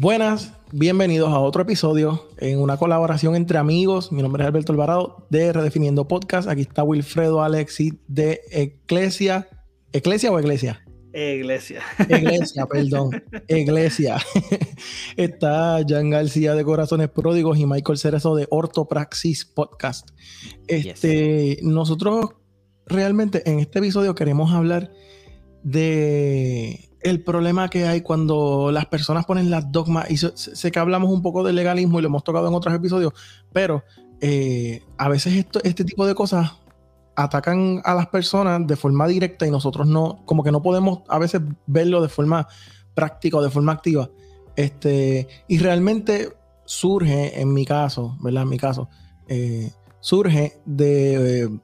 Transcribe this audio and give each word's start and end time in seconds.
Buenas, 0.00 0.52
bienvenidos 0.70 1.30
a 1.30 1.40
otro 1.40 1.62
episodio 1.62 2.28
en 2.38 2.60
una 2.60 2.76
colaboración 2.76 3.34
entre 3.34 3.58
amigos. 3.58 4.12
Mi 4.12 4.22
nombre 4.22 4.44
es 4.44 4.46
Alberto 4.46 4.70
Alvarado 4.70 5.26
de 5.28 5.52
Redefiniendo 5.52 6.06
Podcast. 6.06 6.48
Aquí 6.48 6.60
está 6.60 6.84
Wilfredo 6.84 7.42
Alexi 7.42 7.98
de 8.06 8.40
Eclesia. 8.52 9.48
¿Eclesia 9.92 10.30
o 10.30 10.38
Iglesia? 10.38 10.86
Iglesia. 11.12 11.82
Iglesia, 12.08 12.64
perdón. 12.70 13.24
Iglesia. 13.48 14.18
Está 15.16 15.80
Jan 15.84 16.10
García 16.10 16.54
de 16.54 16.62
Corazones 16.62 17.08
Pródigos 17.08 17.58
y 17.58 17.66
Michael 17.66 17.98
Cerezo 17.98 18.36
de 18.36 18.46
Ortopraxis 18.50 19.46
Podcast. 19.46 20.10
Este, 20.68 21.58
Nosotros 21.62 22.36
realmente 22.86 23.42
en 23.50 23.58
este 23.58 23.80
episodio 23.80 24.14
queremos 24.14 24.52
hablar 24.52 24.92
de 25.64 26.87
el 27.02 27.22
problema 27.22 27.68
que 27.68 27.86
hay 27.86 28.00
cuando 28.00 28.70
las 28.72 28.86
personas 28.86 29.24
ponen 29.26 29.50
las 29.50 29.70
dogmas, 29.70 30.10
y 30.10 30.16
sé, 30.16 30.70
que 30.70 30.78
hablamos 30.78 31.10
un 31.10 31.22
poco 31.22 31.44
de 31.44 31.52
legalismo 31.52 31.98
y 31.98 32.02
lo 32.02 32.08
hemos 32.08 32.24
tocado 32.24 32.48
en 32.48 32.54
otros 32.54 32.74
episodios, 32.74 33.12
pero 33.52 33.84
eh, 34.20 34.82
a 34.96 35.08
veces 35.08 35.46
este 35.62 35.84
tipo 35.84 36.06
de 36.06 36.14
cosas 36.14 36.52
atacan 37.14 37.80
a 37.84 37.94
las 37.94 38.06
personas 38.08 38.66
de 38.66 38.76
forma 38.76 39.06
directa 39.08 39.46
y 39.46 39.50
nosotros 39.50 39.86
no, 39.86 40.22
como 40.24 40.44
que 40.44 40.52
no 40.52 40.62
podemos 40.62 41.00
a 41.08 41.18
veces 41.18 41.40
verlo 41.66 42.00
de 42.00 42.08
forma 42.08 42.46
práctica 42.94 43.38
o 43.38 43.42
de 43.42 43.50
forma 43.50 43.72
activa. 43.72 44.08
Este, 44.56 45.28
y 45.46 45.58
realmente 45.58 46.32
surge, 46.64 47.40
en 47.40 47.52
mi 47.52 47.64
caso, 47.64 48.16
¿verdad? 48.20 48.42
En 48.42 48.48
mi 48.48 48.58
caso, 48.58 48.88
eh, 49.28 49.72
surge 50.00 50.60
de 50.64 51.60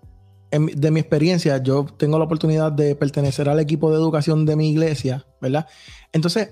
de 0.59 0.91
mi 0.91 1.01
experiencia, 1.01 1.59
yo 1.63 1.87
tengo 1.97 2.19
la 2.19 2.25
oportunidad 2.25 2.71
de 2.71 2.95
pertenecer 2.95 3.49
al 3.49 3.61
equipo 3.61 3.91
de 3.91 3.97
educación 3.97 4.47
de 4.47 4.57
mi 4.57 4.71
iglesia, 4.71 5.25
¿verdad? 5.41 5.67
Entonces, 6.13 6.51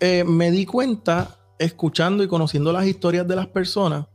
eh, 0.00 0.24
me 0.24 0.50
di 0.50 0.66
cuenta, 0.66 1.38
escuchando 1.58 2.22
y 2.22 2.28
conociendo 2.28 2.72
las 2.72 2.86
historias 2.86 3.26
de 3.26 3.36
las 3.36 3.46
personas, 3.46 4.06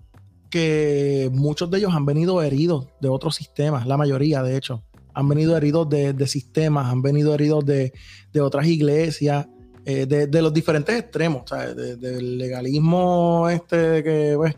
que 0.50 1.30
muchos 1.34 1.70
de 1.70 1.80
ellos 1.80 1.94
han 1.94 2.06
venido 2.06 2.42
heridos 2.42 2.88
de 3.02 3.10
otros 3.10 3.36
sistemas, 3.36 3.86
la 3.88 3.98
mayoría 3.98 4.44
de 4.44 4.58
hecho, 4.58 4.84
han 5.14 5.28
venido 5.28 5.56
heridos 5.58 5.90
de, 5.90 6.28
sistemas, 6.28 6.88
han 6.88 7.02
venido 7.02 7.34
heridos 7.34 7.66
de, 7.66 7.94
otras 8.40 8.68
iglesias, 8.68 9.48
eh, 9.86 10.06
de, 10.06 10.42
los 10.42 10.54
diferentes 10.54 10.98
extremos, 11.00 11.44
del 11.76 12.38
legalismo 12.38 13.48
este 13.50 14.04
que, 14.04 14.34
pues, 14.36 14.56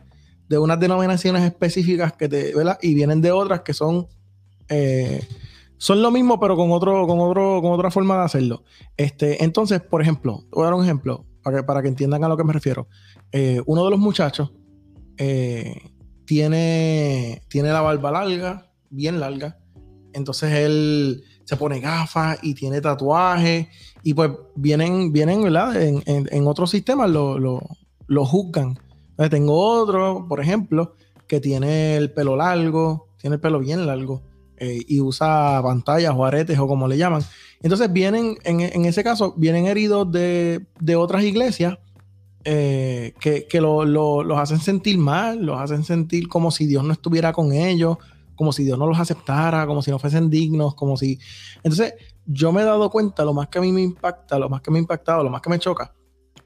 de 0.50 0.58
unas 0.58 0.80
denominaciones 0.80 1.44
específicas 1.44 2.14
que 2.14 2.28
te, 2.30 2.56
¿verdad? 2.56 2.80
Y 2.82 2.94
vienen 2.94 3.22
de 3.22 3.32
otras 3.32 3.62
que 3.62 3.74
son 3.74 4.08
eh, 4.70 5.22
son 5.78 6.02
lo 6.02 6.12
mismo, 6.12 6.40
pero 6.40 6.56
con 6.56 6.72
otro, 6.72 7.06
con 7.06 7.20
otro, 7.20 7.62
con 7.62 7.72
otra 7.72 7.92
forma 7.92 8.18
de 8.18 8.24
hacerlo. 8.24 8.64
Este, 8.96 9.44
entonces, 9.44 9.82
por 9.82 10.02
ejemplo, 10.02 10.44
voy 10.52 10.64
a 10.64 10.66
dar 10.66 10.74
un 10.74 10.84
ejemplo 10.84 11.26
para 11.44 11.58
que, 11.58 11.64
para 11.64 11.82
que 11.82 11.88
entiendan 11.88 12.24
a 12.24 12.28
lo 12.28 12.36
que 12.36 12.44
me 12.44 12.54
refiero. 12.54 12.88
Eh, 13.32 13.62
uno 13.66 13.86
de 13.86 13.92
los 13.92 14.00
muchachos 14.00 14.52
eh, 15.18 15.92
tiene, 16.26 17.42
tiene 17.48 17.70
la 17.70 17.82
barba 17.82 18.12
larga, 18.12 18.72
bien 18.90 19.20
larga. 19.20 19.60
Entonces 20.14 20.52
él 20.52 21.24
se 21.44 21.56
pone 21.56 21.80
gafas 21.80 22.40
y 22.42 22.54
tiene 22.54 22.82
tatuajes. 22.82 23.68
Y 24.04 24.14
pues 24.14 24.32
vienen, 24.56 25.12
vienen, 25.12 25.44
¿verdad? 25.44 25.82
En, 25.82 26.04
en, 26.06 26.48
otros 26.48 26.72
sistemas 26.72 27.10
lo, 27.10 27.38
lo, 27.40 28.26
juzgan. 28.26 28.78
Entonces, 29.12 29.30
tengo 29.30 29.58
otro, 29.58 30.26
por 30.28 30.42
ejemplo, 30.42 30.96
que 31.28 31.40
tiene 31.40 31.98
el 31.98 32.12
pelo 32.12 32.36
largo, 32.36 33.10
tiene 33.18 33.36
el 33.36 33.42
pelo 33.42 33.60
bien 33.60 33.86
largo. 33.86 34.22
Eh, 34.60 34.84
y 34.88 35.02
usa 35.02 35.62
pantallas 35.62 36.14
o 36.16 36.26
aretes 36.26 36.58
o 36.58 36.68
como 36.68 36.88
le 36.88 36.98
llaman. 36.98 37.22
Entonces 37.62 37.92
vienen, 37.94 38.38
en, 38.44 38.86
ese 38.86 39.04
caso, 39.04 39.34
vienen 39.38 39.68
heridos 39.68 40.12
de, 40.12 40.66
otras 40.96 41.24
iglesias 41.24 41.78
eh, 42.44 43.14
que, 43.20 43.62
los 43.62 44.40
hacen 44.40 44.60
sentir 44.60 44.98
mal, 44.98 45.46
los 45.46 45.60
hacen 45.60 45.84
sentir 45.84 46.28
como 46.28 46.50
si 46.50 46.66
Dios 46.66 46.84
no 46.84 46.94
estuviera 46.94 47.34
con 47.34 47.52
ellos, 47.52 47.98
como 48.36 48.52
si 48.52 48.64
Dios 48.64 48.80
no 48.80 48.88
los 48.88 49.00
aceptara, 49.00 49.68
como 49.68 49.82
si 49.82 49.92
no 49.92 50.00
fuesen 50.00 50.30
dignos, 50.30 50.74
como 50.76 50.98
si... 50.98 51.20
Entonces 51.58 51.94
yo 52.26 52.52
me 52.52 52.62
he 52.62 52.66
dado 52.66 52.90
cuenta, 52.90 53.24
lo 53.26 53.34
más 53.34 53.48
que 53.50 53.60
a 53.60 53.62
mí 53.62 53.72
me 53.72 53.82
impacta, 53.82 54.40
lo 54.40 54.50
más 54.50 54.62
que 54.62 54.72
me 54.72 54.78
ha 54.78 54.82
impactado, 54.82 55.24
lo 55.24 55.30
más 55.30 55.42
que 55.42 55.50
me 55.50 55.60
choca, 55.60 55.94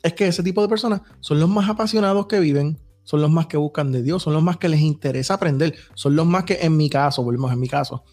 es 0.04 0.14
que 0.14 0.28
ese 0.28 0.44
tipo 0.44 0.62
de 0.62 0.68
personas 0.68 1.02
son 1.20 1.40
los 1.40 1.50
más 1.50 1.70
apasionados 1.70 2.28
que 2.28 2.40
viven, 2.40 2.78
son 3.04 3.22
los 3.22 3.32
más 3.32 3.48
que 3.48 3.58
buscan 3.58 3.92
de 3.92 4.04
Dios, 4.04 4.24
son 4.24 4.34
los 4.34 4.44
más 4.44 4.58
que 4.58 4.70
les 4.70 4.82
interesa 4.82 5.36
aprender, 5.36 5.76
son 5.94 6.16
los 6.16 6.26
más 6.26 6.44
que 6.44 6.60
en 6.62 6.78
mi 6.78 6.90
caso, 6.90 7.24
volvemos 7.24 7.52
en 7.52 7.60
mi 7.60 7.68
caso, 7.68 8.04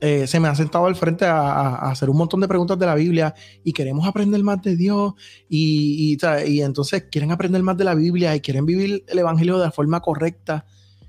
eh, 0.00 0.28
se 0.28 0.38
me 0.38 0.46
ha 0.46 0.54
sentado 0.54 0.86
al 0.86 0.94
frente 0.94 1.24
a, 1.26 1.74
hacer 1.90 2.08
un 2.08 2.16
montón 2.16 2.40
de 2.40 2.46
preguntas 2.46 2.78
de 2.78 2.86
la 2.86 2.94
Biblia 2.94 3.34
y 3.64 3.72
queremos 3.72 4.06
aprender 4.06 4.42
más 4.44 4.62
de 4.62 4.76
Dios 4.76 5.14
y, 5.48 6.16
y, 6.46 6.60
entonces 6.62 7.06
quieren 7.10 7.32
aprender 7.32 7.62
más 7.64 7.76
de 7.76 7.84
la 7.84 7.96
Biblia 7.96 8.34
y 8.36 8.40
quieren 8.40 8.64
vivir 8.64 9.04
el 9.08 9.18
Evangelio 9.18 9.58
de 9.58 9.64
la 9.64 9.72
forma 9.72 10.00
correcta. 10.00 10.66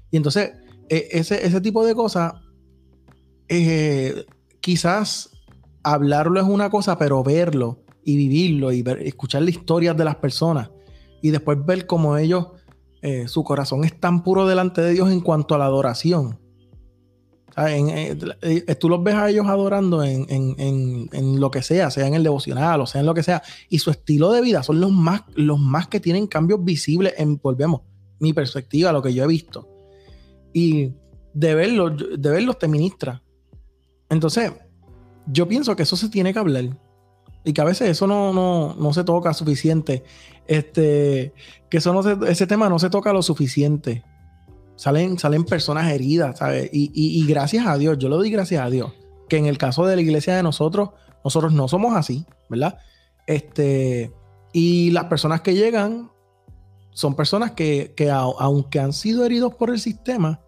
Y 0.09 0.17
entonces 0.17 0.53
e, 0.89 1.07
ese, 1.11 1.45
ese, 1.45 1.61
tipo 1.61 1.85
de 1.85 1.93
cosas, 1.93 2.33
eh, 3.47 4.25
quizás 4.59 5.29
hablarlo 5.83 6.39
es 6.39 6.47
una 6.47 6.71
cosa, 6.71 6.97
pero 6.97 7.23
verlo 7.23 7.83
y 8.03 8.17
vivirlo 8.17 8.71
y 8.71 8.83
escuchar 9.01 9.43
las 9.43 9.51
historias 9.51 9.95
de 9.95 10.05
las 10.05 10.15
personas 10.15 10.71
y 11.21 11.29
después 11.29 11.63
ver 11.63 11.85
cómo 11.85 12.17
ellos 12.17 12.47
eh, 13.01 13.27
su 13.27 13.43
corazón 13.43 13.83
es 13.83 13.99
tan 13.99 14.23
puro 14.23 14.47
delante 14.47 14.81
de 14.81 14.93
Dios 14.93 15.11
en 15.11 15.21
cuanto 15.21 15.55
a 15.55 15.57
la 15.57 15.65
adoración. 15.65 16.39
Eh, 17.57 18.17
eh, 18.41 18.75
tú 18.75 18.87
los 18.87 19.03
ves 19.03 19.15
a 19.15 19.29
ellos 19.29 19.47
adorando 19.47 20.03
en, 20.03 21.39
lo 21.39 21.51
que 21.51 21.61
sea, 21.61 21.91
sea 21.91 22.07
en 22.07 22.13
el 22.13 22.23
devocional 22.23 22.79
o 22.79 22.85
sea 22.85 23.01
en 23.01 23.07
lo 23.07 23.13
que 23.13 23.23
sea, 23.23 23.41
y 23.67 23.79
su 23.79 23.91
estilo 23.91 24.31
de 24.31 24.41
vida 24.41 24.63
son 24.63 24.79
los 24.79 24.91
más, 24.91 25.23
los 25.35 25.59
más 25.59 25.87
que 25.87 25.99
tienen 25.99 26.27
cambios 26.27 26.63
visibles 26.63 27.13
en, 27.17 27.37
volvemos, 27.37 27.81
mi 28.19 28.33
perspectiva, 28.33 28.91
lo 28.91 29.01
que 29.01 29.13
yo 29.13 29.23
he 29.23 29.27
visto. 29.27 29.67
Y 30.53 30.93
de 31.33 31.55
verlos, 31.55 31.93
de 32.17 32.29
verlos 32.29 32.59
te 32.59 32.67
ministra. 32.67 33.23
Entonces, 34.09 34.51
yo 35.27 35.47
pienso 35.47 35.75
que 35.75 35.83
eso 35.83 35.95
se 35.95 36.09
tiene 36.09 36.33
que 36.33 36.39
hablar 36.39 36.69
y 37.43 37.53
que 37.53 37.61
a 37.61 37.65
veces 37.65 37.89
eso 37.89 38.07
no, 38.07 38.33
no, 38.75 38.93
se 38.93 39.03
toca 39.03 39.33
suficiente. 39.33 40.03
Este, 40.47 41.33
que 41.69 41.77
eso 41.77 41.93
no 41.93 42.25
ese 42.25 42.47
tema 42.47 42.69
no 42.69 42.79
se 42.79 42.89
toca 42.89 43.13
lo 43.13 43.21
suficiente. 43.21 44.03
Salen, 44.75 45.19
salen 45.19 45.43
personas 45.43 45.91
heridas, 45.91 46.39
¿sabes? 46.39 46.69
Y, 46.71 47.25
gracias 47.27 47.67
a 47.67 47.77
Dios, 47.77 47.97
yo 47.97 48.07
lo 48.07 48.17
doy 48.17 48.29
gracias 48.29 48.63
a 48.63 48.69
Dios, 48.69 48.93
que 49.27 49.37
en 49.37 49.45
el 49.45 49.57
caso 49.57 49.85
de 49.85 49.95
la 49.95 50.01
iglesia 50.01 50.35
de 50.35 50.43
nosotros, 50.43 50.91
nosotros 51.23 51.51
no 51.53 51.67
somos 51.67 51.95
así, 51.95 52.25
¿verdad? 52.49 52.77
Este, 53.27 54.13
y 54.53 54.91
las 54.91 55.05
personas 55.05 55.41
que 55.41 55.53
llegan 55.53 56.11
son 56.91 57.15
personas 57.15 57.51
que, 57.51 57.93
que 57.95 58.09
aunque 58.09 58.79
han 58.79 58.93
sido 58.93 59.25
heridos 59.25 59.53
por 59.55 59.69
el 59.69 59.79
sistema, 59.79 60.39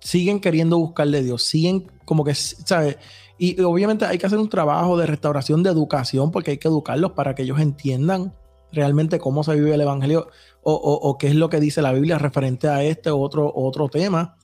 siguen 0.00 0.38
queriendo 0.38 0.78
buscar 0.78 1.08
de 1.08 1.22
Dios, 1.22 1.42
siguen 1.42 1.90
como 2.04 2.24
que, 2.24 2.34
¿sabes? 2.34 2.98
Y 3.38 3.60
obviamente 3.60 4.06
hay 4.06 4.18
que 4.18 4.26
hacer 4.26 4.38
un 4.38 4.48
trabajo 4.48 4.96
de 4.96 5.06
restauración, 5.06 5.62
de 5.62 5.70
educación, 5.70 6.30
porque 6.30 6.52
hay 6.52 6.58
que 6.58 6.68
educarlos 6.68 7.12
para 7.12 7.34
que 7.34 7.42
ellos 7.42 7.60
entiendan 7.60 8.32
realmente 8.72 9.18
cómo 9.18 9.44
se 9.44 9.54
vive 9.54 9.74
el 9.74 9.80
Evangelio 9.80 10.28
o, 10.62 11.16
qué 11.18 11.28
es 11.28 11.34
lo 11.34 11.48
que 11.48 11.60
dice 11.60 11.80
la 11.80 11.92
Biblia 11.92 12.18
referente 12.18 12.68
a 12.68 12.82
este 12.82 13.10
otro, 13.10 13.52
otro 13.54 13.88
tema. 13.88 14.36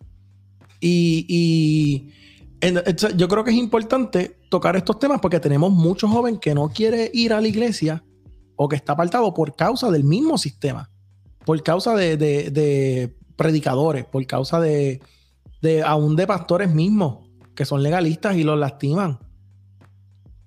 Y, 0.81 2.11
yo 3.17 3.29
creo 3.29 3.43
que 3.43 3.51
es 3.51 3.57
importante 3.57 4.39
tocar 4.49 4.77
estos 4.77 4.99
temas 5.01 5.21
porque 5.21 5.41
tenemos 5.41 5.73
muchos 5.73 6.11
jóvenes 6.11 6.39
que 6.41 6.55
no 6.55 6.69
quiere 6.69 7.11
ir 7.13 7.33
a 7.33 7.41
la 7.41 7.49
iglesia 7.49 8.05
o 8.55 8.69
que 8.69 8.77
está 8.77 8.93
apartado 8.93 9.35
por 9.35 9.57
causa 9.57 9.91
del 9.91 10.05
mismo 10.05 10.39
sistema, 10.39 10.89
por 11.45 11.61
causa 11.65 11.97
de, 11.97 13.17
predicadores, 13.35 14.05
por 14.05 14.25
causa 14.27 14.61
de, 14.61 15.01
de 15.61 15.83
aún 15.83 16.15
de 16.15 16.27
pastores 16.27 16.73
mismos 16.73 17.22
que 17.55 17.65
son 17.65 17.83
legalistas 17.83 18.37
y 18.37 18.45
los 18.45 18.59
lastiman. 18.59 19.19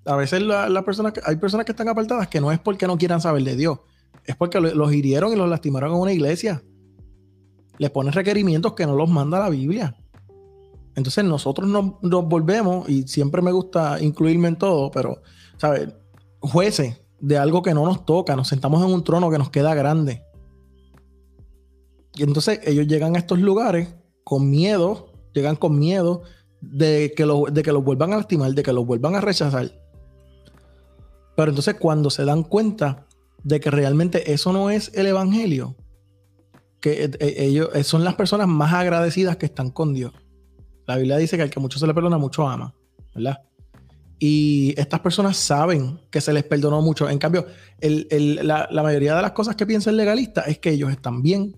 A 0.06 0.16
veces 0.16 0.42
la, 0.42 0.84
personas 0.84 1.14
hay 1.24 1.36
personas 1.38 1.66
que 1.66 1.72
están 1.72 1.90
apartadas 1.90 2.28
que 2.28 2.40
no 2.40 2.52
es 2.52 2.60
porque 2.60 2.88
no 2.88 2.98
quieran 2.98 3.22
saber 3.22 3.44
de 3.44 3.56
Dios, 3.56 3.80
es 4.24 4.36
porque 4.36 4.60
los 4.60 4.94
hirieron 4.94 5.34
y 5.34 5.36
los 5.36 5.50
lastimaron 5.50 5.94
en 5.94 6.00
una 6.00 6.14
iglesia. 6.14 6.64
Les 7.78 7.90
ponen 7.90 8.14
requerimientos 8.14 8.74
que 8.74 8.86
no 8.86 8.96
los 8.96 9.10
manda 9.10 9.40
la 9.40 9.50
Biblia. 9.50 9.96
Entonces 10.96 11.26
nosotros 11.26 11.68
nos, 11.68 12.26
volvemos, 12.28 12.88
y 12.88 13.04
siempre 13.04 13.42
me 13.42 13.52
gusta 13.52 14.02
incluirme 14.02 14.48
en 14.48 14.56
todo, 14.56 14.92
pero, 14.92 15.22
¿sabes? 15.58 15.90
Jueces 16.40 17.02
de 17.20 17.38
algo 17.38 17.62
que 17.62 17.74
no 17.74 17.86
nos 17.86 18.06
toca, 18.06 18.36
nos 18.36 18.48
sentamos 18.48 18.84
en 18.84 18.94
un 18.94 19.04
trono 19.04 19.30
que 19.30 19.38
nos 19.38 19.50
queda 19.50 19.76
grande. 19.76 20.24
Y 22.16 22.24
entonces 22.24 22.62
ellos 22.64 22.88
llegan 22.88 23.16
a 23.16 23.20
estos 23.20 23.40
lugares 23.40 23.94
con 24.24 24.50
miedo, 24.50 25.12
llegan 25.34 25.58
con 25.58 25.78
miedo 25.78 26.24
de 26.72 27.14
que, 27.16 27.26
lo, 27.26 27.46
de 27.52 27.64
que 27.64 27.72
los 27.72 27.84
vuelvan 27.84 28.14
a 28.14 28.18
lastimar, 28.18 28.54
de 28.54 28.64
que 28.64 28.74
los 28.74 28.86
vuelvan 28.86 29.16
a 29.16 29.22
rechazar. 29.22 29.72
Pero 31.36 31.50
entonces 31.50 31.76
cuando 31.76 32.10
se 32.10 32.26
dan 32.26 32.44
cuenta 32.44 33.06
de 33.44 33.60
que 33.60 33.70
realmente 33.70 34.34
eso 34.34 34.52
no 34.54 34.70
es 34.70 34.92
el 34.96 35.08
Evangelio, 35.08 35.76
que 36.82 37.06
eh, 37.06 37.12
eh, 37.20 37.36
ellos 37.38 37.70
eh, 37.74 37.84
son 37.84 38.04
las 38.04 38.16
personas 38.16 38.48
más 38.48 38.74
agradecidas 38.74 39.38
que 39.38 39.46
están 39.46 39.70
con 39.70 39.94
Dios. 39.94 40.14
La 40.88 40.98
Biblia 40.98 41.18
dice 41.18 41.36
que 41.38 41.44
al 41.44 41.50
que 41.50 41.60
mucho 41.60 41.80
se 41.80 41.88
le 41.88 41.94
perdona, 41.94 42.18
mucho 42.18 42.48
ama, 42.48 42.74
¿verdad? 43.14 43.42
Y 44.20 44.74
estas 44.78 45.00
personas 45.02 45.36
saben 45.36 46.00
que 46.10 46.22
se 46.22 46.32
les 46.32 46.44
perdonó 46.44 46.82
mucho. 46.82 47.10
En 47.10 47.18
cambio, 47.18 47.48
la, 47.82 48.70
mayoría 48.72 49.16
de 49.16 49.22
las 49.22 49.32
cosas 49.32 49.56
que 49.56 49.66
piensa 49.66 49.90
el 49.90 49.98
legalista 49.98 50.42
es 50.42 50.60
que 50.60 50.72
ellos 50.72 50.92
están 50.92 51.22
bien, 51.22 51.58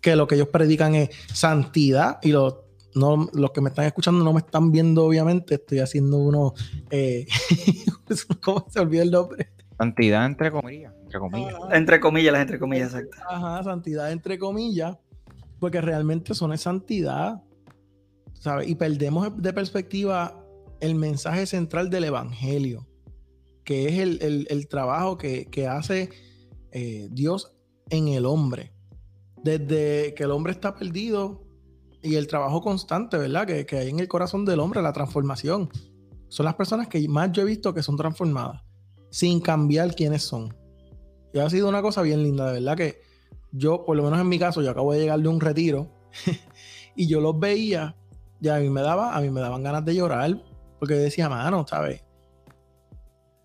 que 0.00 0.16
lo 0.16 0.26
que 0.26 0.36
ellos 0.36 0.48
predican 0.48 0.94
es 0.94 1.10
santidad 1.32 2.18
y 2.22 2.32
los, 2.32 2.54
no, 2.94 3.28
los 3.32 3.50
que 3.52 3.60
me 3.60 3.68
están 3.68 3.84
escuchando 3.84 4.24
no 4.24 4.32
me 4.32 4.40
están 4.40 4.72
viendo, 4.72 5.04
obviamente. 5.04 5.54
Estoy 5.54 5.80
haciendo 5.80 6.18
uno. 6.18 6.54
Eh, 6.90 7.26
¿Cómo 8.42 8.66
se 8.68 8.80
olvida 8.80 9.02
el 9.02 9.10
nombre? 9.10 9.50
Santidad 9.76 10.26
entre 10.26 10.50
comillas. 10.50 10.92
Entre 11.02 11.18
comillas. 11.18 11.54
entre 11.72 12.00
comillas, 12.00 12.32
las 12.32 12.42
entre 12.42 12.58
comillas, 12.58 12.94
exacto. 12.94 13.16
Ajá, 13.28 13.62
santidad 13.62 14.10
entre 14.10 14.38
comillas. 14.38 14.96
Porque 15.60 15.80
realmente 15.80 16.34
son 16.34 16.52
es 16.52 16.62
santidad. 16.62 17.42
¿sabes? 18.34 18.68
Y 18.68 18.74
perdemos 18.74 19.40
de 19.40 19.52
perspectiva 19.52 20.44
el 20.80 20.94
mensaje 20.94 21.46
central 21.46 21.90
del 21.90 22.04
Evangelio, 22.04 22.86
que 23.64 23.88
es 23.88 23.98
el, 23.98 24.68
trabajo 24.68 25.18
que, 25.18 25.66
hace 25.68 26.10
eh, 26.72 27.08
Dios 27.10 27.56
en 27.90 28.08
el 28.08 28.26
hombre. 28.26 28.72
Desde 29.42 30.14
que 30.14 30.24
el 30.24 30.30
hombre 30.30 30.52
está 30.52 30.74
perdido 30.74 31.47
y 32.02 32.14
el 32.14 32.26
trabajo 32.26 32.60
constante, 32.60 33.16
¿verdad? 33.16 33.46
Que, 33.46 33.66
que 33.66 33.78
hay 33.78 33.90
en 33.90 34.00
el 34.00 34.08
corazón 34.08 34.44
del 34.44 34.60
hombre, 34.60 34.82
la 34.82 34.92
transformación. 34.92 35.68
Son 36.28 36.44
las 36.44 36.54
personas 36.54 36.88
que 36.88 37.06
más 37.08 37.32
yo 37.32 37.42
he 37.42 37.44
visto 37.44 37.74
que 37.74 37.82
son 37.82 37.96
transformadas, 37.96 38.62
sin 39.10 39.40
cambiar 39.40 39.94
quiénes 39.94 40.22
son. 40.22 40.54
Y 41.32 41.38
ha 41.38 41.50
sido 41.50 41.68
una 41.68 41.82
cosa 41.82 42.02
bien 42.02 42.22
linda, 42.22 42.46
de 42.46 42.60
verdad 42.60 42.76
que 42.76 43.00
yo, 43.52 43.84
por 43.84 43.96
lo 43.96 44.02
menos 44.02 44.20
en 44.20 44.28
mi 44.28 44.38
caso, 44.38 44.62
yo 44.62 44.70
acabo 44.70 44.92
de 44.92 45.00
llegar 45.00 45.20
de 45.20 45.28
un 45.28 45.40
retiro 45.40 45.90
y 46.96 47.06
yo 47.06 47.20
los 47.20 47.38
veía 47.38 47.96
y 48.40 48.48
a 48.48 48.58
mí 48.58 48.68
me 48.70 48.82
daba, 48.82 49.16
a 49.16 49.20
mí 49.20 49.30
me 49.30 49.40
daban 49.40 49.62
ganas 49.62 49.84
de 49.84 49.94
llorar 49.94 50.42
porque 50.78 50.94
decía, 50.94 51.28
mano, 51.28 51.66
¿sabes? 51.66 52.04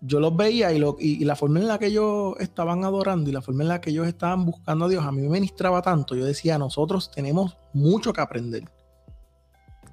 Yo 0.06 0.20
los 0.20 0.36
veía 0.36 0.70
y, 0.70 1.24
la 1.24 1.34
forma 1.34 1.60
en 1.60 1.66
la 1.66 1.78
que 1.78 1.86
ellos 1.86 2.34
estaban 2.38 2.84
adorando 2.84 3.30
y 3.30 3.32
la 3.32 3.40
forma 3.40 3.62
en 3.62 3.68
la 3.68 3.80
que 3.80 3.88
ellos 3.88 4.06
estaban 4.06 4.44
buscando 4.44 4.84
a 4.84 4.88
Dios, 4.88 5.02
a 5.02 5.10
mí 5.10 5.22
me 5.22 5.30
ministraba 5.30 5.80
tanto. 5.80 6.14
Yo 6.14 6.26
decía, 6.26 6.58
nosotros 6.58 7.10
tenemos 7.10 7.56
mucho 7.72 8.12
que 8.12 8.20
aprender. 8.20 8.64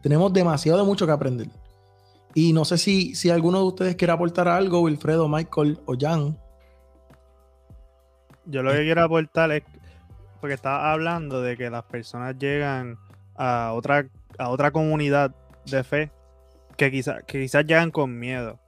Tenemos 0.02 0.34
demasiado 0.34 0.84
mucho 0.86 1.06
que 1.06 1.14
aprender. 1.14 1.48
Y 2.34 2.52
no 2.52 2.66
sé 2.66 2.78
si, 2.78 3.16
si 3.16 3.30
alguno 3.30 3.60
de 3.60 3.66
ustedes 3.66 3.96
quiere 3.96 4.12
aportar 4.12 4.50
algo, 4.50 4.82
Wilfredo, 4.82 5.30
Michael 5.30 5.80
o 5.86 5.96
Jan. 5.98 6.38
Yo 8.46 8.64
lo 8.64 8.72
que 8.74 8.80
quiero 8.80 9.04
aportar 9.04 9.52
es, 9.52 9.64
porque 10.42 10.56
estaba 10.56 10.92
hablando 10.92 11.42
de 11.42 11.56
que 11.56 11.70
las 11.70 11.84
personas 11.84 12.38
llegan 12.38 12.98
a 13.36 13.72
otra, 13.74 14.08
a 14.38 14.50
otra 14.50 14.72
comunidad 14.72 15.34
de 15.66 15.84
fe 15.86 16.12
que, 16.76 16.92
quizás 16.92 17.24
que 17.24 17.40
quizás 17.40 17.66
llegan 17.66 17.92
con 17.92 18.20
miedo. 18.20 18.61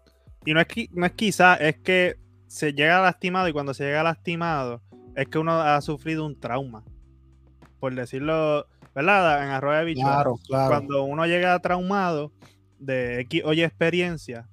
Y 0.46 0.54
no 0.54 0.60
es, 0.60 0.68
no 0.92 1.06
es 1.06 1.12
quizás, 1.14 1.60
es 1.62 1.78
que 1.78 2.18
se 2.48 2.74
llega 2.74 3.02
lastimado 3.02 3.48
y 3.48 3.54
cuando 3.54 3.74
se 3.74 3.86
llega 3.86 4.04
lastimado 4.04 4.82
es 5.16 5.28
que 5.28 5.40
uno 5.40 5.62
ha 5.62 5.80
sufrido 5.82 6.26
un 6.26 6.40
trauma. 6.40 6.84
Por 7.80 7.96
decirlo, 7.96 8.68
¿verdad? 8.96 9.44
En 9.44 9.50
arroyo 9.50 9.80
de 9.80 9.86
bicho. 9.86 10.02
Claro, 10.02 10.40
claro. 10.48 10.70
Cuando 10.70 11.04
uno 11.04 11.26
llega 11.26 11.58
traumado 11.60 12.32
de 12.80 13.22
X 13.22 13.44
oye 13.46 13.64
experiencia 13.64 14.48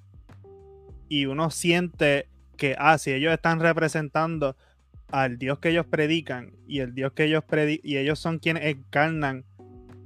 y 1.09 1.27
uno 1.27 1.51
siente 1.51 2.29
que, 2.57 2.77
ah, 2.79 2.99
si 2.99 3.13
ellos 3.13 3.33
están 3.33 3.61
representando 3.61 4.57
al 5.09 5.39
Dios 5.39 5.59
que 5.59 5.71
ellos 5.71 5.87
predican 5.87 6.53
y 6.69 6.81
el 6.81 6.95
Dios 6.95 7.13
que 7.13 7.25
ellos 7.25 7.43
y 7.83 7.97
ellos 7.97 8.19
son 8.19 8.39
quienes 8.39 8.65
encarnan 8.65 9.45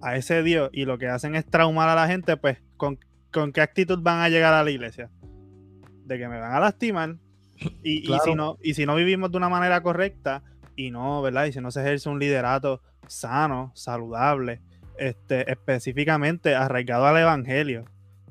a 0.00 0.16
ese 0.16 0.42
Dios 0.42 0.70
y 0.72 0.84
lo 0.84 0.98
que 0.98 1.08
hacen 1.08 1.34
es 1.34 1.44
traumar 1.44 1.88
a 1.88 1.94
la 1.94 2.06
gente, 2.06 2.36
pues 2.36 2.58
con 2.76 2.98
¿con 3.34 3.52
qué 3.52 3.60
actitud 3.60 3.98
van 4.00 4.20
a 4.20 4.28
llegar 4.28 4.54
a 4.54 4.62
la 4.62 4.70
iglesia? 4.70 5.10
De 6.04 6.18
que 6.18 6.28
me 6.28 6.38
van 6.38 6.52
a 6.52 6.60
lastimar. 6.60 7.16
Y, 7.82 8.06
si, 8.24 8.34
no, 8.34 8.58
y 8.62 8.74
si 8.74 8.84
no 8.84 8.94
vivimos 8.96 9.30
de 9.30 9.36
una 9.36 9.48
manera 9.48 9.82
correcta 9.82 10.42
y 10.76 10.90
no, 10.90 11.22
¿verdad? 11.22 11.46
Y 11.46 11.52
si 11.52 11.60
no 11.60 11.70
se 11.70 11.80
ejerce 11.80 12.08
un 12.08 12.18
liderato 12.18 12.82
sano, 13.06 13.72
saludable, 13.74 14.60
este, 14.98 15.50
específicamente 15.50 16.54
arraigado 16.54 17.06
al 17.06 17.16
evangelio, 17.16 17.84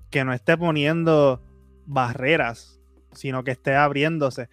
que 0.09 0.23
no 0.23 0.33
esté 0.33 0.57
poniendo 0.57 1.41
barreras, 1.85 2.79
sino 3.13 3.43
que 3.43 3.51
esté 3.51 3.75
abriéndose, 3.75 4.49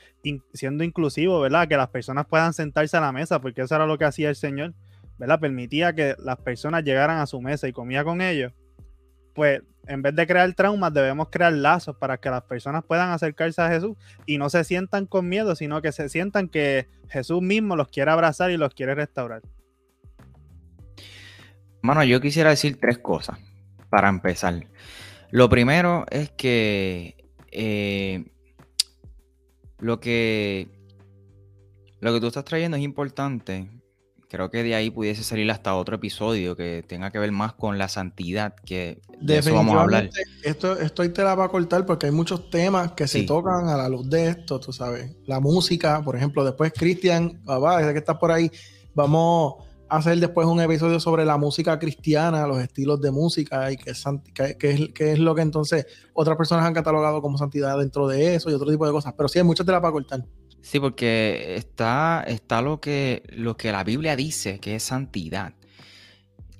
siendo 0.52 0.84
inclusivo, 0.84 1.40
¿verdad? 1.40 1.68
Que 1.68 1.76
las 1.76 1.88
personas 1.88 2.26
puedan 2.26 2.52
sentarse 2.52 2.96
a 2.96 3.00
la 3.00 3.12
mesa, 3.12 3.40
porque 3.40 3.62
eso 3.62 3.74
era 3.74 3.86
lo 3.86 3.98
que 3.98 4.04
hacía 4.04 4.28
el 4.28 4.36
Señor, 4.36 4.74
¿verdad? 5.18 5.40
Permitía 5.40 5.94
que 5.94 6.14
las 6.18 6.38
personas 6.38 6.84
llegaran 6.84 7.18
a 7.18 7.26
su 7.26 7.40
mesa 7.40 7.68
y 7.68 7.72
comía 7.72 8.04
con 8.04 8.20
ellos. 8.20 8.52
Pues 9.34 9.62
en 9.86 10.02
vez 10.02 10.14
de 10.14 10.26
crear 10.26 10.52
traumas, 10.54 10.92
debemos 10.92 11.28
crear 11.30 11.52
lazos 11.52 11.96
para 11.96 12.18
que 12.18 12.30
las 12.30 12.42
personas 12.42 12.84
puedan 12.84 13.10
acercarse 13.10 13.60
a 13.60 13.68
Jesús 13.68 13.96
y 14.26 14.38
no 14.38 14.50
se 14.50 14.64
sientan 14.64 15.06
con 15.06 15.28
miedo, 15.28 15.56
sino 15.56 15.82
que 15.82 15.92
se 15.92 16.08
sientan 16.08 16.48
que 16.48 16.88
Jesús 17.08 17.42
mismo 17.42 17.76
los 17.76 17.88
quiere 17.88 18.10
abrazar 18.10 18.50
y 18.50 18.56
los 18.56 18.74
quiere 18.74 18.94
restaurar. 18.94 19.42
Bueno, 21.82 22.04
yo 22.04 22.20
quisiera 22.20 22.50
decir 22.50 22.78
tres 22.78 22.98
cosas 22.98 23.38
para 23.88 24.08
empezar. 24.08 24.66
Lo 25.30 25.48
primero 25.48 26.04
es 26.10 26.30
que 26.30 27.16
eh, 27.50 28.24
lo 29.78 29.98
que 29.98 30.68
lo 32.00 32.12
que 32.12 32.20
tú 32.20 32.28
estás 32.28 32.44
trayendo 32.44 32.76
es 32.76 32.82
importante 32.82 33.68
creo 34.30 34.48
que 34.48 34.62
de 34.62 34.76
ahí 34.76 34.90
pudiese 34.90 35.24
salir 35.24 35.50
hasta 35.50 35.74
otro 35.74 35.96
episodio 35.96 36.56
que 36.56 36.84
tenga 36.86 37.10
que 37.10 37.18
ver 37.18 37.32
más 37.32 37.52
con 37.52 37.78
la 37.78 37.88
santidad, 37.88 38.54
que 38.64 39.02
de 39.20 39.38
eso 39.38 39.52
vamos 39.52 39.74
a 39.74 39.82
hablar. 39.82 40.08
Esto, 40.44 40.78
esto 40.78 41.10
te 41.10 41.24
la 41.24 41.34
va 41.34 41.46
a 41.46 41.48
cortar 41.48 41.84
porque 41.84 42.06
hay 42.06 42.12
muchos 42.12 42.48
temas 42.48 42.92
que 42.92 43.08
se 43.08 43.24
tocan 43.24 43.68
a 43.68 43.76
la 43.76 43.88
luz 43.88 44.08
de 44.08 44.28
esto, 44.28 44.60
tú 44.60 44.72
sabes. 44.72 45.16
La 45.26 45.40
música, 45.40 46.00
por 46.02 46.14
ejemplo, 46.16 46.44
después 46.44 46.72
Cristian, 46.72 47.42
desde 47.44 47.92
que 47.92 47.98
estás 47.98 48.18
por 48.18 48.30
ahí, 48.30 48.48
vamos 48.94 49.64
a 49.88 49.96
hacer 49.96 50.16
después 50.20 50.46
un 50.46 50.60
episodio 50.60 51.00
sobre 51.00 51.24
la 51.24 51.36
música 51.36 51.76
cristiana, 51.80 52.46
los 52.46 52.60
estilos 52.60 53.00
de 53.00 53.10
música 53.10 53.72
y 53.72 53.76
qué 53.76 53.90
es, 53.90 54.04
es, 54.96 55.18
lo 55.18 55.34
que 55.34 55.42
entonces 55.42 55.86
otras 56.14 56.36
personas 56.36 56.64
han 56.64 56.74
catalogado 56.74 57.20
como 57.20 57.36
santidad 57.36 57.76
dentro 57.76 58.06
de 58.06 58.36
eso 58.36 58.48
y 58.48 58.54
otro 58.54 58.70
tipo 58.70 58.86
de 58.86 58.92
cosas. 58.92 59.12
Pero 59.16 59.28
sí, 59.28 59.40
hay 59.40 59.44
muchas 59.44 59.66
te 59.66 59.72
la 59.72 59.80
va 59.80 59.88
a 59.88 59.92
cortar. 59.92 60.24
Sí, 60.62 60.78
porque 60.78 61.54
está, 61.56 62.24
está 62.26 62.62
lo, 62.62 62.80
que, 62.80 63.22
lo 63.30 63.56
que 63.56 63.72
la 63.72 63.84
Biblia 63.84 64.16
dice, 64.16 64.60
que 64.60 64.76
es 64.76 64.82
santidad. 64.82 65.54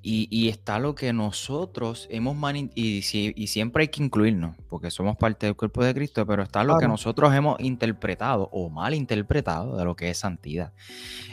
Y, 0.03 0.49
está 0.49 0.79
lo 0.79 0.95
que 0.95 1.13
nosotros 1.13 2.09
hemos 2.11 2.35
y, 2.75 3.03
y, 3.05 3.47
siempre 3.47 3.83
hay 3.83 3.89
que 3.89 4.03
incluirnos, 4.03 4.57
porque 4.67 4.91
somos 4.91 5.19
parte 5.19 5.45
del 5.45 5.57
cuerpo 5.57 5.85
de 5.85 5.93
Cristo, 5.93 6.25
pero 6.27 6.43
está 6.43 6.65
lo 6.65 6.79
que 6.79 6.89
nosotros 6.89 7.35
hemos 7.35 7.61
interpretado 7.61 8.49
o 8.51 8.71
mal 8.71 8.95
interpretado 8.95 9.77
de 9.77 9.85
lo 9.85 9.97
que 9.97 10.09
es 10.09 10.17
santidad. 10.17 10.73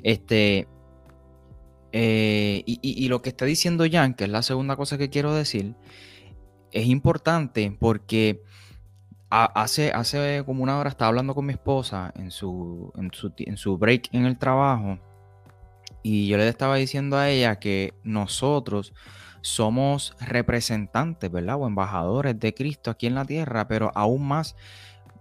Este, 0.04 0.68
eh, 1.94 2.62
y, 2.66 2.80
y, 2.82 3.08
lo 3.08 3.22
que 3.22 3.30
está 3.30 3.46
diciendo 3.46 3.86
Jan, 3.90 4.14
que 4.14 4.26
es 4.26 4.30
la 4.30 4.42
segunda 4.42 4.76
cosa 4.76 4.98
que 4.98 5.10
quiero 5.10 5.34
decir, 5.34 5.74
es 6.72 6.88
importante 6.88 7.76
porque 7.80 8.44
hace, 9.30 9.92
hace 9.92 10.44
como 10.46 10.64
una 10.64 10.78
hora 10.80 10.90
estaba 10.90 11.10
hablando 11.10 11.36
con 11.36 11.46
mi 11.46 11.54
esposa 11.54 12.14
en 12.16 12.32
su, 12.32 12.92
en 12.96 13.12
su, 13.14 13.34
en 13.38 13.58
su 13.58 13.78
break 13.78 14.10
en 14.14 14.26
el 14.26 14.38
trabajo 14.38 15.00
y 16.04 16.28
yo 16.28 16.38
le 16.38 16.48
estaba 16.48 16.78
diciendo 16.78 17.18
a 17.18 17.30
ella 17.30 17.60
que 17.60 17.94
nosotros 18.04 18.94
somos 19.42 20.16
representantes, 20.20 21.32
¿verdad? 21.32 21.58
O 21.60 21.68
embajadores 21.68 22.40
de 22.40 22.54
Cristo 22.54 22.92
aquí 22.92 23.08
en 23.08 23.16
la 23.16 23.26
tierra, 23.26 23.68
pero 23.68 23.92
aún 23.94 24.28
más 24.28 24.56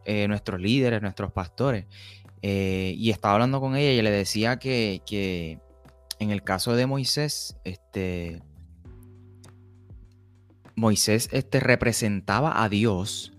eh, 0.04 0.28
nuestros 0.28 0.60
líderes, 0.60 1.02
nuestros 1.02 1.32
pastores. 1.32 1.86
Eh, 2.42 2.94
y 2.96 3.10
estaba 3.10 3.34
hablando 3.34 3.60
con 3.60 3.76
ella 3.76 3.90
y 3.92 4.02
le 4.02 4.10
decía 4.10 4.58
que, 4.58 5.02
que 5.06 5.58
en 6.18 6.30
el 6.30 6.42
caso 6.42 6.76
de 6.76 6.86
Moisés, 6.86 7.56
este, 7.64 8.42
Moisés 10.76 11.28
este, 11.32 11.60
representaba 11.60 12.62
a 12.62 12.68
Dios 12.68 13.35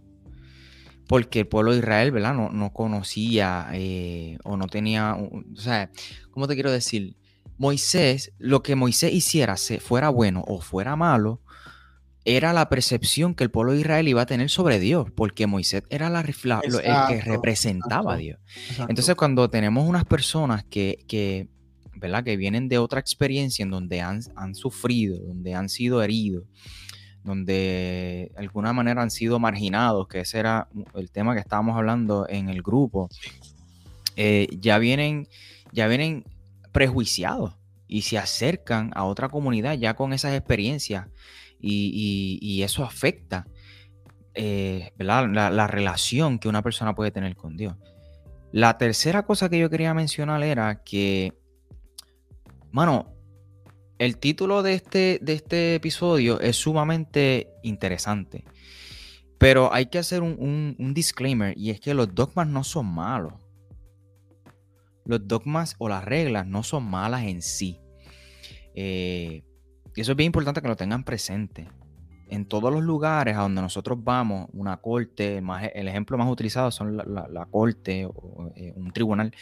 porque 1.08 1.42
el 1.42 1.48
pueblo 1.48 1.72
de 1.72 1.80
Israel, 1.80 2.12
¿verdad? 2.12 2.34
No, 2.34 2.50
no 2.50 2.74
conocía 2.74 3.70
eh, 3.74 4.38
o 4.44 4.58
no 4.58 4.68
tenía, 4.68 5.16
o 5.16 5.44
sea, 5.56 5.90
¿cómo 6.32 6.48
te 6.48 6.54
quiero 6.54 6.72
decir? 6.72 7.16
Moisés, 7.58 8.34
lo 8.38 8.62
que 8.62 8.76
Moisés 8.76 9.14
hiciera, 9.14 9.56
fuera 9.80 10.10
bueno 10.10 10.44
o 10.48 10.62
fuera 10.62 10.96
malo, 10.96 11.42
era 12.24 12.52
la 12.52 12.68
percepción 12.68 13.34
que 13.34 13.46
el 13.46 13.52
pueblo 13.52 13.72
de 13.72 13.80
Israel 13.80 14.08
iba 14.08 14.22
a 14.22 14.26
tener 14.26 14.50
sobre 14.50 14.80
Dios, 14.80 15.08
porque 15.16 15.48
Moisés 15.48 15.84
era 15.90 16.10
la, 16.10 16.20
el 16.20 17.08
que 17.08 17.22
representaba 17.22 18.16
a 18.16 18.18
Dios. 18.18 18.40
Entonces, 18.90 19.16
cuando 19.16 19.50
tenemos 19.50 19.88
unas 19.88 20.04
personas 20.04 20.66
que, 20.66 21.00
que, 21.08 21.48
¿verdad? 21.96 22.26
que 22.26 22.36
vienen 22.36 22.68
de 22.68 22.80
otra 22.80 23.00
experiencia 23.00 23.64
en 23.64 23.72
donde 23.72 24.02
han, 24.02 24.20
han 24.36 24.56
sufrido, 24.56 25.18
donde 25.20 25.56
han 25.56 25.70
sido 25.70 26.04
heridos, 26.04 26.44
donde 27.28 28.32
de 28.34 28.40
alguna 28.40 28.72
manera 28.74 29.02
han 29.02 29.12
sido 29.12 29.38
marginados, 29.38 30.08
que 30.08 30.22
ese 30.22 30.40
era 30.40 30.70
el 30.96 31.12
tema 31.12 31.34
que 31.34 31.42
estábamos 31.42 31.76
hablando 31.76 32.26
en 32.30 32.48
el 32.50 32.62
grupo, 32.62 33.10
eh, 34.16 34.48
ya, 34.60 34.78
vienen, 34.80 35.28
ya 35.74 35.88
vienen 35.88 36.24
prejuiciados 36.72 37.54
y 37.86 38.04
se 38.04 38.18
acercan 38.18 38.92
a 38.96 39.04
otra 39.04 39.28
comunidad 39.28 39.74
ya 39.74 39.94
con 39.94 40.14
esas 40.14 40.34
experiencias 40.34 41.08
y, 41.60 42.62
eso 42.64 42.84
afecta 42.84 43.46
eh, 44.34 44.94
La, 44.98 45.28
la, 45.28 45.68
relación 45.68 46.40
que 46.40 46.48
una 46.48 46.62
persona 46.62 46.96
puede 46.96 47.12
tener 47.12 47.36
con 47.36 47.58
Dios. 47.58 47.76
La 48.52 48.78
tercera 48.78 49.24
cosa 49.24 49.50
que 49.50 49.60
yo 49.60 49.70
quería 49.70 49.94
mencionar 49.94 50.42
era 50.44 50.82
que, 50.84 51.34
mano, 52.72 53.17
el 54.00 54.18
título 54.18 54.64
de 54.64 54.74
este, 54.74 55.20
de 55.22 55.34
este 55.34 55.76
episodio 55.76 56.40
es 56.40 56.56
sumamente 56.56 57.50
interesante, 57.64 58.44
pero 59.38 59.74
hay 59.74 59.88
que 59.88 59.98
hacer 59.98 60.22
un, 60.22 60.76
disclaimer 60.94 61.58
y 61.58 61.72
es 61.72 61.80
que 61.80 61.94
los 61.94 62.14
dogmas 62.14 62.48
no 62.48 62.64
son 62.64 62.88
malos. 62.88 63.34
Los 65.06 65.28
dogmas 65.28 65.76
o 65.78 65.88
las 65.88 66.04
reglas 66.04 66.46
no 66.46 66.64
son 66.64 66.84
malas 66.84 67.24
en 67.24 67.42
sí. 67.42 67.80
Eh, 68.76 69.44
y 69.96 70.02
eso 70.02 70.12
es 70.12 70.18
bien 70.18 70.28
importante 70.28 70.62
que 70.62 70.68
lo 70.68 70.76
tengan 70.76 71.04
presente. 71.04 71.68
En 72.30 72.46
todos 72.46 72.74
los 72.74 72.84
lugares 72.84 73.38
a 73.38 73.42
donde 73.42 73.62
nosotros 73.62 73.98
vamos, 74.04 74.50
una 74.52 74.78
corte, 74.78 75.42
el 75.74 75.88
ejemplo 75.88 76.18
más 76.18 76.30
utilizado 76.30 76.72
son 76.72 76.98
la, 76.98 77.48
corte 77.50 78.06
o 78.06 78.52
eh, 78.56 78.74
un 78.76 78.92
tribunal 78.92 79.34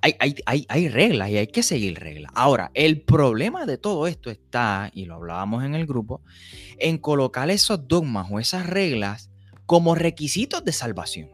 hay, 0.00 0.88
reglas 0.88 1.30
y 1.30 1.38
hay 1.38 1.46
que 1.46 1.62
seguir 1.62 1.98
reglas. 1.98 2.32
Ahora, 2.34 2.70
el 2.74 3.00
problema 3.00 3.66
de 3.66 3.78
todo 3.78 4.06
esto 4.06 4.30
está, 4.30 4.90
y 4.92 5.04
lo 5.06 5.14
hablábamos 5.14 5.64
en 5.64 5.74
el 5.74 5.86
grupo, 5.86 6.20
en 6.78 6.98
colocar 6.98 7.50
esos 7.50 7.88
dogmas 7.88 8.28
o 8.30 8.40
esas 8.40 8.66
reglas 8.66 9.30
como 9.66 9.94
requisitos 9.94 10.64
de 10.64 10.72
salvación. 10.72 11.30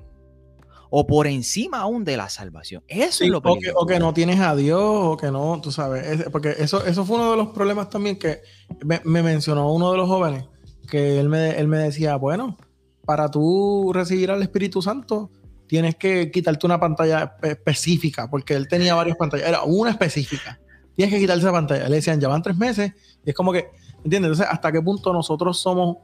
O 0.92 1.06
por 1.06 1.26
encima 1.28 1.80
aún 1.80 2.04
de 2.04 2.16
la 2.16 2.28
salvación. 2.28 2.82
Eso 2.88 3.22
es 3.22 3.30
lo 3.30 3.38
o 3.38 3.58
que, 3.58 3.72
o 3.74 3.86
que 3.86 4.00
no 4.00 4.12
tienes 4.12 4.40
a 4.40 4.56
Dios, 4.56 4.80
o 4.82 5.16
que 5.16 5.30
no, 5.30 5.60
tú 5.60 5.70
sabes. 5.70 6.24
porque 6.32 6.54
eso, 6.58 6.84
eso 6.84 7.04
fue 7.04 7.16
uno 7.16 7.30
de 7.30 7.36
los 7.36 7.48
problemas 7.48 7.90
también 7.90 8.18
que 8.18 8.40
me, 8.82 9.22
mencionó 9.22 9.72
uno 9.72 9.92
de 9.92 9.96
los 9.96 10.08
jóvenes, 10.08 10.46
que 10.88 11.20
él 11.20 11.28
me, 11.28 11.50
él 11.50 11.68
me 11.68 11.78
decía, 11.78 12.16
bueno, 12.16 12.56
para 13.04 13.30
tú 13.30 13.92
recibir 13.92 14.30
al 14.30 14.42
Espíritu 14.42 14.82
Santo, 14.82 15.30
tienes 15.70 15.94
que 15.94 16.32
quitarte 16.32 16.66
una 16.66 16.80
pantalla 16.80 17.36
específica, 17.42 18.28
porque 18.28 18.54
él 18.54 18.66
tenía 18.66 18.96
varias 18.96 19.16
pantallas, 19.16 19.48
era 19.48 19.62
una 19.62 19.90
específica. 19.90 20.58
Tienes 20.96 21.14
que 21.14 21.20
quitarse 21.20 21.42
esa 21.42 21.52
pantalla. 21.52 21.88
Le 21.88 21.94
decían, 21.94 22.20
ya 22.20 22.26
van 22.26 22.42
tres 22.42 22.56
meses, 22.56 22.92
y 23.24 23.30
es 23.30 23.36
como 23.36 23.52
que, 23.52 23.70
¿entiendes? 24.02 24.32
Entonces, 24.32 24.48
¿hasta 24.50 24.72
qué 24.72 24.82
punto 24.82 25.12
nosotros 25.12 25.60
somos 25.60 25.98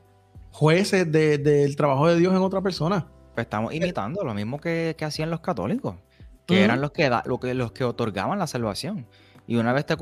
jueces 0.52 1.10
del 1.10 1.74
trabajo 1.74 2.06
de 2.06 2.16
Dios 2.16 2.32
en 2.32 2.42
otra 2.42 2.62
persona? 2.62 3.08
Pues 3.34 3.46
estamos 3.46 3.74
imitando 3.74 4.22
lo 4.22 4.34
mismo 4.34 4.60
que, 4.60 4.94
hacían 5.00 5.30
los 5.30 5.40
católicos, 5.40 5.96
que 6.46 6.62
eran 6.62 6.80
los 6.80 6.92
que, 6.92 7.10
lo 7.24 7.40
que, 7.40 7.52
los 7.54 7.72
que 7.72 7.82
otorgaban 7.82 8.38
la 8.38 8.46
salvación. 8.46 9.08
Y 9.48 9.56
una 9.56 9.72
vez 9.72 9.84
te, 9.84 9.96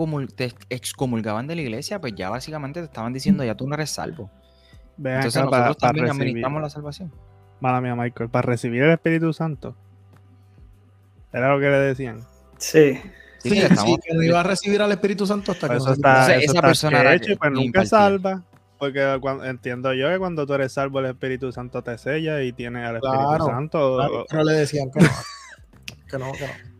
excomulgaban 0.68 1.46
de 1.46 1.54
la 1.54 1.62
iglesia, 1.62 2.02
pues 2.02 2.12
ya 2.14 2.28
básicamente 2.28 2.80
te 2.80 2.84
estaban 2.84 3.14
diciendo, 3.14 3.44
ya 3.44 3.54
tú 3.54 3.66
no 3.66 3.76
eres 3.76 3.88
salvo. 3.88 4.30
Entonces 4.98 5.42
nosotros 5.42 5.78
también 5.78 6.10
administramos 6.10 6.60
la 6.60 6.68
salvación. 6.68 7.10
Mala 7.60 7.80
mía, 7.80 7.94
Michael, 7.94 8.30
para 8.30 8.46
recibir 8.46 8.82
el 8.82 8.90
Espíritu 8.90 9.32
Santo. 9.32 9.76
Era 11.32 11.54
lo 11.54 11.60
que 11.60 11.66
le 11.66 11.78
decían. 11.78 12.20
Sí. 12.58 13.00
Sí, 13.38 13.50
que 14.02 14.14
no 14.14 14.22
iba 14.22 14.40
a 14.40 14.42
recibir 14.42 14.80
al 14.80 14.92
Espíritu 14.92 15.26
Santo 15.26 15.52
hasta 15.52 15.68
que 15.68 15.76
eso 15.76 15.92
está, 15.92 16.34
esa 16.34 16.62
persona 16.62 17.14
hecho, 17.14 17.36
pues 17.36 17.52
nunca 17.52 17.84
salva. 17.84 18.42
Porque 18.78 19.20
entiendo 19.44 19.92
yo 19.92 20.08
que 20.08 20.18
cuando 20.18 20.46
tú 20.46 20.54
eres 20.54 20.72
salvo, 20.72 21.00
el 21.00 21.06
Espíritu 21.06 21.52
Santo 21.52 21.82
te 21.82 21.96
sella 21.98 22.42
y 22.42 22.52
tiene 22.52 22.84
al 22.84 22.96
Espíritu 22.96 23.46
Santo. 23.46 24.26
pero 24.28 24.44
le 24.44 24.52
decían 24.52 24.90
que 24.94 25.00
no. 25.00 25.10
que 26.10 26.18
no, 26.18 26.32
que 26.32 26.46
no. 26.46 26.74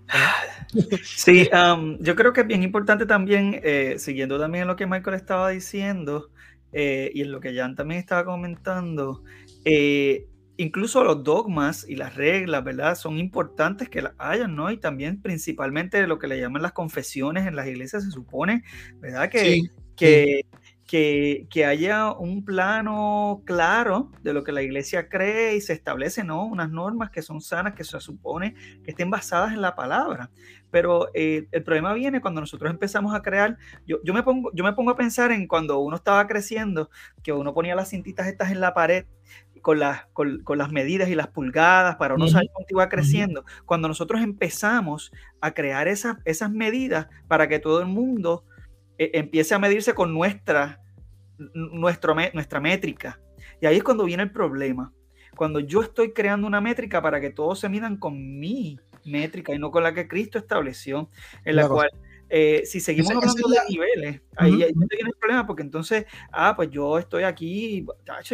Sí, 1.05 1.49
um, 1.53 1.99
yo 2.01 2.17
creo 2.17 2.33
que 2.33 2.43
es 2.43 2.47
bien 2.47 2.63
importante 2.63 3.07
también, 3.07 3.61
eh, 3.63 3.97
siguiendo 3.99 4.39
también 4.39 4.67
lo 4.67 4.77
que 4.77 4.87
Michael 4.87 5.17
estaba 5.17 5.51
diciendo 5.51 6.31
eh, 6.73 7.11
y 7.15 7.23
en 7.23 7.33
lo 7.33 7.41
que 7.41 7.55
Jan 7.55 7.77
también 7.77 8.01
estaba 8.01 8.25
comentando, 8.25 9.23
eh, 9.65 10.27
incluso 10.57 11.03
los 11.05 11.25
dogmas 11.25 11.87
y 11.89 11.97
las 11.97 12.15
reglas, 12.15 12.63
¿verdad? 12.65 12.95
Son 12.95 13.19
importantes 13.19 13.89
que 13.89 14.03
las 14.03 14.13
hayan, 14.19 14.55
¿no? 14.55 14.71
Y 14.71 14.77
también 14.77 15.21
principalmente 15.21 16.07
lo 16.07 16.19
que 16.19 16.29
le 16.29 16.41
llaman 16.41 16.63
las 16.63 16.73
confesiones 16.73 17.47
en 17.47 17.57
las 17.57 17.67
iglesias 17.67 18.05
se 18.05 18.11
supone, 18.11 18.63
¿verdad? 19.01 19.29
Que, 19.31 19.63
que, 19.97 20.47
que, 20.87 21.47
que, 21.51 21.65
haya 21.65 22.13
un 22.13 22.45
plano 22.45 23.43
claro 23.45 24.13
de 24.23 24.33
lo 24.33 24.45
que 24.45 24.53
la 24.53 24.63
iglesia 24.63 25.09
cree 25.09 25.57
y 25.57 25.61
se 25.61 25.73
establece, 25.73 26.23
¿no? 26.25 26.45
Unas 26.45 26.71
normas 26.71 27.11
que 27.11 27.23
son 27.23 27.41
sanas, 27.41 27.75
que 27.75 27.85
se 27.85 27.99
supone 28.01 28.55
que 28.85 28.91
estén 28.91 29.11
basadas 29.11 29.53
en 29.53 29.63
la 29.63 29.75
palabra. 29.75 30.31
Pero 30.71 31.09
eh, 31.15 31.47
el 31.53 31.63
problema 31.63 31.95
viene 31.95 32.21
cuando 32.21 32.41
nosotros 32.41 32.71
empezamos 32.71 33.15
a 33.15 33.23
crear, 33.23 33.57
yo, 33.87 33.99
yo, 34.05 34.13
me 34.13 34.23
pongo, 34.23 34.51
yo 34.55 34.65
me 34.65 34.73
pongo 34.73 34.91
a 34.91 34.97
pensar 34.97 35.33
en 35.33 35.47
cuando 35.47 35.79
uno 35.79 35.97
estaba 35.97 36.27
creciendo, 36.27 36.91
que 37.23 37.33
uno 37.33 37.55
ponía 37.55 37.75
las 37.75 37.91
cintitas 37.91 38.27
estas 38.27 38.51
en 38.51 38.61
la 38.61 38.75
pared 38.75 39.07
con 39.65 39.79
las, 39.79 40.05
con, 40.13 40.59
las 40.59 40.71
medidas 40.73 41.09
y 41.09 41.15
las 41.15 41.29
pulgadas 41.29 41.97
para 41.97 42.17
uno 42.17 42.29
saber 42.29 42.51
cuánto 42.53 42.75
iba 42.75 42.87
creciendo. 42.91 43.47
Cuando 43.65 43.89
nosotros 43.89 44.21
empezamos 44.21 45.11
a 45.41 45.55
crear 45.55 45.89
esas, 45.89 46.19
esas 46.27 46.51
medidas 46.51 47.07
para 47.29 47.49
que 47.49 47.61
todo 47.61 47.81
el 47.81 47.87
mundo 47.87 48.45
eh, 48.99 49.13
empiece 49.15 49.55
a 49.55 49.59
medirse 49.59 49.95
con 49.95 50.13
nuestra, 50.13 50.83
nuestro, 51.55 52.15
nuestra 52.35 52.61
métrica. 52.61 53.19
Y 53.59 53.65
ahí 53.65 53.79
es 53.79 53.83
cuando 53.83 54.05
viene 54.05 54.25
el 54.25 54.33
problema. 54.33 54.93
Cuando 55.35 55.61
yo 55.61 55.81
estoy 55.81 56.13
creando 56.13 56.47
una 56.47 56.61
métrica 56.61 57.01
para 57.01 57.19
que 57.19 57.31
todos 57.31 57.59
se 57.59 57.71
midan 57.71 57.97
con 57.97 58.39
mi 58.39 58.79
métrica 59.07 59.55
y 59.55 59.59
no 59.59 59.71
con 59.71 59.83
la 59.83 59.95
que 59.95 60.07
Cristo 60.09 60.37
estableció, 60.37 61.09
en 61.43 61.57
la 61.57 61.67
cual 61.69 61.89
eh, 62.37 62.67
si 62.67 62.81
seguimos 62.81 63.13
hablando 63.13 63.49
de 63.49 63.59
niveles, 63.69 64.21
ahí, 64.37 64.55
ahí 64.55 64.73
viene 64.75 65.07
el 65.07 65.17
problema, 65.21 65.47
porque 65.47 65.63
entonces, 65.63 66.05
ah, 66.33 66.55
pues 66.57 66.69
yo 66.69 66.99
estoy 66.99 67.23
aquí, 67.23 67.87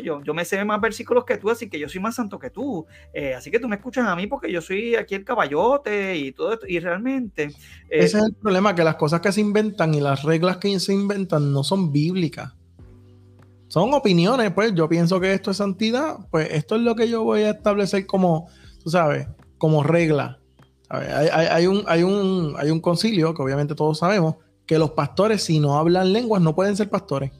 yo, 0.02 0.22
yo 0.22 0.32
me 0.32 0.46
sé 0.46 0.64
más 0.64 0.80
versículos 0.80 1.26
que 1.26 1.36
tú, 1.36 1.50
así 1.50 1.68
que 1.68 1.78
yo 1.78 1.86
soy 1.86 2.00
más 2.00 2.14
santo 2.14 2.38
que 2.38 2.48
tú, 2.48 2.86
eh, 3.12 3.34
así 3.34 3.50
que 3.50 3.58
tú 3.58 3.68
me 3.68 3.76
escuchas 3.76 4.06
a 4.06 4.16
mí 4.16 4.26
porque 4.26 4.50
yo 4.50 4.62
soy 4.62 4.94
aquí 4.94 5.16
el 5.16 5.24
caballote 5.26 6.16
y 6.16 6.32
todo 6.32 6.54
esto, 6.54 6.66
y 6.66 6.78
realmente... 6.78 7.42
Eh, 7.90 7.98
Ese 8.04 8.16
es 8.16 8.24
el 8.24 8.32
problema, 8.32 8.74
que 8.74 8.84
las 8.84 8.94
cosas 8.94 9.20
que 9.20 9.32
se 9.32 9.42
inventan 9.42 9.92
y 9.92 10.00
las 10.00 10.22
reglas 10.22 10.56
que 10.56 10.80
se 10.80 10.94
inventan 10.94 11.52
no 11.52 11.62
son 11.62 11.92
bíblicas. 11.92 12.54
Son 13.68 13.92
opiniones, 13.92 14.50
pues 14.52 14.74
yo 14.74 14.88
pienso 14.88 15.20
que 15.20 15.34
esto 15.34 15.50
es 15.50 15.58
santidad, 15.58 16.16
pues 16.30 16.48
esto 16.52 16.76
es 16.76 16.80
lo 16.80 16.94
que 16.94 17.06
yo 17.06 17.22
voy 17.22 17.42
a 17.42 17.50
establecer 17.50 18.06
como, 18.06 18.48
tú 18.82 18.88
sabes, 18.88 19.28
como 19.58 19.82
regla 19.82 20.39
hay, 20.90 21.66
un, 22.04 22.80
concilio 22.80 23.34
que 23.34 23.42
obviamente 23.42 23.74
todos 23.74 23.98
sabemos 23.98 24.36
que 24.66 24.78
los 24.78 24.90
pastores, 24.90 25.42
si 25.42 25.60
no 25.60 25.78
hablan 25.78 26.12
lenguas, 26.12 26.42
no 26.42 26.54
pueden 26.54 26.76
ser 26.76 26.90
pastores. 26.90 27.32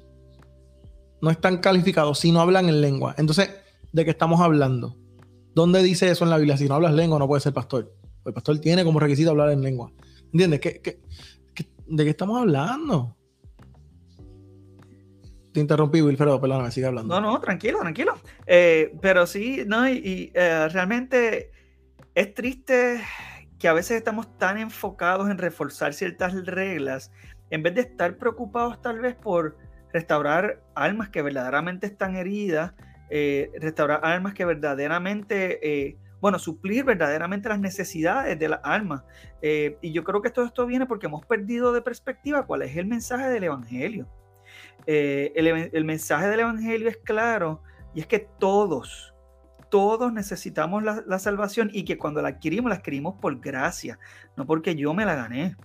No 1.21 1.30
están 1.30 1.59
calificados 1.59 2.19
si 2.19 2.33
no 2.33 2.40
hablan 2.40 2.69
en 2.69 2.80
lengua. 2.80 3.14
Entonces, 3.19 3.50
¿de 3.92 4.04
qué 4.04 4.11
estamos 4.11 4.40
hablando? 4.40 4.97
¿Dónde 5.54 5.83
dice 5.83 6.11
eso 6.11 6.25
en 6.25 6.30
la 6.30 6.38
Biblia? 6.38 6.57
Si 6.57 6.69
no 6.69 6.76
hablas 6.76 6.95
lengua, 6.95 7.19
no 7.19 7.26
puedes 7.26 7.42
ser 7.42 7.52
pastor. 7.52 7.92
El 8.25 8.33
pastor 8.33 8.59
tiene 8.59 8.85
como 8.85 9.00
requisito 9.00 9.30
hablar 9.30 9.50
en 9.50 9.62
lengua. 9.62 9.92
¿Entiendes? 10.33 10.61
de 10.61 12.04
qué 12.04 12.11
estamos 12.11 12.40
hablando? 12.40 13.16
Te 15.52 15.59
interrumpí, 15.59 16.00
Wilfredo, 16.00 16.40
perdóname, 16.40 16.71
sigue 16.71 16.87
hablando. 16.87 17.21
No, 17.21 17.33
no, 17.33 17.40
tranquilo, 17.40 17.80
tranquilo. 17.80 18.14
Eh, 18.47 18.95
pero 19.00 19.26
sí, 19.26 19.64
no, 19.66 19.88
y, 19.88 20.30
eh, 20.33 20.69
realmente 20.69 21.50
es 22.14 22.35
triste 22.35 23.00
que 23.61 23.69
a 23.69 23.75
veces 23.75 23.99
estamos 23.99 24.37
tan 24.38 24.59
enfocados 24.59 25.31
en 25.31 25.37
reforzar 25.37 25.93
ciertas 25.93 26.35
reglas, 26.47 27.12
en 27.50 27.62
vez 27.62 27.75
de 27.75 27.83
estar 27.83 28.17
preocupados 28.17 28.81
tal 28.81 29.00
vez 29.00 29.14
por 29.14 29.59
restaurar 29.93 30.62
almas 30.75 31.11
que 31.11 31.21
verdaderamente 31.21 31.87
están 31.87 32.17
heridas, 32.17 32.73
eh, 33.11 33.50
restaurar 33.61 34.00
almas 34.02 34.33
que 34.33 34.47
verdaderamente, 34.47 35.59
eh, 35.62 35.99
bueno, 36.23 36.38
suplir 36.38 36.85
verdaderamente 36.85 37.50
las 37.50 37.61
necesidades 37.61 38.38
de 38.38 38.49
las 38.49 38.61
almas. 38.62 39.02
Eh, 39.43 39.76
y 39.83 39.93
yo 39.93 40.05
creo 40.05 40.23
que 40.23 40.31
todo 40.31 40.47
esto 40.47 40.64
viene 40.64 40.87
porque 40.87 41.07
hemos 41.07 41.26
perdido 41.26 41.75
de 41.75 41.83
perspectiva 41.83 42.47
cuál 42.47 42.62
es 42.62 42.75
el 42.79 42.87
mensaje 42.87 43.29
del 43.29 43.45
Evangelio. 43.45 44.09
El, 44.87 45.47
el 45.47 45.85
mensaje 45.85 46.29
del 46.29 46.40
Evangelio 46.40 46.88
es 46.88 46.97
claro 46.97 47.62
y 47.95 48.00
es 48.00 48.07
que 48.07 48.26
todos, 48.38 49.10
todos 49.70 50.12
necesitamos 50.12 50.82
la, 50.82 51.18
salvación 51.18 51.70
y 51.72 51.84
que 51.84 51.96
cuando 51.96 52.20
la 52.22 52.28
adquirimos, 52.28 52.68
la 52.70 52.76
adquirimos 52.76 53.14
por 53.20 53.40
gracia, 53.40 53.98
no 54.36 54.46
porque 54.46 54.76
yo 54.76 54.92
me 54.94 55.04
la 55.04 55.14
gané. 55.14 55.56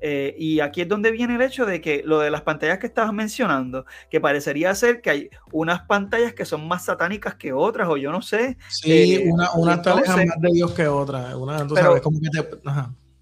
Eh, 0.00 0.36
y 0.38 0.60
aquí 0.60 0.82
es 0.82 0.88
donde 0.88 1.10
viene 1.10 1.34
el 1.34 1.42
hecho 1.42 1.66
de 1.66 1.80
que 1.80 2.02
lo 2.04 2.20
de 2.20 2.30
las 2.30 2.42
pantallas 2.42 2.78
que 2.78 2.86
estabas 2.86 3.12
mencionando, 3.12 3.84
que 4.10 4.20
parecería 4.20 4.72
ser 4.74 5.00
que 5.00 5.10
hay 5.10 5.30
unas 5.50 5.82
pantallas 5.82 6.34
que 6.34 6.44
son 6.44 6.68
más 6.68 6.84
satánicas 6.84 7.34
que 7.34 7.52
otras, 7.52 7.88
o 7.88 7.96
yo 7.96 8.12
no 8.12 8.22
sé. 8.22 8.56
Sí, 8.68 9.16
eh, 9.16 9.30
una, 9.30 9.52
una 9.54 9.76
más 9.76 10.40
de 10.40 10.52
Dios 10.52 10.72
que 10.72 10.86
otra. 10.86 11.36
Una, 11.36 11.66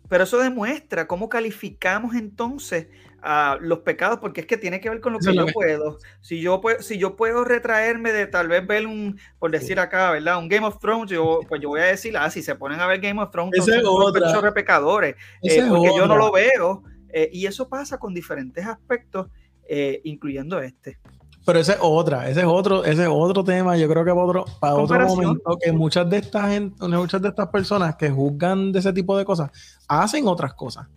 pero 0.09 0.25
eso 0.25 0.39
demuestra 0.39 1.07
cómo 1.07 1.29
calificamos 1.29 2.15
entonces 2.15 2.89
a 3.27 3.59
los 3.61 3.81
pecados, 3.81 4.21
porque 4.21 4.43
es 4.43 4.47
que 4.47 4.57
tiene 4.57 4.81
que 4.81 4.89
ver 4.89 5.01
con 5.01 5.13
lo 5.13 5.19
que 5.19 5.35
yo 5.35 5.47
puedo. 5.53 5.99
Si 6.21 6.41
yo 6.41 6.61
puedo, 6.61 6.81
si 6.81 6.97
yo 6.97 7.17
puedo 7.17 7.45
retraerme 7.45 8.13
de 8.13 8.27
tal 8.29 8.47
vez 8.47 8.65
ver 8.65 8.87
un, 8.87 9.19
por 9.41 9.51
decir 9.51 9.81
acá, 9.81 10.13
¿verdad? 10.13 10.39
Un 10.39 10.49
Game 10.49 10.65
of 10.65 10.79
Thrones, 10.79 11.11
yo, 11.11 11.41
pues 11.49 11.61
yo 11.61 11.69
voy 11.69 11.81
a 11.81 11.87
decir, 11.87 12.17
ah, 12.17 12.31
si 12.31 12.43
se 12.43 12.55
ponen 12.55 12.81
a 12.81 12.87
ver 12.87 13.01
Game 13.01 13.21
of 13.21 13.31
Thrones, 13.33 13.65
son 13.65 14.45
de 14.45 14.53
pecadores, 14.53 15.17
eh, 15.43 15.65
porque 15.69 15.91
yo 15.97 16.07
no 16.07 16.17
lo 16.17 16.31
veo. 16.31 16.85
Eh, 17.09 17.31
y 17.33 17.47
eso 17.47 17.69
pasa 17.69 17.99
con 17.99 18.15
diferentes 18.15 18.65
aspectos, 18.65 19.29
eh, 19.69 20.01
incluyendo 20.05 20.61
este. 20.61 20.99
Pero 21.45 21.61
ese 21.61 21.73
es 21.73 21.79
otra, 21.81 22.29
ese 22.29 22.41
es 22.41 22.47
otro, 22.47 22.85
ese 22.85 23.03
es 23.03 23.09
otro 23.11 23.43
tema, 23.45 23.77
yo 23.77 23.89
creo 23.89 24.05
que 24.05 24.11
para 24.11 24.25
otro, 24.25 24.45
para 24.61 24.75
otro 24.75 25.07
momento, 25.07 25.59
que 25.61 25.73
muchas 25.73 26.09
de 26.11 26.19
estas 26.19 26.51
gente, 26.51 26.89
muchas 26.89 27.23
de 27.23 27.29
estas 27.29 27.49
personas 27.49 27.97
que 27.97 28.11
juzgan 28.11 28.73
de 28.73 28.81
ese 28.81 28.93
tipo 28.93 29.17
de 29.17 29.25
cosas, 29.25 29.51
hacen 29.89 30.27
otras 30.27 30.55
cosas. 30.55 30.89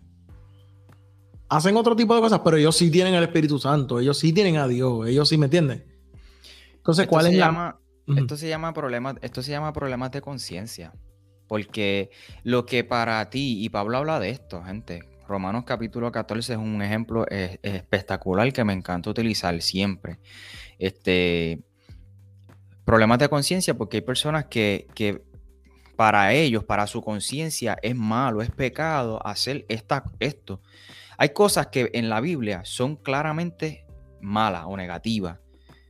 Hacen 1.50 1.76
otro 1.76 1.96
tipo 1.96 2.14
de 2.14 2.20
cosas, 2.20 2.40
pero 2.44 2.56
ellos 2.56 2.76
sí 2.76 2.90
tienen 2.90 3.14
el 3.14 3.24
Espíritu 3.24 3.58
Santo, 3.58 4.00
ellos 4.00 4.18
sí 4.18 4.32
tienen 4.32 4.56
a 4.56 4.68
Dios, 4.68 5.06
ellos 5.08 5.28
sí 5.28 5.36
me 5.36 5.46
entienden. 5.46 5.84
Entonces, 6.76 7.06
¿cuál 7.06 7.26
es 7.26 7.34
llama, 7.34 7.78
Esto 8.06 8.36
se 8.36 8.48
llama 8.48 8.72
problemas, 8.72 9.16
esto 9.20 9.42
se 9.42 9.50
llama 9.50 9.72
problemas 9.72 10.10
de 10.12 10.20
conciencia. 10.20 10.92
Porque 11.48 12.10
lo 12.44 12.64
que 12.64 12.84
para 12.84 13.28
ti, 13.28 13.64
y 13.64 13.68
Pablo 13.68 13.98
habla 13.98 14.20
de 14.20 14.30
esto, 14.30 14.62
gente, 14.62 15.02
Romanos 15.26 15.64
capítulo 15.66 16.10
14 16.10 16.52
es 16.52 16.58
un 16.58 16.82
ejemplo 16.82 17.26
espectacular 17.28 18.52
que 18.52 18.64
me 18.64 18.72
encanta 18.72 19.10
utilizar 19.10 19.60
siempre. 19.60 20.18
Este, 20.78 21.62
problemas 22.84 23.20
de 23.20 23.28
conciencia 23.28 23.74
porque 23.74 23.98
hay 23.98 24.00
personas 24.00 24.46
que, 24.46 25.22
para 25.94 26.32
ellos, 26.32 26.64
para 26.64 26.88
su 26.88 27.02
conciencia, 27.02 27.78
es 27.82 27.94
malo, 27.94 28.42
es 28.42 28.50
pecado 28.50 29.24
hacer 29.24 29.64
esta, 29.68 30.02
esto. 30.18 30.60
Hay 31.20 31.34
cosas 31.34 31.66
que 31.66 31.90
en 31.92 32.08
la 32.08 32.22
Biblia 32.22 32.62
son 32.64 32.96
claramente 32.96 33.84
malas 34.22 34.64
o 34.66 34.74
negativas 34.74 35.38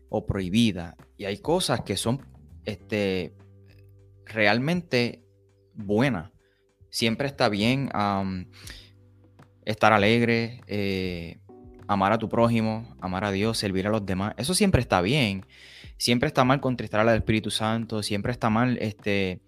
o 0.09 0.27
prohibidas. 0.27 0.97
Y 1.17 1.25
hay 1.25 1.39
cosas 1.39 1.83
que 1.83 1.97
son 1.97 2.27
este, 2.65 3.33
realmente 4.25 5.23
buenas. 5.73 6.33
Siempre 6.91 7.29
está 7.29 7.49
bien 7.49 7.91
estar 9.65 9.93
alegre, 9.93 10.63
eh, 10.67 11.39
amar 11.87 12.13
a 12.13 12.19
tu 12.19 12.29
prójimo, 12.29 12.97
amar 13.01 13.25
a 13.25 13.31
Dios, 13.31 13.57
servir 13.57 13.87
a 13.87 13.91
los 13.91 14.05
demás. 14.05 14.35
Eso 14.37 14.53
siempre 14.53 14.81
está 14.81 15.01
bien. 15.01 15.47
Siempre 15.97 16.27
está 16.27 16.43
mal 16.43 16.61
contristar 16.61 17.07
al 17.07 17.17
Espíritu 17.17 17.53
Santo, 17.53 18.03
siempre 18.03 18.33
está 18.33 18.51
mal 18.51 18.79
este, 18.79 19.43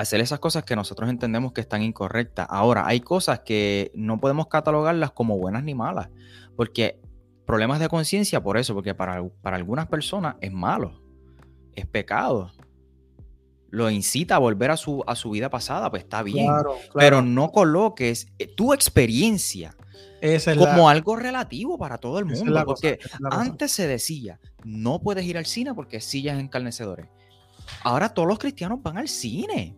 hacer 0.00 0.20
esas 0.20 0.38
cosas 0.38 0.64
que 0.64 0.76
nosotros 0.76 1.10
entendemos 1.10 1.52
que 1.52 1.60
están 1.60 1.82
incorrectas. 1.82 2.46
Ahora, 2.50 2.86
hay 2.86 3.00
cosas 3.00 3.40
que 3.40 3.90
no 3.94 4.18
podemos 4.18 4.48
catalogarlas 4.48 5.12
como 5.12 5.38
buenas 5.38 5.64
ni 5.64 5.74
malas, 5.74 6.08
porque 6.56 7.00
problemas 7.46 7.80
de 7.80 7.88
conciencia 7.88 8.42
por 8.42 8.56
eso, 8.56 8.74
porque 8.74 8.94
para, 8.94 9.22
para 9.42 9.56
algunas 9.56 9.86
personas 9.88 10.36
es 10.40 10.52
malo, 10.52 11.00
es 11.74 11.86
pecado 11.86 12.52
lo 13.70 13.88
incita 13.88 14.36
a 14.36 14.38
volver 14.38 14.70
a 14.70 14.76
su, 14.76 15.02
a 15.06 15.14
su 15.14 15.30
vida 15.30 15.48
pasada, 15.48 15.90
pues 15.90 16.02
está 16.02 16.22
bien. 16.22 16.52
Pero 16.94 17.22
no 17.22 17.50
coloques 17.50 18.26
eh, 18.38 18.46
tu 18.46 18.74
experiencia 18.74 19.76
como 20.58 20.88
algo 20.88 21.16
relativo 21.16 21.78
para 21.78 21.98
todo 21.98 22.18
el 22.18 22.26
mundo. 22.26 22.62
porque 22.64 22.98
antes 23.30 23.72
se 23.72 23.86
decía, 23.86 24.40
no 24.64 25.00
puedes 25.00 25.24
ir 25.24 25.38
al 25.38 25.46
cine 25.46 25.72
porque 25.74 26.00
sillas 26.00 26.38
encarnecedores. 26.38 27.08
Ahora 27.82 28.08
todos 28.08 28.28
los 28.28 28.38
cristianos 28.38 28.82
van 28.82 28.98
al 28.98 29.08
cine. 29.08 29.76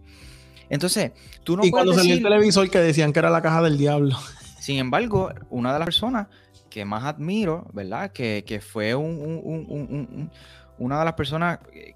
Entonces, 0.68 1.12
tú 1.44 1.56
no 1.56 1.64
y 1.64 1.70
cuando 1.70 1.92
salió 1.94 2.14
el 2.14 2.22
televisor 2.22 2.68
que 2.70 2.78
decían 2.78 3.12
que 3.12 3.18
era 3.18 3.30
la 3.30 3.42
caja 3.42 3.62
del 3.62 3.78
diablo. 3.78 4.16
Sin 4.60 4.78
embargo, 4.78 5.32
una 5.50 5.72
de 5.72 5.78
las 5.78 5.86
personas 5.86 6.28
que 6.70 6.84
más 6.84 7.04
admiro, 7.04 7.66
¿verdad? 7.72 8.12
Que, 8.12 8.62
fue 8.66 8.94
un, 8.94 10.30
una 10.78 10.98
de 10.98 11.04
las 11.04 11.14
personas 11.14 11.58
eh, 11.74 11.94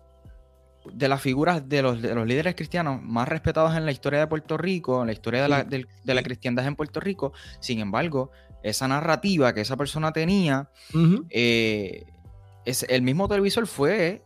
de 0.93 1.09
las 1.09 1.21
figuras 1.21 1.69
de 1.69 1.83
los, 1.83 2.01
líderes 2.01 2.55
cristianos 2.55 3.03
más 3.03 3.29
respetados 3.29 3.75
en 3.77 3.87
la 3.87 3.93
historia 3.93 4.19
de 4.19 4.27
Puerto 4.27 4.57
Rico, 4.57 5.01
en 5.01 5.07
la 5.07 5.13
historia 5.13 5.43
de, 5.43 5.87
la, 6.15 6.23
cristiandad 6.23 6.67
en 6.67 6.77
Puerto 6.77 7.01
Rico. 7.01 7.33
Sin 7.61 7.81
embargo, 7.81 8.31
esa 8.63 8.87
narrativa 8.87 9.55
que 9.55 9.63
esa 9.63 9.77
persona 9.77 10.13
tenía, 10.13 10.69
eh, 11.31 12.05
es, 12.65 12.85
el 12.89 13.03
mismo 13.03 13.29
televisor 13.29 13.67
fue 13.67 14.26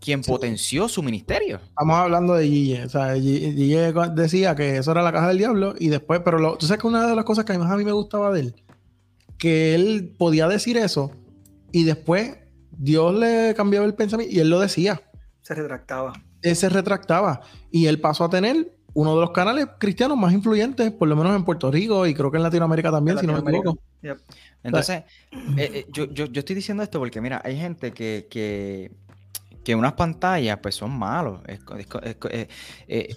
quien 0.00 0.22
potenció 0.22 0.88
su 0.88 1.02
ministerio. 1.02 1.60
Estamos 1.68 1.96
hablando 1.96 2.34
de 2.34 2.48
Gille. 2.48 2.84
O 2.84 2.88
sea, 2.88 3.14
Gille 3.14 3.92
decía 4.14 4.56
que 4.56 4.78
eso 4.78 4.90
era 4.90 5.02
la 5.02 5.12
caja 5.12 5.28
del 5.28 5.38
diablo 5.38 5.74
y 5.78 5.88
después, 5.88 6.20
pero 6.24 6.38
lo, 6.38 6.56
tú 6.56 6.66
sabes 6.66 6.80
que 6.80 6.86
una 6.86 7.06
de 7.06 7.14
las 7.14 7.24
cosas 7.24 7.44
que 7.44 7.56
más 7.58 7.70
a 7.70 7.76
mí 7.76 7.84
me 7.84 7.92
gustaba 7.92 8.32
de 8.32 8.40
él, 8.40 8.54
que 9.38 9.74
él 9.74 10.14
podía 10.18 10.48
decir 10.48 10.76
eso 10.76 11.12
y 11.70 11.84
después 11.84 12.38
Dios 12.70 13.14
le 13.14 13.54
cambió 13.54 13.84
el 13.84 13.94
pensamiento 13.94 14.34
y 14.34 14.40
él 14.40 14.48
lo 14.48 14.58
decía. 14.58 15.02
Se 15.42 15.54
retractaba. 15.54 16.14
Él 16.42 16.56
se 16.56 16.68
retractaba. 16.70 17.42
Y 17.70 17.86
él 17.86 18.00
pasó 18.00 18.24
a 18.24 18.30
tener 18.30 18.74
uno 18.94 19.14
de 19.14 19.20
los 19.20 19.30
canales 19.30 19.68
cristianos 19.78 20.16
más 20.16 20.32
influyentes, 20.32 20.90
por 20.90 21.08
lo 21.08 21.14
menos 21.14 21.36
en 21.36 21.44
Puerto 21.44 21.70
Rico 21.70 22.06
y 22.06 22.14
creo 22.14 22.30
que 22.30 22.38
en 22.38 22.42
Latinoamérica 22.42 22.90
también, 22.90 23.18
si 23.18 23.26
no 23.26 23.34
me 23.34 23.40
equivoco. 23.40 23.78
Entonces, 24.62 25.04
eh, 25.56 25.70
eh, 25.74 25.86
yo, 25.92 26.06
yo, 26.06 26.24
estoy 26.32 26.56
diciendo 26.56 26.82
esto 26.82 26.98
porque, 26.98 27.20
mira, 27.20 27.40
hay 27.44 27.56
gente 27.56 27.92
que, 27.92 28.26
que 28.30 28.92
que 29.70 29.76
unas 29.76 29.92
pantallas 29.92 30.58
pues 30.60 30.74
son 30.74 30.90
malos, 30.98 31.40
es, 31.46 31.60
eh, 32.30 32.48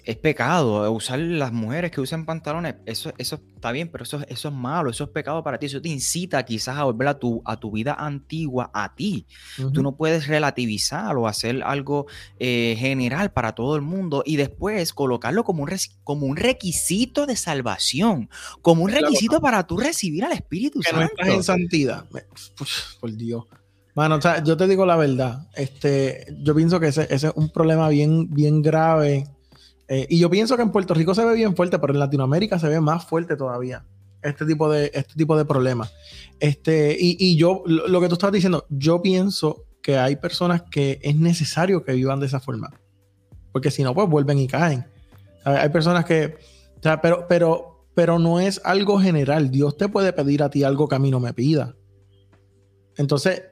es, 0.04 0.18
pecado. 0.18 0.92
Usar 0.92 1.20
las 1.20 1.52
mujeres 1.52 1.90
que 1.90 2.00
usan 2.00 2.26
pantalones, 2.26 2.76
eso, 2.86 3.12
eso 3.18 3.40
está 3.56 3.72
bien, 3.72 3.90
pero 3.90 4.04
eso, 4.04 4.22
eso 4.28 4.50
es 4.50 4.54
malo, 4.54 4.92
eso 4.92 5.06
es 5.06 5.10
pecado 5.10 5.44
para 5.44 5.58
ti, 5.58 5.66
eso 5.66 5.82
te 5.82 5.90
incita 5.90 6.44
quizás 6.44 6.78
a 6.78 6.84
volver 6.84 7.08
a 7.08 7.18
tu, 7.18 7.42
a 7.46 7.60
tu 7.60 7.72
vida 7.72 7.96
antigua, 7.98 8.70
a 8.74 8.94
ti. 8.94 9.26
Tú 9.74 9.82
no 9.82 9.96
puedes 9.96 10.28
relativizar 10.28 11.18
o 11.18 11.28
hacer 11.28 11.64
algo 11.64 12.06
eh, 12.40 12.76
general 12.78 13.32
para 13.32 13.54
todo 13.54 13.76
el 13.76 13.82
mundo 13.82 14.22
y 14.26 14.36
después 14.36 14.94
colocarlo 14.94 15.44
como 15.44 15.64
un, 15.64 15.72
como 16.04 16.28
un 16.28 16.38
requisito 16.38 17.26
de 17.26 17.36
salvación, 17.36 18.30
como 18.62 18.84
un 18.84 18.92
requisito 18.92 19.42
para 19.42 19.66
tú 19.66 19.78
recibir 19.78 20.24
al 20.24 20.34
Espíritu 20.34 20.84
Santo. 20.84 21.00
no 21.00 21.06
estás 21.06 21.28
en 21.30 21.44
santidad. 21.44 22.06
por 23.00 23.12
Dios. 23.12 23.46
Bueno, 23.96 24.16
o 24.16 24.22
sea, 24.22 24.44
yo 24.44 24.58
te 24.58 24.68
digo 24.68 24.86
la 24.86 24.96
verdad. 24.96 25.48
Este, 25.56 26.26
yo 26.42 26.56
pienso 26.56 26.80
que 26.80 26.88
ese, 26.88 27.08
es 27.10 27.24
un 27.36 27.50
problema 27.50 27.90
bien, 27.90 28.30
bien 28.34 28.62
grave. 28.62 29.28
Eh, 29.88 30.08
y 30.10 30.20
yo 30.20 30.30
pienso 30.30 30.56
que 30.56 30.64
en 30.64 30.72
Puerto 30.72 30.94
Rico 30.94 31.14
se 31.14 31.24
ve 31.24 31.36
bien 31.36 31.56
fuerte, 31.56 31.78
pero 31.78 31.94
en 31.94 32.00
Latinoamérica 32.00 32.58
se 32.58 32.70
ve 32.70 32.80
más 32.80 33.06
fuerte 33.06 33.36
todavía. 33.36 33.86
Este 34.24 34.46
tipo 34.46 34.72
de, 34.72 34.90
este 34.94 35.14
tipo 35.16 35.38
de 35.38 35.46
problemas. 35.46 35.94
Este, 36.40 36.96
y, 36.98 37.36
yo, 37.38 37.64
lo, 37.66 38.02
que 38.02 38.08
tú 38.08 38.14
estabas 38.14 38.34
diciendo, 38.34 38.66
yo 38.70 39.02
pienso 39.02 39.66
que 39.82 39.98
hay 39.98 40.16
personas 40.16 40.64
que 40.64 41.00
es 41.04 41.16
necesario 41.16 41.84
que 41.84 41.94
vivan 41.94 42.20
de 42.20 42.28
esa 42.28 42.40
forma. 42.40 42.72
Porque 43.52 43.70
si 43.70 43.84
no, 43.84 43.94
pues 43.94 44.10
vuelven 44.10 44.40
y 44.40 44.48
caen. 44.48 44.86
Hay 45.44 45.70
personas 45.70 46.06
que. 46.06 46.38
O 46.80 46.82
sea, 46.82 47.00
pero, 47.02 47.28
pero, 47.28 47.86
pero 47.94 48.18
no 48.18 48.40
es 48.40 48.62
algo 48.64 49.00
general. 49.00 49.52
Dios 49.52 49.78
te 49.78 49.90
puede 49.90 50.14
pedir 50.14 50.42
a 50.42 50.50
ti 50.50 50.64
algo 50.64 50.88
que 50.88 50.96
a 50.96 51.00
mí 51.00 51.12
no 51.12 51.20
me 51.20 51.34
pida. 51.34 51.76
Entonces, 52.98 53.44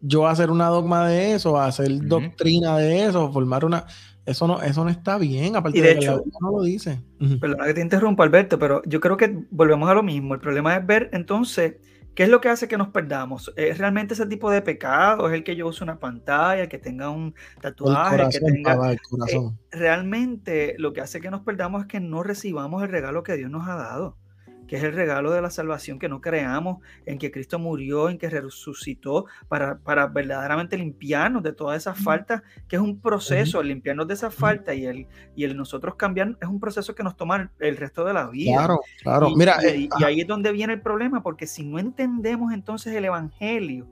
yo 0.00 0.26
hacer 0.26 0.50
una 0.50 0.68
dogma 0.68 1.08
de 1.08 1.34
eso, 1.34 1.58
hacer 1.58 2.06
doctrina 2.06 2.78
de 2.78 3.06
eso, 3.06 3.32
formar 3.32 3.64
una. 3.64 3.86
Eso 4.24 4.46
no, 4.46 4.60
eso 4.60 4.84
no 4.84 4.90
está 4.90 5.16
bien, 5.16 5.56
aparte 5.56 5.80
de, 5.80 5.92
hecho, 5.92 6.22
que 6.22 6.30
no 6.40 6.50
lo 6.50 6.62
dice. 6.62 7.00
Perdona 7.40 7.64
que 7.64 7.74
te 7.74 7.80
interrumpa, 7.80 8.24
Alberto, 8.24 8.58
pero 8.58 8.82
yo 8.84 9.00
creo 9.00 9.16
que 9.16 9.44
volvemos 9.50 9.88
a 9.88 9.94
lo 9.94 10.02
mismo. 10.02 10.34
El 10.34 10.40
problema 10.40 10.76
es 10.76 10.86
ver 10.86 11.08
entonces 11.14 11.76
qué 12.14 12.24
es 12.24 12.28
lo 12.28 12.38
que 12.40 12.50
hace 12.50 12.68
que 12.68 12.76
nos 12.76 12.88
perdamos. 12.88 13.50
¿Es 13.56 13.78
realmente 13.78 14.12
ese 14.12 14.26
tipo 14.26 14.50
de 14.50 14.60
pecado? 14.60 15.28
¿Es 15.28 15.34
el 15.34 15.44
que 15.44 15.56
yo 15.56 15.66
use 15.66 15.82
una 15.82 15.98
pantalla, 15.98 16.68
que 16.68 16.76
tenga 16.76 17.08
un 17.08 17.34
tatuaje? 17.62 18.28
que 18.30 18.40
tenga... 18.40 18.92
Eh, 18.92 18.98
realmente 19.70 20.74
lo 20.76 20.92
que 20.92 21.00
hace 21.00 21.22
que 21.22 21.30
nos 21.30 21.40
perdamos 21.40 21.82
es 21.82 21.88
que 21.88 22.00
no 22.00 22.22
recibamos 22.22 22.82
el 22.82 22.90
regalo 22.90 23.22
que 23.22 23.36
Dios 23.36 23.50
nos 23.50 23.66
ha 23.66 23.76
dado 23.76 24.16
que 24.68 24.76
es 24.76 24.84
el 24.84 24.92
regalo 24.92 25.32
de 25.32 25.42
la 25.42 25.50
salvación, 25.50 25.98
que 25.98 26.08
no 26.08 26.20
creamos 26.20 26.78
en 27.06 27.18
que 27.18 27.32
Cristo 27.32 27.58
murió, 27.58 28.08
en 28.08 28.18
que 28.18 28.28
resucitó 28.28 29.26
para, 29.48 29.78
para 29.78 30.06
verdaderamente 30.06 30.76
limpiarnos 30.76 31.42
de 31.42 31.52
todas 31.52 31.78
esas 31.78 31.98
faltas, 31.98 32.42
que 32.68 32.76
es 32.76 32.82
un 32.82 33.00
proceso, 33.00 33.60
el 33.60 33.68
limpiarnos 33.68 34.06
de 34.06 34.14
esas 34.14 34.34
faltas 34.34 34.76
y 34.76 34.84
el, 34.86 35.06
y 35.34 35.44
el 35.44 35.56
nosotros 35.56 35.96
cambiar 35.96 36.36
es 36.40 36.48
un 36.48 36.60
proceso 36.60 36.94
que 36.94 37.02
nos 37.02 37.16
toma 37.16 37.50
el, 37.58 37.76
resto 37.76 38.04
de 38.04 38.12
la 38.12 38.28
vida. 38.28 38.56
Claro, 38.56 38.80
claro. 39.02 39.30
Mira, 39.34 39.56
y, 39.74 39.88
y 39.98 40.04
ahí 40.04 40.20
es 40.20 40.26
donde 40.26 40.52
viene 40.52 40.74
el 40.74 40.82
problema, 40.82 41.22
porque 41.22 41.46
si 41.46 41.64
no 41.64 41.78
entendemos 41.78 42.52
entonces 42.52 42.94
el 42.94 43.06
Evangelio, 43.06 43.86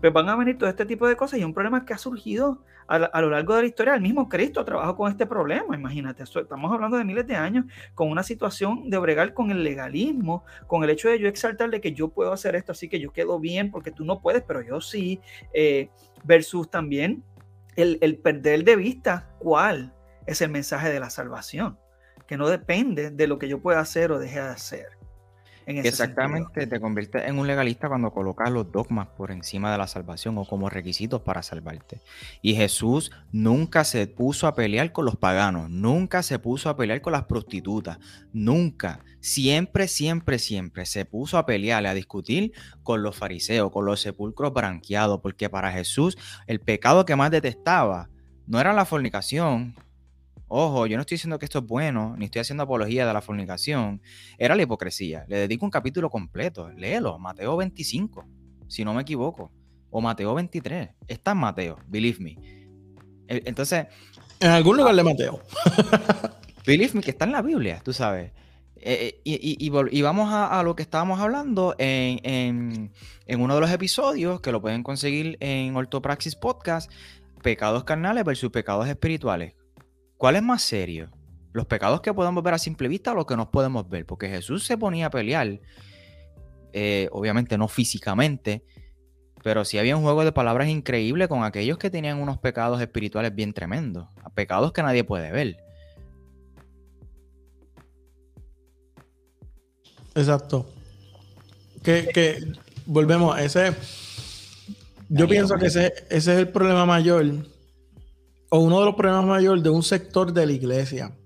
pues 0.00 0.12
van 0.12 0.28
a 0.28 0.36
venir 0.36 0.58
todo 0.58 0.68
este 0.68 0.86
tipo 0.86 1.06
de 1.08 1.16
cosas 1.16 1.40
y 1.40 1.44
un 1.44 1.54
problema 1.54 1.84
que 1.84 1.94
ha 1.94 1.98
surgido 1.98 2.62
a, 2.86 3.20
lo 3.20 3.30
largo 3.30 3.54
de 3.54 3.62
la 3.62 3.68
historia. 3.68 3.94
El 3.94 4.00
mismo 4.00 4.28
Cristo 4.28 4.64
trabajó 4.64 4.96
con 4.96 5.10
este 5.10 5.26
problema, 5.26 5.76
imagínate, 5.76 6.22
estamos 6.22 6.72
hablando 6.72 6.96
de 6.96 7.04
miles 7.04 7.26
de 7.26 7.36
años 7.36 7.66
con 7.94 8.10
una 8.10 8.22
situación 8.22 8.88
de 8.88 8.98
bregar 8.98 9.34
con 9.34 9.50
el 9.50 9.62
legalismo, 9.62 10.44
con 10.66 10.84
el 10.84 10.90
hecho 10.90 11.08
de 11.08 11.18
yo 11.18 11.28
exaltarle 11.28 11.80
que 11.80 11.92
yo 11.92 12.08
puedo 12.08 12.32
hacer 12.32 12.54
esto, 12.54 12.72
así 12.72 12.88
que 12.88 12.98
yo 12.98 13.12
quedo 13.12 13.38
bien 13.38 13.70
porque 13.70 13.90
tú 13.90 14.04
no 14.04 14.20
puedes, 14.20 14.42
pero 14.42 14.62
yo 14.62 14.80
sí, 14.80 15.20
eh, 15.52 15.90
versus 16.24 16.70
también 16.70 17.22
el, 17.76 17.98
el 18.00 18.16
perder 18.16 18.64
de 18.64 18.76
vista 18.76 19.28
cuál 19.38 19.92
es 20.26 20.40
el 20.40 20.50
mensaje 20.50 20.90
de 20.90 21.00
la 21.00 21.10
salvación, 21.10 21.78
que 22.26 22.36
no 22.36 22.48
depende 22.48 23.10
de 23.10 23.26
lo 23.26 23.38
que 23.38 23.48
yo 23.48 23.60
pueda 23.60 23.80
hacer 23.80 24.12
o 24.12 24.18
deje 24.18 24.40
de 24.40 24.48
hacer. 24.48 24.97
Exactamente, 25.68 26.66
te 26.66 26.80
conviertes 26.80 27.24
en 27.26 27.38
un 27.38 27.46
legalista 27.46 27.88
cuando 27.88 28.10
colocas 28.10 28.50
los 28.50 28.72
dogmas 28.72 29.08
por 29.08 29.30
encima 29.30 29.70
de 29.70 29.76
la 29.76 29.86
salvación 29.86 30.38
o 30.38 30.46
como 30.46 30.70
requisitos 30.70 31.20
para 31.20 31.42
salvarte. 31.42 32.00
Y 32.40 32.54
Jesús 32.54 33.10
nunca 33.32 33.84
se 33.84 34.06
puso 34.06 34.46
a 34.46 34.54
pelear 34.54 34.92
con 34.92 35.04
los 35.04 35.16
paganos, 35.16 35.68
nunca 35.68 36.22
se 36.22 36.38
puso 36.38 36.70
a 36.70 36.76
pelear 36.76 37.02
con 37.02 37.12
las 37.12 37.24
prostitutas, 37.24 37.98
nunca, 38.32 39.04
siempre, 39.20 39.88
siempre, 39.88 40.38
siempre 40.38 40.86
se 40.86 41.04
puso 41.04 41.36
a 41.36 41.44
pelear, 41.44 41.86
a 41.86 41.92
discutir 41.92 42.52
con 42.82 43.02
los 43.02 43.16
fariseos, 43.16 43.70
con 43.70 43.84
los 43.84 44.00
sepulcros 44.00 44.54
branqueados, 44.54 45.20
porque 45.20 45.50
para 45.50 45.70
Jesús 45.70 46.16
el 46.46 46.60
pecado 46.60 47.04
que 47.04 47.14
más 47.14 47.30
detestaba 47.30 48.08
no 48.46 48.58
era 48.58 48.72
la 48.72 48.86
fornicación, 48.86 49.74
Ojo, 50.48 50.86
yo 50.86 50.96
no 50.96 51.02
estoy 51.02 51.16
diciendo 51.16 51.38
que 51.38 51.44
esto 51.44 51.58
es 51.58 51.66
bueno, 51.66 52.16
ni 52.16 52.24
estoy 52.24 52.40
haciendo 52.40 52.62
apología 52.62 53.06
de 53.06 53.12
la 53.12 53.20
fornicación. 53.20 54.00
Era 54.38 54.56
la 54.56 54.62
hipocresía. 54.62 55.26
Le 55.28 55.36
dedico 55.36 55.66
un 55.66 55.70
capítulo 55.70 56.08
completo. 56.08 56.70
Léelo, 56.70 57.18
Mateo 57.18 57.56
25, 57.58 58.26
si 58.66 58.82
no 58.82 58.94
me 58.94 59.02
equivoco. 59.02 59.52
O 59.90 60.00
Mateo 60.00 60.34
23. 60.34 60.90
Está 61.06 61.32
en 61.32 61.38
Mateo, 61.38 61.78
believe 61.86 62.18
me. 62.20 62.30
E, 63.28 63.42
entonces. 63.44 63.86
En 64.40 64.50
algún 64.50 64.78
lugar 64.78 64.94
de 64.94 65.02
Mateo. 65.02 65.42
believe 66.66 66.94
me, 66.94 67.02
que 67.02 67.10
está 67.10 67.26
en 67.26 67.32
la 67.32 67.42
Biblia, 67.42 67.82
tú 67.84 67.92
sabes. 67.92 68.32
E, 68.76 69.20
e, 69.24 69.56
y, 69.60 70.00
vamos 70.02 70.30
a, 70.32 70.62
lo 70.62 70.76
que 70.76 70.82
estábamos 70.82 71.20
hablando 71.20 71.74
en, 71.78 72.20
en, 73.26 73.40
uno 73.40 73.54
de 73.56 73.60
los 73.60 73.70
episodios 73.70 74.40
que 74.40 74.52
lo 74.52 74.62
pueden 74.62 74.82
conseguir 74.82 75.36
en 75.40 75.76
Ortopraxis 75.76 76.36
Podcast: 76.36 76.90
pecados 77.42 77.84
carnales 77.84 78.24
versus 78.24 78.50
pecados 78.50 78.88
espirituales. 78.88 79.57
¿Cuál 80.18 80.34
es 80.34 80.42
más 80.42 80.62
serio? 80.62 81.08
¿Los 81.52 81.66
pecados 81.66 82.00
que 82.00 82.12
podemos 82.12 82.42
ver 82.42 82.54
a 82.54 82.58
simple 82.58 82.88
vista 82.88 83.12
o 83.12 83.14
los 83.14 83.24
que 83.24 83.36
nos 83.36 83.46
podemos 83.46 83.88
ver? 83.88 84.04
Porque 84.04 84.28
Jesús 84.28 84.66
se 84.66 84.76
ponía 84.76 85.06
a 85.06 85.10
pelear, 85.10 85.60
eh, 86.72 87.08
obviamente 87.12 87.56
no 87.56 87.68
físicamente, 87.68 88.64
pero 89.44 89.64
sí 89.64 89.78
había 89.78 89.96
un 89.96 90.02
juego 90.02 90.24
de 90.24 90.32
palabras 90.32 90.68
increíble 90.68 91.28
con 91.28 91.44
aquellos 91.44 91.78
que 91.78 91.88
tenían 91.88 92.20
unos 92.20 92.38
pecados 92.38 92.80
espirituales 92.80 93.32
bien 93.32 93.54
tremendos, 93.54 94.08
pecados 94.34 94.72
que 94.72 94.82
nadie 94.82 95.04
puede 95.04 95.30
ver. 95.30 95.56
Exacto. 100.16 100.66
Que, 101.84 102.44
volvemos 102.86 103.36
a 103.36 103.44
ese. 103.44 103.72
Yo 105.08 105.28
pienso 105.28 105.56
que 105.56 105.66
ese, 105.66 105.94
ese 106.10 106.32
es 106.32 106.38
el 106.40 106.48
problema 106.48 106.84
mayor 106.84 107.24
o 108.50 108.58
uno 108.58 108.80
de 108.80 108.86
los 108.86 108.94
problemas 108.94 109.26
mayores 109.26 109.62
de 109.62 109.70
un 109.70 109.82
sector 109.82 110.32
de 110.32 110.46
la 110.46 110.52
iglesia. 110.52 111.16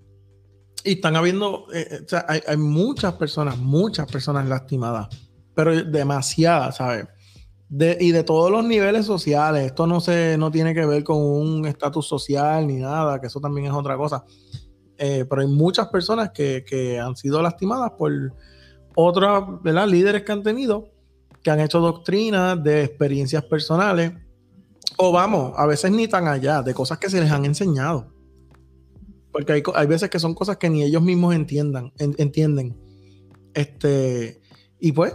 Y 0.84 0.94
están 0.94 1.14
habiendo, 1.16 1.66
eh, 1.72 1.86
eh, 1.90 2.00
o 2.04 2.08
sea, 2.08 2.26
hay, 2.28 2.56
muchas 2.56 3.14
personas, 3.14 3.56
muchas 3.58 4.10
personas 4.10 4.48
lastimadas, 4.48 5.08
pero 5.54 5.84
demasiadas, 5.84 6.76
¿sabes? 6.76 7.06
y 7.74 8.12
de 8.12 8.22
todos 8.22 8.50
los 8.50 8.64
niveles 8.64 9.06
sociales. 9.06 9.64
Esto 9.64 9.86
no, 9.86 10.00
se, 10.00 10.36
no 10.36 10.50
tiene 10.50 10.74
que 10.74 10.84
ver 10.84 11.02
con 11.04 11.16
un 11.16 11.64
estatus 11.64 12.06
social 12.06 12.66
ni 12.66 12.76
nada, 12.76 13.18
que 13.18 13.28
eso 13.28 13.40
también 13.40 13.66
es 13.66 13.72
otra 13.72 13.96
cosa. 13.96 14.24
Eh, 14.98 15.24
pero 15.28 15.40
hay 15.40 15.48
muchas 15.48 15.88
personas 15.88 16.32
que, 16.32 16.64
que, 16.68 17.00
han 17.00 17.16
sido 17.16 17.40
lastimadas 17.40 17.92
por 17.92 18.12
otros 18.94 19.60
líderes 19.64 20.22
que 20.22 20.32
han 20.32 20.42
tenido, 20.42 20.90
que 21.42 21.50
han 21.50 21.60
hecho 21.60 21.80
doctrinas 21.80 22.62
de 22.62 22.84
experiencias 22.84 23.42
personales 23.44 24.12
o 25.02 25.10
vamos, 25.10 25.52
a 25.56 25.66
veces 25.66 25.90
ni 25.90 26.06
tan 26.06 26.28
allá, 26.28 26.62
de 26.62 26.74
cosas 26.74 26.98
que 26.98 27.10
se 27.10 27.20
les 27.20 27.30
han 27.30 27.44
enseñado. 27.44 28.12
Porque 29.32 29.52
hay, 29.52 29.62
hay 29.74 29.86
veces 29.86 30.10
que 30.10 30.20
son 30.20 30.34
cosas 30.34 30.58
que 30.58 30.70
ni 30.70 30.82
ellos 30.84 31.02
mismos 31.02 31.34
entiendan, 31.34 31.92
entienden. 31.98 32.78
Este, 33.52 34.40
y 34.78 34.92
pues, 34.92 35.14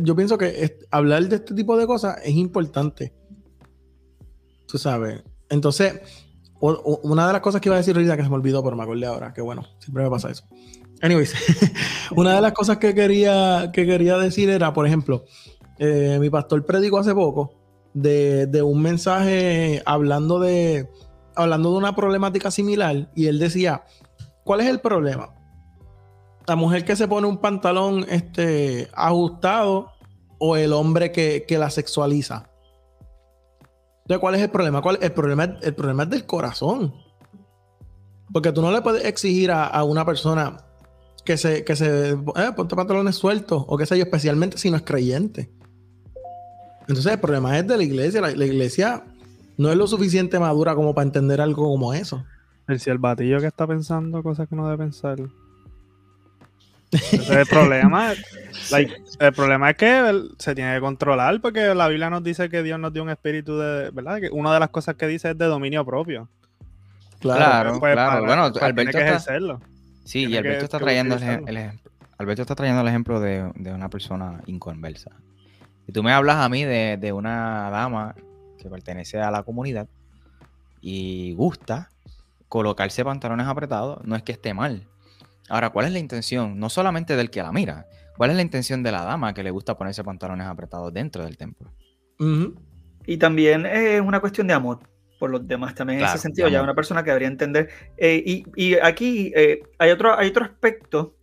yo 0.00 0.14
pienso 0.14 0.36
que 0.36 0.78
hablar 0.90 1.28
de 1.28 1.36
este 1.36 1.54
tipo 1.54 1.78
de 1.78 1.86
cosas 1.86 2.18
es 2.22 2.34
importante. 2.34 3.14
Tú 4.66 4.76
sabes. 4.78 5.22
Entonces, 5.48 6.00
una 6.60 7.26
de 7.26 7.32
las 7.32 7.40
cosas 7.42 7.60
que 7.60 7.68
iba 7.70 7.76
a 7.76 7.78
decir 7.78 7.96
ahorita 7.96 8.16
que 8.16 8.22
se 8.22 8.28
me 8.28 8.34
olvidó, 8.34 8.62
pero 8.62 8.76
me 8.76 8.82
acordé 8.82 9.06
ahora, 9.06 9.32
que 9.32 9.40
bueno, 9.40 9.64
siempre 9.78 10.04
me 10.04 10.10
pasa 10.10 10.30
eso. 10.30 10.44
Anyways, 11.00 11.34
una 12.16 12.34
de 12.34 12.42
las 12.42 12.52
cosas 12.52 12.76
que 12.76 12.94
quería, 12.94 13.70
que 13.72 13.86
quería 13.86 14.18
decir 14.18 14.50
era, 14.50 14.74
por 14.74 14.86
ejemplo, 14.86 15.24
eh, 15.78 16.18
mi 16.20 16.28
pastor 16.28 16.64
predicó 16.66 16.98
hace 16.98 17.14
poco 17.14 17.61
de, 17.94 18.62
un 18.62 18.82
mensaje 18.82 19.82
hablando 19.84 20.40
de, 20.40 20.88
hablando 21.34 21.72
de 21.72 21.78
una 21.78 21.94
problemática 21.94 22.50
similar 22.50 23.10
y 23.14 23.26
él 23.26 23.38
decía, 23.38 23.84
¿cuál 24.44 24.60
es 24.60 24.68
el 24.68 24.80
problema? 24.80 25.34
La 26.46 26.56
mujer 26.56 26.84
que 26.84 26.96
se 26.96 27.08
pone 27.08 27.26
un 27.26 27.38
pantalón 27.38 28.04
este, 28.08 28.88
ajustado 28.94 29.92
o 30.38 30.56
el 30.56 30.72
hombre 30.72 31.12
que, 31.12 31.46
la 31.58 31.70
sexualiza. 31.70 32.48
¿cuál 34.20 34.34
es 34.34 34.42
el 34.42 34.50
problema? 34.50 34.82
¿Cuál, 34.82 34.98
el, 35.00 35.12
problema 35.12 35.44
el 35.62 35.74
problema 35.74 36.02
es 36.02 36.10
del 36.10 36.26
corazón. 36.26 36.94
Porque 38.32 38.52
tú 38.52 38.60
no 38.60 38.70
le 38.70 38.82
puedes 38.82 39.04
exigir 39.04 39.50
a, 39.50 39.82
una 39.84 40.04
persona 40.04 40.58
que 41.24 41.36
se, 41.36 41.64
que 41.64 41.76
se 41.76 42.10
eh, 42.10 42.52
ponte 42.56 42.74
pantalones 42.74 43.16
sueltos 43.16 43.64
o 43.66 43.78
que 43.78 43.86
sé 43.86 43.96
yo, 43.96 44.04
especialmente 44.04 44.58
si 44.58 44.70
no 44.70 44.76
es 44.76 44.82
creyente. 44.82 45.52
Entonces 46.88 47.12
el 47.12 47.20
problema 47.20 47.58
es 47.58 47.66
de 47.66 47.76
la 47.76 47.82
iglesia. 47.82 48.20
La, 48.20 48.44
iglesia 48.44 49.04
no 49.56 49.70
es 49.70 49.76
lo 49.76 49.86
suficiente 49.86 50.38
madura 50.38 50.74
como 50.74 50.94
para 50.94 51.06
entender 51.06 51.40
algo 51.40 51.64
como 51.64 51.94
eso. 51.94 52.24
El 52.68 52.80
si 52.80 52.90
el 52.90 52.98
batillo 52.98 53.40
que 53.40 53.46
está 53.46 53.66
pensando 53.66 54.22
cosas 54.22 54.48
que 54.48 54.56
no 54.56 54.66
debe 54.66 54.78
pensar. 54.78 55.18
Ese 56.90 57.16
es 57.16 57.30
el 57.30 57.46
problema. 57.46 58.12
el 59.18 59.32
problema 59.32 59.70
es 59.70 59.76
que 59.76 60.22
se 60.38 60.54
tiene 60.54 60.74
que 60.74 60.80
controlar 60.80 61.40
porque 61.40 61.74
la 61.74 61.88
Biblia 61.88 62.10
nos 62.10 62.22
dice 62.22 62.48
que 62.48 62.62
Dios 62.62 62.78
nos 62.78 62.92
dio 62.92 63.02
un 63.02 63.10
espíritu 63.10 63.56
de, 63.56 63.90
¿verdad? 63.90 64.20
Que 64.20 64.30
una 64.30 64.52
de 64.52 64.60
las 64.60 64.68
cosas 64.68 64.96
que 64.96 65.06
dice 65.06 65.30
es 65.30 65.38
de 65.38 65.46
dominio 65.46 65.84
propio. 65.84 66.28
Claro, 67.20 67.78
pues, 67.78 67.94
claro. 67.94 68.26
bueno, 68.26 68.52
Alberto 68.60 68.98
está... 68.98 69.58
Sí, 70.04 70.26
y 70.26 70.36
Alberto 70.36 70.64
está 70.64 70.78
trayendo 70.80 71.14
el, 71.14 71.70
Alberto 72.18 72.42
está 72.42 72.56
trayendo 72.56 72.82
el 72.82 72.88
ejemplo 72.88 73.20
de, 73.20 73.50
de 73.54 73.72
una 73.72 73.88
persona 73.88 74.40
inconversa. 74.46 75.12
Y 75.86 75.92
tú 75.92 76.02
me 76.02 76.12
hablas 76.12 76.36
a 76.36 76.48
mí 76.48 76.64
de, 76.64 77.12
una 77.12 77.70
dama 77.70 78.14
que 78.58 78.68
pertenece 78.68 79.20
a 79.20 79.30
la 79.30 79.42
comunidad 79.42 79.88
y 80.80 81.34
gusta 81.34 81.90
colocarse 82.48 83.04
pantalones 83.04 83.46
apretados, 83.46 84.04
no 84.04 84.14
es 84.14 84.22
que 84.22 84.32
esté 84.32 84.54
mal. 84.54 84.86
Ahora, 85.48 85.70
¿cuál 85.70 85.86
es 85.86 85.92
la 85.92 85.98
intención? 85.98 86.58
No 86.58 86.68
solamente 86.68 87.16
del 87.16 87.30
que 87.30 87.42
la 87.42 87.52
mira, 87.52 87.86
¿cuál 88.16 88.30
es 88.30 88.36
la 88.36 88.42
intención 88.42 88.82
de 88.82 88.92
la 88.92 89.04
dama 89.04 89.34
que 89.34 89.42
le 89.42 89.50
gusta 89.50 89.76
ponerse 89.76 90.04
pantalones 90.04 90.46
apretados 90.46 90.92
dentro 90.92 91.24
del 91.24 91.36
templo? 91.36 91.70
Y 93.06 93.16
también 93.16 93.66
es 93.66 94.00
una 94.00 94.20
cuestión 94.20 94.46
de 94.46 94.54
amor 94.54 94.78
por 95.18 95.30
los 95.30 95.46
demás, 95.46 95.74
también 95.74 96.00
en 96.00 96.06
ese 96.06 96.18
sentido, 96.18 96.48
ya 96.48 96.62
una 96.62 96.74
persona 96.74 97.02
que 97.04 97.10
debería 97.10 97.28
entender. 97.28 97.68
Eh, 97.96 98.42
y, 98.56 98.74
aquí 98.74 99.32
eh, 99.36 99.62
hay, 99.78 99.90
otro, 99.90 100.18
hay 100.18 100.28
otro 100.28 100.44
aspecto 100.44 101.14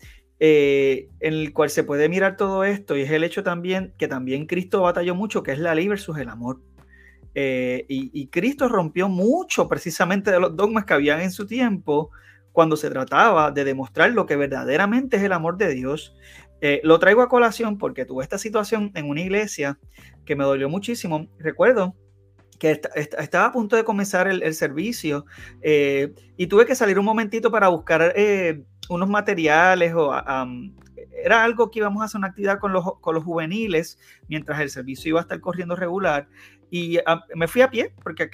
eh, 0.41 1.09
en 1.19 1.33
el 1.33 1.51
cual 1.51 1.69
se 1.69 1.83
puede 1.83 2.07
mirar 2.07 2.37
todo 2.37 2.63
esto 2.63 2.95
y 2.95 3.01
es 3.01 3.11
el 3.11 3.25
hecho 3.25 3.43
también 3.43 3.93
que 3.97 4.07
también 4.07 4.45
Cristo 4.45 4.81
batalló 4.81 5.13
mucho, 5.13 5.43
que 5.43 5.51
es 5.51 5.59
la 5.59 5.75
ley 5.75 5.89
versus 5.89 6.17
el 6.17 6.29
amor. 6.29 6.61
Eh, 7.35 7.85
y, 7.87 8.27
Cristo 8.27 8.67
rompió 8.67 9.07
mucho 9.07 9.67
precisamente 9.67 10.31
de 10.31 10.39
los 10.39 10.55
dogmas 10.55 10.85
que 10.85 10.93
habían 10.93 11.21
en 11.21 11.31
su 11.31 11.45
tiempo 11.45 12.09
cuando 12.51 12.75
se 12.75 12.89
trataba 12.89 13.51
de 13.51 13.63
demostrar 13.63 14.11
lo 14.11 14.25
que 14.25 14.35
verdaderamente 14.35 15.17
es 15.17 15.23
el 15.23 15.33
amor 15.33 15.57
de 15.57 15.73
Dios. 15.73 16.15
Eh, 16.61 16.81
lo 16.83 16.99
traigo 16.99 17.21
a 17.21 17.29
colación 17.29 17.77
porque 17.77 18.05
tuve 18.05 18.23
esta 18.23 18.37
situación 18.37 18.91
en 18.95 19.09
una 19.09 19.21
iglesia 19.21 19.77
que 20.25 20.35
me 20.35 20.43
dolió 20.43 20.69
muchísimo. 20.69 21.27
Recuerdo 21.37 21.95
que 22.57 22.81
estaba 22.95 23.45
a 23.45 23.51
punto 23.51 23.75
de 23.75 23.83
comenzar 23.85 24.27
el, 24.27 24.53
servicio 24.53 25.25
y 25.61 26.47
tuve 26.47 26.65
que 26.65 26.75
salir 26.75 26.99
un 26.99 27.05
momentito 27.05 27.51
para 27.51 27.69
buscar 27.69 28.13
unos 28.89 29.09
materiales 29.09 29.93
o 29.95 30.13
era 31.23 31.43
algo 31.43 31.71
que 31.71 31.79
íbamos 31.79 32.01
a 32.01 32.05
hacer 32.05 32.17
una 32.17 32.27
actividad 32.27 32.59
con 32.59 32.73
los, 32.73 32.99
con 32.99 33.15
los 33.15 33.23
juveniles 33.23 33.97
mientras 34.27 34.59
el 34.59 34.69
servicio 34.69 35.09
iba 35.09 35.19
a 35.19 35.23
estar 35.23 35.39
corriendo 35.39 35.75
regular. 35.75 36.27
Y 36.71 36.99
me 37.35 37.47
fui 37.47 37.61
a 37.61 37.69
pie 37.69 37.93
porque 38.03 38.29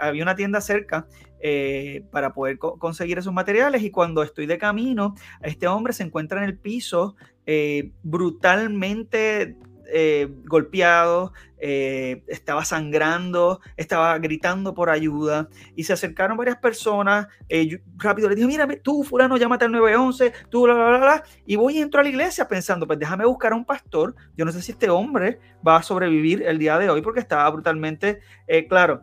había 0.00 0.22
una 0.22 0.34
tienda 0.34 0.60
cerca 0.60 1.06
eh, 1.40 2.04
para 2.10 2.32
poder 2.32 2.58
conseguir 2.58 3.18
esos 3.18 3.32
materiales. 3.32 3.82
Y 3.82 3.90
cuando 3.90 4.22
estoy 4.22 4.46
de 4.46 4.58
camino, 4.58 5.14
este 5.42 5.66
hombre 5.66 5.92
se 5.92 6.04
encuentra 6.04 6.38
en 6.38 6.44
el 6.44 6.56
piso 6.56 7.14
eh, 7.44 7.92
brutalmente 8.02 9.56
eh, 9.92 10.28
golpeado, 10.46 11.32
eh, 11.58 12.24
estaba 12.28 12.64
sangrando, 12.64 13.60
estaba 13.76 14.18
gritando 14.18 14.74
por 14.74 14.90
ayuda 14.90 15.48
y 15.76 15.84
se 15.84 15.92
acercaron 15.92 16.36
varias 16.36 16.56
personas. 16.58 17.28
Eh, 17.48 17.80
rápido 17.96 18.28
le 18.28 18.34
dije, 18.34 18.46
mira, 18.46 18.68
tú, 18.82 19.04
fulano, 19.04 19.36
llámate 19.36 19.64
al 19.64 19.72
911, 19.72 20.32
tú, 20.50 20.64
bla, 20.64 20.74
bla, 20.74 20.98
bla, 20.98 21.24
Y 21.46 21.56
voy 21.56 21.78
y 21.78 21.80
entro 21.80 22.00
a 22.00 22.02
la 22.02 22.08
iglesia 22.08 22.48
pensando, 22.48 22.86
pues 22.86 22.98
déjame 22.98 23.26
buscar 23.26 23.52
a 23.52 23.56
un 23.56 23.64
pastor. 23.64 24.14
Yo 24.36 24.44
no 24.44 24.52
sé 24.52 24.62
si 24.62 24.72
este 24.72 24.90
hombre 24.90 25.40
va 25.66 25.76
a 25.76 25.82
sobrevivir 25.82 26.42
el 26.42 26.58
día 26.58 26.78
de 26.78 26.90
hoy 26.90 27.02
porque 27.02 27.20
estaba 27.20 27.48
brutalmente, 27.50 28.20
claro, 28.68 29.02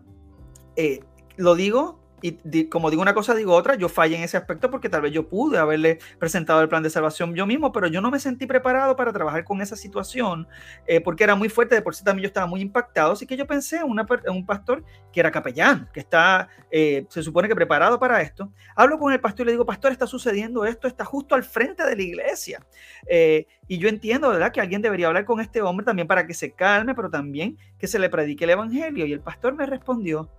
lo 1.37 1.55
digo 1.55 1.98
y 2.21 2.65
como 2.65 2.89
digo 2.89 3.01
una 3.01 3.13
cosa, 3.13 3.35
digo 3.35 3.53
otra, 3.55 3.75
yo 3.75 3.89
fallé 3.89 4.17
en 4.17 4.23
ese 4.23 4.37
aspecto 4.37 4.69
porque 4.69 4.89
tal 4.89 5.01
vez 5.01 5.11
yo 5.11 5.27
pude 5.27 5.57
haberle 5.57 5.99
presentado 6.17 6.61
el 6.61 6.69
plan 6.69 6.83
de 6.83 6.89
salvación 6.89 7.35
yo 7.35 7.45
mismo, 7.45 7.71
pero 7.71 7.87
yo 7.87 8.01
no 8.01 8.11
me 8.11 8.19
sentí 8.19 8.45
preparado 8.45 8.95
para 8.95 9.13
trabajar 9.13 9.43
con 9.43 9.61
esa 9.61 9.75
situación 9.75 10.47
eh, 10.87 11.01
porque 11.01 11.23
era 11.23 11.35
muy 11.35 11.49
fuerte, 11.49 11.75
de 11.75 11.81
por 11.81 11.95
sí 11.95 12.03
también 12.03 12.23
yo 12.23 12.27
estaba 12.27 12.47
muy 12.47 12.61
impactado, 12.61 13.13
así 13.13 13.25
que 13.25 13.37
yo 13.37 13.45
pensé 13.45 13.77
en, 13.77 13.85
un 13.85 14.45
pastor 14.45 14.83
que 15.11 15.19
era 15.19 15.31
capellán, 15.31 15.89
que 15.93 15.99
está, 15.99 16.49
eh, 16.71 17.05
se 17.09 17.23
supone 17.23 17.47
que 17.47 17.55
preparado 17.55 17.99
para 17.99 18.21
esto. 18.21 18.51
Hablo 18.75 18.97
con 18.97 19.11
el 19.11 19.19
pastor 19.19 19.43
y 19.43 19.47
le 19.47 19.51
digo, 19.53 19.65
pastor, 19.65 19.91
está 19.91 20.07
sucediendo 20.07 20.65
esto, 20.65 20.87
está 20.87 21.05
justo 21.05 21.35
al 21.35 21.43
frente 21.43 21.83
de 21.83 21.95
la 21.95 22.01
iglesia. 22.01 22.65
Eh, 23.07 23.47
y 23.67 23.77
yo 23.77 23.89
entiendo, 23.89 24.29
¿verdad?, 24.29 24.51
que 24.51 24.61
alguien 24.61 24.81
debería 24.81 25.07
hablar 25.07 25.25
con 25.25 25.39
este 25.39 25.61
hombre 25.61 25.85
también 25.85 26.07
para 26.07 26.25
que 26.25 26.33
se 26.33 26.51
calme, 26.51 26.95
pero 26.95 27.09
también 27.09 27.57
que 27.77 27.87
se 27.87 27.99
le 27.99 28.09
predique 28.09 28.45
el 28.45 28.51
evangelio. 28.51 29.05
Y 29.05 29.13
el 29.13 29.21
pastor 29.21 29.55
me 29.55 29.65
respondió, 29.65 30.29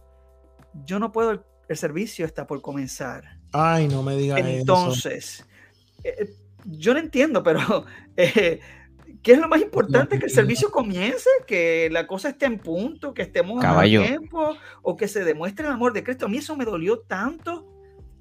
yo 0.84 0.98
no 0.98 1.12
puedo 1.12 1.44
el 1.70 1.76
servicio 1.76 2.26
está 2.26 2.48
por 2.48 2.60
comenzar. 2.60 3.38
Ay, 3.52 3.86
no 3.86 4.02
me 4.02 4.16
digas 4.16 4.40
Entonces, 4.40 5.46
eh, 6.02 6.34
yo 6.64 6.94
no 6.94 6.98
entiendo, 6.98 7.44
pero 7.44 7.86
eh, 8.16 8.58
¿qué 9.22 9.32
es 9.32 9.38
lo 9.38 9.46
más 9.46 9.60
importante? 9.60 10.18
¿Que 10.18 10.26
el 10.26 10.32
servicio 10.32 10.72
comience? 10.72 11.28
¿Que 11.46 11.88
la 11.92 12.08
cosa 12.08 12.30
esté 12.30 12.46
en 12.46 12.58
punto? 12.58 13.14
¿Que 13.14 13.22
estemos 13.22 13.64
a 13.64 13.82
tiempo? 13.84 14.56
¿O 14.82 14.96
que 14.96 15.06
se 15.06 15.22
demuestre 15.22 15.64
el 15.64 15.72
amor 15.72 15.92
de 15.92 16.02
Cristo? 16.02 16.26
A 16.26 16.28
mí 16.28 16.38
eso 16.38 16.56
me 16.56 16.64
dolió 16.64 16.98
tanto 16.98 17.72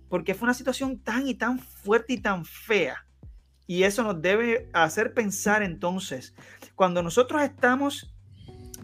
porque 0.09 0.35
fue 0.35 0.45
una 0.45 0.53
situación 0.53 0.99
tan 0.99 1.27
y 1.27 1.33
tan 1.33 1.57
fuerte 1.57 2.13
y 2.13 2.17
tan 2.19 2.45
fea. 2.45 3.07
Y 3.65 3.81
eso 3.81 4.03
nos 4.03 4.21
debe 4.21 4.69
hacer 4.73 5.15
pensar 5.15 5.63
entonces, 5.63 6.35
cuando 6.75 7.01
nosotros 7.01 7.41
estamos 7.41 8.13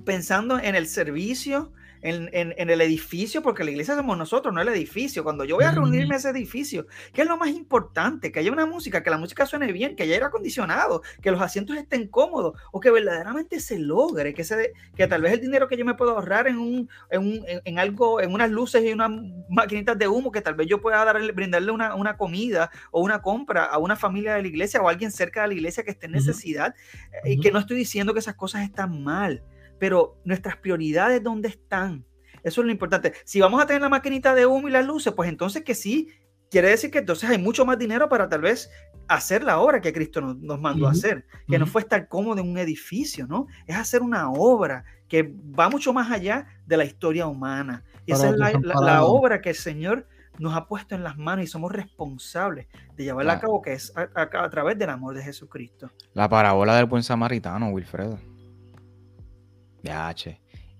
pensando 0.05 0.57
en 0.57 0.73
el 0.73 0.87
servicio, 0.87 1.71
en, 2.05 2.69
el 2.69 2.81
edificio, 2.81 3.41
porque 3.41 3.63
la 3.63 3.71
iglesia 3.71 3.95
somos 3.95 4.17
nosotros, 4.17 4.53
no 4.53 4.61
el 4.61 4.67
edificio. 4.69 5.23
Cuando 5.23 5.43
yo 5.43 5.55
voy 5.55 5.65
a 5.65 5.71
reunirme 5.71 6.15
a 6.15 6.17
ese 6.17 6.29
edificio, 6.29 6.85
¿qué 7.13 7.23
es 7.23 7.27
lo 7.27 7.37
más 7.37 7.49
importante? 7.49 8.31
Que 8.31 8.39
haya 8.39 8.51
una 8.51 8.65
música, 8.65 9.01
que 9.01 9.09
la 9.09 9.17
música 9.17 9.45
suene 9.45 9.71
bien, 9.71 9.95
que 9.95 10.03
haya 10.03 10.13
aire 10.13 10.25
acondicionado, 10.25 11.01
que 11.21 11.31
los 11.31 11.41
asientos 11.41 11.75
estén 11.77 12.07
cómodos, 12.07 12.59
o 12.71 12.79
que 12.79 12.91
verdaderamente 12.91 13.59
se 13.59 13.79
logre, 13.79 14.33
que, 14.33 14.43
se 14.43 14.73
que 14.95 15.07
tal 15.07 15.23
vez 15.23 15.33
el 15.33 15.41
dinero 15.41 15.67
que 15.67 15.77
yo 15.77 15.85
me 15.85 15.95
puedo 15.95 16.11
ahorrar 16.11 16.47
en, 16.47 16.57
un, 16.57 16.89
en, 17.09 17.79
algo, 17.79 18.21
en 18.21 18.31
unas 18.33 18.51
luces 18.51 18.83
y 18.83 18.93
unas 18.93 19.09
maquinitas 19.49 19.97
de 19.97 20.07
humo, 20.07 20.31
que 20.31 20.41
tal 20.41 20.53
vez 20.53 20.67
yo 20.67 20.81
pueda 20.81 21.03
darle, 21.03 21.31
brindarle 21.31 21.71
una, 21.71 21.95
una, 21.95 22.17
comida 22.17 22.69
o 22.91 23.01
una 23.01 23.21
compra 23.21 23.65
a 23.65 23.77
una 23.79 23.95
familia 23.95 24.35
de 24.35 24.43
la 24.43 24.47
iglesia 24.47 24.81
o 24.81 24.87
a 24.87 24.91
alguien 24.91 25.11
cerca 25.11 25.41
de 25.41 25.47
la 25.49 25.53
iglesia 25.55 25.83
que 25.83 25.91
esté 25.91 26.05
en 26.05 26.13
necesidad, 26.13 26.75
eh, 27.23 27.33
y 27.33 27.39
que 27.39 27.51
no 27.51 27.59
estoy 27.59 27.77
diciendo 27.77 28.13
que 28.13 28.19
esas 28.19 28.35
cosas 28.35 28.63
están 28.63 29.03
mal 29.03 29.43
pero 29.85 30.19
nuestras 30.25 30.57
prioridades, 30.57 31.21
¿dónde 31.21 31.47
están? 31.47 32.03
Eso 32.43 32.61
es 32.61 32.65
lo 32.65 32.71
importante. 32.71 33.13
Si 33.23 33.39
vamos 33.39 33.61
a 33.61 33.67
tener 33.67 33.83
la 33.83 33.87
maquinita 33.87 34.33
de 34.33 34.47
humo 34.47 34.67
y 34.67 34.71
las 34.71 34.83
luces, 34.83 35.13
pues 35.13 35.29
entonces 35.29 35.63
que 35.63 35.75
sí, 35.75 36.09
quiere 36.49 36.69
decir 36.69 36.89
que 36.89 36.97
entonces 36.97 37.29
hay 37.29 37.37
mucho 37.37 37.67
más 37.67 37.77
dinero 37.77 38.09
para 38.09 38.27
tal 38.27 38.41
vez 38.41 38.71
hacer 39.07 39.43
la 39.43 39.59
obra 39.59 39.81
que 39.81 39.93
Cristo 39.93 40.21
nos, 40.21 40.59
mandó 40.59 40.87
a 40.87 40.91
hacer, 40.91 41.27
que 41.47 41.59
no 41.59 41.67
fue 41.67 41.83
estar 41.83 42.07
cómodo 42.07 42.41
en 42.41 42.49
un 42.49 42.57
edificio, 42.57 43.27
¿no? 43.27 43.45
Es 43.67 43.75
hacer 43.75 44.01
una 44.01 44.31
obra 44.31 44.85
que 45.07 45.35
va 45.37 45.69
mucho 45.69 45.93
más 45.93 46.09
allá 46.09 46.47
de 46.65 46.77
la 46.77 46.85
historia 46.85 47.27
humana. 47.27 47.83
Y 48.07 48.13
esa 48.13 48.29
es 48.29 48.37
la, 48.63 49.03
obra 49.03 49.39
que 49.39 49.49
el 49.49 49.55
Señor 49.55 50.07
nos 50.39 50.55
ha 50.55 50.65
puesto 50.65 50.95
en 50.95 51.03
las 51.03 51.15
manos 51.15 51.45
y 51.45 51.47
somos 51.47 51.71
responsables 51.71 52.65
de 52.95 53.03
llevarla 53.03 53.33
a 53.33 53.39
cabo, 53.39 53.61
que 53.61 53.73
es 53.73 53.93
a, 53.95 54.49
través 54.49 54.79
del 54.79 54.89
amor 54.89 55.13
de 55.13 55.21
Jesucristo. 55.21 55.91
La 56.15 56.27
parábola 56.27 56.75
del 56.75 56.87
buen 56.87 57.03
samaritano, 57.03 57.69
Wilfredo. 57.69 58.17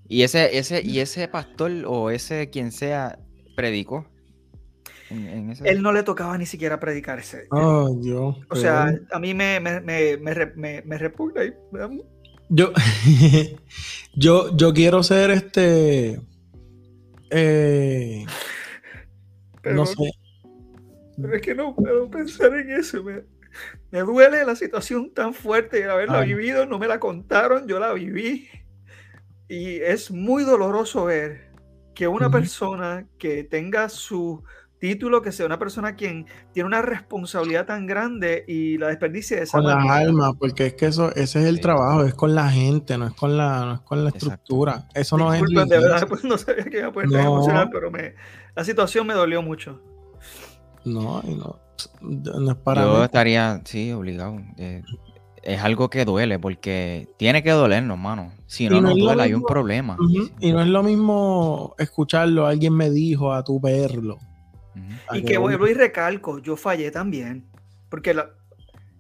Y 0.07 0.23
ese, 0.23 0.57
ese, 0.57 0.81
y 0.83 0.99
ese 0.99 1.27
pastor 1.27 1.71
o 1.87 2.09
ese 2.09 2.49
quien 2.49 2.71
sea 2.71 3.17
predicó. 3.55 4.05
Él 5.09 5.81
no 5.81 5.91
le 5.91 6.03
tocaba 6.03 6.37
ni 6.37 6.45
siquiera 6.45 6.79
predicar 6.79 7.19
ese. 7.19 7.47
Oh, 7.51 7.95
Dios. 8.01 8.37
O 8.49 8.55
sea, 8.55 8.93
a 9.11 9.19
mí 9.19 9.33
me, 9.33 9.59
me, 9.59 9.79
me, 9.79 10.17
me, 10.17 10.81
me 10.81 10.97
repugna. 10.97 11.41
Yo, 12.49 12.71
yo, 14.15 14.55
yo 14.55 14.73
quiero 14.73 15.03
ser 15.03 15.31
este. 15.31 16.19
Eh, 17.29 18.25
no 19.63 19.85
sé. 19.85 20.11
Pero 21.17 21.35
es 21.35 21.41
que 21.41 21.55
no 21.55 21.75
puedo 21.75 22.09
pensar 22.09 22.53
en 22.55 22.71
eso. 22.71 23.03
Me, 23.03 23.23
me 23.91 23.99
duele 24.01 24.43
la 24.43 24.55
situación 24.55 25.13
tan 25.13 25.33
fuerte 25.33 25.77
de 25.77 25.89
haberla 25.89 26.21
vivido. 26.21 26.65
No 26.65 26.79
me 26.79 26.87
la 26.87 26.99
contaron, 26.99 27.67
yo 27.67 27.79
la 27.79 27.93
viví. 27.93 28.47
Y 29.47 29.75
es 29.77 30.11
muy 30.11 30.43
doloroso 30.43 31.05
ver 31.05 31.51
que 31.93 32.07
una 32.07 32.29
persona 32.29 33.07
que 33.17 33.43
tenga 33.43 33.89
su 33.89 34.43
título, 34.79 35.21
que 35.21 35.31
sea 35.31 35.45
una 35.45 35.57
persona 35.57 35.95
quien 35.95 36.25
tiene 36.53 36.67
una 36.67 36.81
responsabilidad 36.81 37.65
tan 37.65 37.87
grande 37.87 38.43
y 38.47 38.77
la 38.77 38.87
desperdicie 38.87 39.37
de 39.37 39.43
esa 39.43 39.57
Con 39.57 39.67
las 39.67 39.89
almas, 39.89 40.33
porque 40.37 40.67
es 40.67 40.73
que 40.73 40.87
eso, 40.87 41.09
ese 41.15 41.39
es 41.41 41.45
el 41.45 41.61
trabajo, 41.61 42.03
es 42.03 42.13
con 42.13 42.35
la 42.35 42.49
gente, 42.49 42.97
no 42.97 43.07
es 43.07 43.13
con 43.13 43.37
la, 43.37 43.65
no 43.65 43.73
es 43.75 43.79
con 43.81 44.03
la 44.03 44.09
estructura. 44.09 44.87
Eso 44.93 45.17
no 45.17 45.33
es. 45.33 45.41
De 45.41 45.65
verdad, 45.65 46.05
pues 46.09 46.23
no 46.23 46.37
sabía 46.37 46.65
que 46.65 46.79
iba 46.79 46.87
a 46.87 46.91
poder 46.91 47.09
no. 47.09 47.19
emocionar, 47.19 47.69
pero 47.71 47.89
me, 47.89 48.15
la 48.55 48.63
situación 48.63 49.07
me 49.07 49.13
dolió 49.13 49.41
mucho. 49.41 49.81
No, 50.83 51.21
no, 51.23 51.59
no 52.01 52.51
es 52.51 52.57
para 52.57 52.83
Yo 52.83 53.03
estaría, 53.03 53.61
sí, 53.65 53.91
obligado. 53.91 54.37
Eh, 54.57 54.83
es 55.45 55.61
algo 55.61 55.89
que 55.89 56.05
duele, 56.05 56.39
porque 56.39 57.07
tiene 57.17 57.43
que 57.43 57.51
dolernos, 57.51 57.97
mano. 57.97 58.33
Si 58.47 58.67
no, 58.67 58.81
nos 58.81 58.97
duele, 58.97 59.23
hay 59.23 59.33
un 59.33 59.43
problema. 59.43 59.95
Y 60.39 60.51
no 60.51 60.61
es 60.61 60.67
lo 60.67 60.83
mismo 60.83 61.75
escucharlo, 61.77 62.47
alguien 62.47 62.73
me 62.73 62.89
dijo, 62.89 63.31
a 63.31 63.43
tu 63.43 63.59
verlo. 63.59 64.17
Y 65.13 65.23
que 65.23 65.37
vuelvo 65.37 65.67
y 65.67 65.73
recalco, 65.73 66.39
yo 66.39 66.57
fallé 66.57 66.91
también, 66.91 67.45
porque 67.89 68.15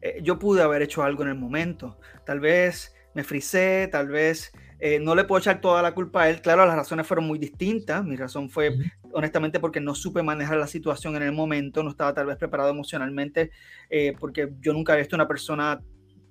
eh, 0.01 0.19
yo 0.23 0.39
pude 0.39 0.61
haber 0.61 0.83
hecho 0.83 1.03
algo 1.03 1.23
en 1.23 1.29
el 1.29 1.35
momento. 1.35 1.97
Tal 2.25 2.39
vez 2.39 2.95
me 3.13 3.23
frisé, 3.23 3.89
tal 3.91 4.07
vez 4.07 4.53
eh, 4.79 4.99
no 4.99 5.15
le 5.15 5.23
puedo 5.23 5.39
echar 5.39 5.61
toda 5.61 5.81
la 5.81 5.93
culpa 5.93 6.23
a 6.23 6.29
él. 6.29 6.41
Claro, 6.41 6.65
las 6.65 6.75
razones 6.75 7.07
fueron 7.07 7.25
muy 7.25 7.39
distintas. 7.39 8.05
Mi 8.05 8.15
razón 8.15 8.49
fue, 8.49 8.77
honestamente, 9.13 9.59
porque 9.59 9.81
no 9.81 9.95
supe 9.95 10.21
manejar 10.21 10.57
la 10.57 10.67
situación 10.67 11.15
en 11.15 11.23
el 11.23 11.31
momento, 11.31 11.81
no 11.81 11.89
estaba 11.89 12.13
tal 12.13 12.27
vez 12.27 12.37
preparado 12.37 12.69
emocionalmente, 12.69 13.51
eh, 13.89 14.13
porque 14.19 14.53
yo 14.59 14.73
nunca 14.73 14.93
había 14.93 15.03
visto 15.03 15.15
una 15.15 15.27
persona 15.27 15.81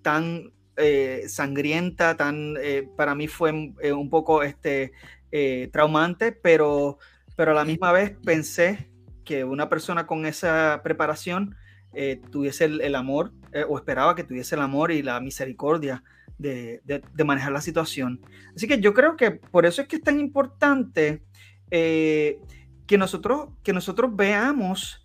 tan 0.05 0.53
eh, 0.77 1.25
sangrienta, 1.29 2.17
tan, 2.17 2.57
eh, 2.61 2.89
para 2.97 3.15
mí 3.15 3.27
fue 3.27 3.73
eh, 3.81 3.93
un 3.93 4.11
poco 4.11 4.45
este, 4.45 4.93
traumante, 5.73 6.31
pero, 6.31 6.99
pero 7.35 7.51
a 7.51 7.55
la 7.55 7.65
misma 7.65 7.91
vez 7.91 8.17
pensé 8.25 8.89
que 9.25 9.43
una 9.43 9.69
persona 9.69 10.07
con 10.07 10.27
esa 10.27 10.81
preparación 10.85 11.57
tuviese 12.31 12.67
el, 12.67 12.95
amor, 12.95 13.33
o 13.69 13.77
esperaba 13.77 14.15
que 14.15 14.23
tuviese 14.23 14.55
el 14.55 14.61
amor 14.61 14.93
y 14.93 15.03
la 15.03 15.19
misericordia 15.19 16.05
de, 16.39 16.81
de, 16.85 17.25
manejar 17.25 17.51
la 17.51 17.61
situación. 17.61 18.21
Así 18.55 18.69
que 18.69 18.81
yo 18.81 18.95
creo 18.95 19.17
que 19.17 19.33
por 19.33 19.67
eso 19.67 19.83
es 19.83 19.89
que 19.89 19.97
es 19.97 20.03
tan 20.03 20.21
importante 20.21 21.25
que, 21.69 22.39
nosotros, 22.97 23.49
que 23.65 23.73
nosotros 23.73 24.15
veamos 24.15 25.05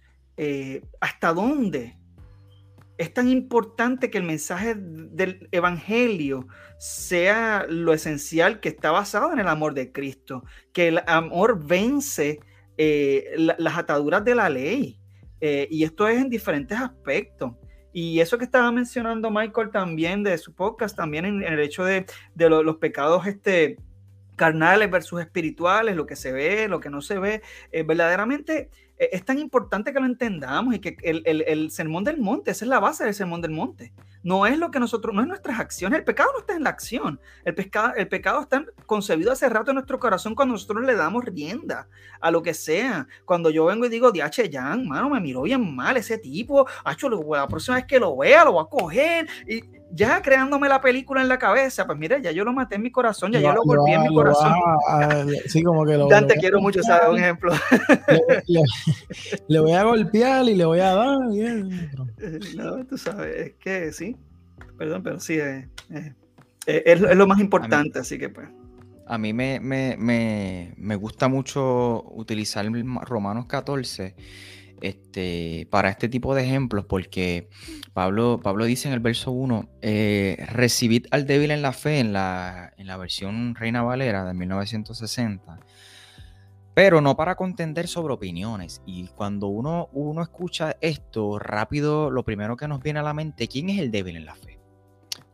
hasta 0.99 1.33
dónde 1.33 1.98
es 2.99 3.13
tan 3.13 3.29
importante 3.29 4.12
que 4.12 4.17
el 4.17 4.25
mensaje 4.25 4.75
del 4.75 5.47
Evangelio 5.53 6.47
sea 6.77 7.65
lo 7.69 7.93
esencial 7.93 8.59
que 8.59 8.67
está 8.67 8.91
basado 8.91 9.31
en 9.31 9.39
el 9.39 9.47
amor 9.47 9.73
de 9.73 9.93
Cristo, 9.93 10.43
que 10.73 10.89
el 10.89 11.01
amor 11.07 11.65
vence 11.65 12.41
eh, 12.77 13.33
las 13.38 13.77
ataduras 13.77 14.25
de 14.25 14.35
la 14.35 14.49
ley. 14.49 14.99
Eh, 15.39 15.69
y 15.71 15.85
esto 15.85 16.09
es 16.09 16.17
en 16.21 16.29
diferentes 16.29 16.77
aspectos. 16.77 17.53
Y 17.93 18.19
eso 18.19 18.38
que 18.38 18.43
estaba 18.43 18.69
mencionando 18.69 19.31
Michael 19.31 19.71
también 19.71 20.21
de 20.21 20.38
su 20.38 20.53
podcast, 20.53 20.97
también 20.97 21.23
en, 21.23 21.41
el 21.41 21.59
hecho 21.62 21.85
de, 21.85 22.05
los 22.35 22.75
pecados 22.77 23.25
este, 23.27 23.77
carnales 24.35 24.91
versus 24.91 25.21
espirituales, 25.21 25.95
lo 25.95 26.05
que 26.05 26.17
se 26.17 26.33
ve, 26.33 26.67
lo 26.67 26.81
que 26.81 26.89
no 26.89 27.01
se 27.01 27.17
ve, 27.17 27.43
eh, 27.71 27.83
verdaderamente 27.83 28.69
es 28.99 29.23
tan 29.23 29.39
importante 29.39 29.93
que 29.93 29.99
lo 29.99 30.05
entendamos 30.05 30.75
y 30.75 30.79
que 30.79 30.97
el, 31.03 31.23
el, 31.25 31.71
sermón 31.71 32.03
del 32.03 32.17
monte, 32.17 32.51
esa 32.51 32.65
es 32.65 32.69
la 32.69 32.81
base 32.81 33.05
del 33.05 33.13
sermón 33.13 33.41
del 33.41 33.51
monte. 33.51 33.93
No 34.23 34.45
es 34.45 34.57
lo 34.57 34.71
que 34.71 34.79
nosotros, 34.79 35.15
no 35.15 35.21
es 35.21 35.27
nuestras 35.27 35.57
acciones. 35.57 35.99
El 35.99 36.05
pecado 36.05 36.31
no 36.33 36.39
está 36.39 36.53
en 36.53 36.63
la 36.63 36.69
acción. 36.69 37.21
El, 37.45 37.55
pescado, 37.55 37.93
el 37.95 38.09
pecado 38.09 38.41
está 38.41 38.65
concebido 38.85 39.31
hace 39.31 39.47
rato 39.47 39.71
en 39.71 39.75
nuestro 39.75 39.99
corazón 39.99 40.35
cuando 40.35 40.53
nosotros 40.53 40.83
le 40.83 40.95
damos 40.95 41.23
rienda 41.23 41.88
a 42.19 42.29
lo 42.29 42.43
que 42.43 42.53
sea. 42.53 43.07
Cuando 43.23 43.49
yo 43.49 43.65
vengo 43.65 43.85
y 43.85 43.89
digo, 43.89 44.12
DH 44.12 44.49
Jan, 44.51 44.85
mano, 44.85 45.09
me 45.09 45.21
miró 45.21 45.43
bien 45.43 45.73
mal 45.73 45.95
ese 45.95 46.17
tipo. 46.17 46.67
Hacho, 46.83 47.09
la 47.09 47.47
próxima 47.47 47.77
vez 47.77 47.85
que 47.85 47.99
lo 47.99 48.17
vea, 48.17 48.43
lo 48.43 48.51
voy 48.51 48.65
a 48.65 48.69
coger. 48.69 49.27
Ya 49.91 50.21
creándome 50.21 50.69
la 50.69 50.82
película 50.82 51.21
en 51.21 51.28
la 51.28 51.39
cabeza, 51.39 51.86
pues 51.86 51.97
mire, 51.97 52.21
ya 52.21 52.32
yo 52.32 52.43
lo 52.43 52.54
maté 52.54 52.75
en 52.75 52.84
mi 52.84 52.91
corazón, 52.91 53.32
ya 53.32 53.39
yo 53.39 53.54
lo 53.54 53.63
golpeé 53.63 53.95
en 53.95 54.04
mi 54.04 54.13
corazón. 54.13 54.54
sí, 55.47 55.63
como 55.63 55.86
que 55.86 55.97
lo, 55.97 56.08
Dante, 56.08 56.36
quiero 56.36 56.62
mucho, 56.62 56.84
¿sabes? 56.84 57.10
Un 57.10 57.17
ejemplo. 57.17 57.54
Le, 59.47 59.60
voy 59.60 59.71
a 59.71 59.84
golpear 59.84 60.45
y 60.45 60.56
le 60.56 60.65
voy 60.65 60.80
a 60.80 60.93
dar. 60.93 61.17
No, 62.56 62.86
tú 62.86 62.97
sabes, 62.97 63.47
es 63.47 63.54
que 63.56 63.91
sí, 63.91 64.15
perdón, 64.78 65.04
pero 65.04 65.19
sí, 65.19 65.39
es, 65.39 65.65
es, 66.65 67.02
lo 67.02 67.28
más 67.28 67.39
importante, 67.39 67.99
así 67.99 68.17
que 68.17 68.30
pues. 68.30 68.47
a 69.08 69.17
mí 69.17 69.34
me, 69.34 69.60
me, 69.60 70.95
gusta 70.95 71.28
mucho 71.28 72.04
utilizar 72.12 72.65
Romanos 73.06 73.45
14 73.47 74.15
este, 74.81 75.67
para 75.69 75.89
este 75.89 76.09
tipo 76.09 76.35
de 76.35 76.43
ejemplos, 76.43 76.85
porque 76.85 77.49
Pablo, 77.93 78.39
dice 78.65 78.87
en 78.87 78.93
el 78.93 78.99
verso 78.99 79.31
1, 79.31 79.69
eh, 79.81 80.45
recibid 80.51 81.07
al 81.11 81.25
débil 81.25 81.51
en 81.51 81.61
la 81.61 81.73
fe 81.73 81.99
en 81.99 82.13
la, 82.13 82.73
en 82.77 82.87
la 82.87 82.97
versión 82.97 83.55
Reina 83.55 83.81
Valera 83.81 84.25
de 84.25 84.33
1960 84.33 85.59
pero 86.79 87.01
no 87.01 87.17
para 87.17 87.35
contender 87.35 87.89
sobre 87.89 88.13
opiniones. 88.13 88.81
Y 88.85 89.07
cuando 89.09 89.47
uno, 89.47 89.89
uno 89.91 90.21
escucha 90.21 90.77
esto 90.79 91.37
rápido, 91.37 92.09
lo 92.09 92.23
primero 92.23 92.55
que 92.55 92.69
nos 92.69 92.81
viene 92.81 92.99
a 92.99 93.03
la 93.03 93.13
mente, 93.13 93.49
¿quién 93.49 93.69
es 93.69 93.79
el 93.79 93.91
débil 93.91 94.15
en 94.15 94.23
la 94.23 94.35
fe? 94.35 94.58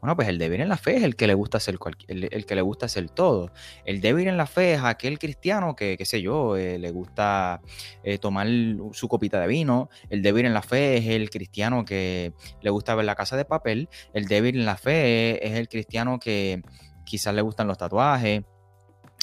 Bueno, 0.05 0.17
pues 0.17 0.27
el 0.27 0.37
débil 0.37 0.61
en 0.61 0.69
la 0.69 0.77
fe 0.77 0.97
es 0.97 1.03
el 1.03 1.15
que 1.15 1.25
le 1.25 1.33
gusta 1.33 1.57
hacer 1.57 1.79
el, 2.07 2.45
que 2.45 2.53
le 2.53 2.61
gusta 2.61 2.85
hacer 2.85 3.09
todo. 3.09 3.51
El 3.85 4.01
débil 4.01 4.27
en 4.27 4.37
la 4.37 4.45
fe 4.45 4.73
es 4.73 4.83
aquel 4.83 5.17
cristiano 5.17 5.75
que, 5.75 5.97
qué 5.97 6.05
sé 6.05 6.21
yo, 6.21 6.55
eh, 6.57 6.77
le 6.77 6.91
gusta 6.91 7.59
eh, 8.03 8.19
tomar 8.19 8.45
su 8.91 9.07
copita 9.07 9.41
de 9.41 9.47
vino. 9.47 9.89
El 10.11 10.21
débil 10.21 10.45
en 10.45 10.53
la 10.53 10.61
fe 10.61 10.97
es 10.97 11.07
el 11.07 11.31
cristiano 11.31 11.85
que 11.85 12.33
le 12.61 12.69
gusta 12.69 12.93
ver 12.93 13.05
la 13.05 13.15
casa 13.15 13.35
de 13.35 13.45
papel. 13.45 13.89
El 14.13 14.27
débil 14.27 14.59
en 14.59 14.65
la 14.65 14.77
fe 14.77 15.43
es 15.43 15.57
el 15.57 15.67
cristiano 15.69 16.19
que 16.19 16.61
quizás 17.03 17.33
le 17.33 17.41
gustan 17.41 17.65
los 17.65 17.79
tatuajes. 17.79 18.43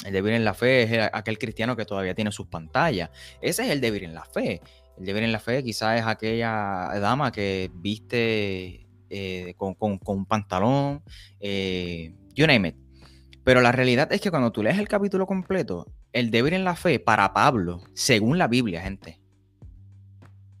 El 0.03 0.11
débil 0.11 0.33
en 0.33 0.43
la 0.43 0.53
fe 0.53 0.83
es 0.83 1.09
aquel 1.13 1.37
cristiano 1.37 1.77
que 1.77 1.85
todavía 1.85 2.13
tiene 2.13 2.33
sus 2.33 2.47
pantallas. 2.47 3.09
Ese 3.39 3.63
es 3.63 3.69
el 3.69 3.79
débil 3.79 4.03
en 4.03 4.15
la 4.15 4.25
fe. 4.25 4.59
El 4.97 5.05
débil 5.05 5.23
en 5.23 5.31
la 5.31 5.39
fe 5.39 5.63
quizás 5.63 6.01
es 6.01 6.05
aquella 6.05 6.89
dama 6.99 7.31
que 7.31 7.71
viste 7.73 8.82
eh, 9.15 9.53
con, 9.57 9.75
un 9.79 10.25
pantalón, 10.25 11.03
eh, 11.39 12.15
you 12.33 12.47
name 12.47 12.69
it. 12.69 12.75
Pero 13.43 13.61
la 13.61 13.71
realidad 13.71 14.11
es 14.11 14.21
que 14.21 14.31
cuando 14.31 14.51
tú 14.51 14.63
lees 14.63 14.79
el 14.79 14.87
capítulo 14.87 15.27
completo, 15.27 15.85
el 16.13 16.31
débil 16.31 16.53
en 16.53 16.63
la 16.63 16.75
fe 16.75 16.99
para 16.99 17.31
Pablo, 17.33 17.83
según 17.93 18.39
la 18.39 18.47
Biblia, 18.47 18.81
gente, 18.81 19.21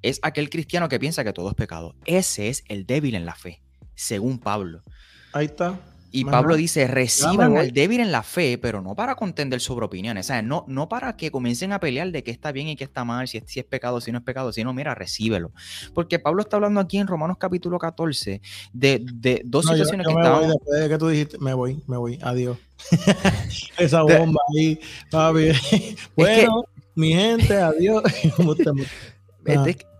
es 0.03 0.19
aquel 0.21 0.51
cristiano 0.51 0.87
que 0.87 0.99
piensa 0.99 1.23
que 1.23 1.33
todo 1.33 1.49
es 1.49 1.55
pecado. 1.55 1.95
Ese 2.05 2.49
es 2.49 2.63
el 2.67 2.85
débil 2.85 3.15
en 3.15 3.25
la 3.25 3.33
fe, 3.33 3.63
según 3.95 4.37
Pablo. 4.37 4.83
Ahí 5.31 5.45
está. 5.45 5.79
Y 6.15 6.25
Pablo 6.25 6.55
dice, 6.55 6.85
reciban 6.85 7.57
al 7.57 7.71
débil 7.71 7.99
en 7.99 8.11
la 8.11 8.21
fe, 8.21 8.59
pero 8.59 8.83
no 8.83 8.93
para 8.93 9.15
contender 9.15 9.59
sobre 9.59 9.87
opiniones, 9.87 10.27
o 10.27 10.29
sea, 10.29 10.43
no, 10.43 10.63
no 10.67 10.87
para 10.87 11.17
que 11.17 11.31
comiencen 11.31 11.73
a 11.73 11.79
pelear 11.79 12.11
de 12.11 12.23
qué 12.23 12.29
está 12.29 12.51
bien 12.51 12.67
y 12.67 12.75
qué 12.75 12.83
está 12.83 13.03
mal, 13.03 13.27
si 13.27 13.39
es, 13.39 13.45
si 13.47 13.59
es 13.59 13.65
pecado, 13.65 13.99
si 13.99 14.11
no 14.11 14.19
es 14.19 14.23
pecado, 14.23 14.53
sino, 14.53 14.71
mira, 14.73 14.93
recíbelo. 14.93 15.51
Porque 15.95 16.19
Pablo 16.19 16.43
está 16.43 16.57
hablando 16.57 16.79
aquí 16.79 16.99
en 16.99 17.07
Romanos 17.07 17.37
capítulo 17.39 17.79
14 17.79 18.41
de, 18.73 19.03
de 19.11 19.41
dos 19.43 19.65
situaciones 19.65 20.05
que 20.05 20.13
estaban... 20.13 20.49
después 20.49 20.81
de 20.81 20.89
que 20.89 20.97
tú 20.99 21.07
dijiste, 21.07 21.39
me 21.39 21.55
voy, 21.55 21.81
me 21.87 21.97
voy, 21.97 22.19
adiós. 22.21 22.59
Esa 23.79 24.03
bomba 24.03 24.39
ahí, 24.55 24.79
papi. 25.09 25.49
bueno, 26.15 26.63
mi 26.93 27.13
gente, 27.13 27.57
adiós. 27.57 28.03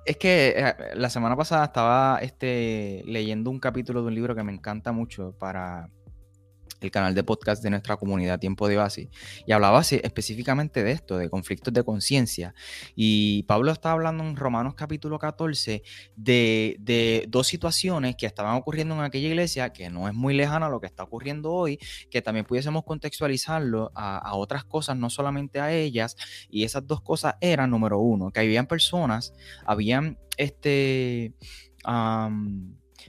Es 0.05 0.17
que 0.17 0.53
eh, 0.57 0.75
la 0.95 1.09
semana 1.09 1.37
pasada 1.37 1.63
estaba 1.63 2.19
este, 2.21 3.03
leyendo 3.05 3.49
un 3.49 3.59
capítulo 3.59 4.01
de 4.01 4.07
un 4.09 4.15
libro 4.15 4.35
que 4.35 4.43
me 4.43 4.51
encanta 4.51 4.91
mucho 4.91 5.33
para 5.39 5.89
el 6.83 6.91
canal 6.91 7.15
de 7.15 7.23
podcast 7.23 7.63
de 7.63 7.69
nuestra 7.69 7.97
comunidad 7.97 8.39
Tiempo 8.39 8.67
de 8.67 8.77
Base, 8.77 9.09
y 9.45 9.51
hablaba 9.51 9.81
específicamente 9.81 10.83
de 10.83 10.91
esto, 10.91 11.17
de 11.17 11.29
conflictos 11.29 11.73
de 11.73 11.83
conciencia. 11.83 12.53
Y 12.95 13.43
Pablo 13.43 13.71
está 13.71 13.91
hablando 13.91 14.23
en 14.23 14.35
Romanos 14.35 14.75
capítulo 14.75 15.19
14 15.19 15.83
de, 16.15 17.25
dos 17.27 17.47
situaciones 17.47 18.15
que 18.15 18.25
estaban 18.25 18.55
ocurriendo 18.55 18.95
en 18.95 19.01
aquella 19.01 19.27
iglesia, 19.27 19.71
que 19.71 19.89
no 19.89 20.07
es 20.07 20.13
muy 20.13 20.33
lejana 20.33 20.67
a 20.67 20.69
lo 20.69 20.79
que 20.79 20.87
está 20.87 21.03
ocurriendo 21.03 21.51
hoy, 21.51 21.79
que 22.09 22.21
también 22.21 22.45
pudiésemos 22.45 22.83
contextualizarlo 22.83 23.91
a, 23.95 24.35
otras 24.35 24.63
cosas, 24.63 24.97
no 24.97 25.09
solamente 25.09 25.59
a 25.59 25.71
ellas. 25.71 26.15
Y 26.49 26.63
esas 26.63 26.85
dos 26.87 27.01
cosas 27.01 27.35
eran, 27.41 27.69
número 27.69 27.99
uno, 27.99 28.31
que 28.31 28.39
habían 28.39 28.67
personas, 28.67 29.33
habían 29.65 30.17
este... 30.37 31.33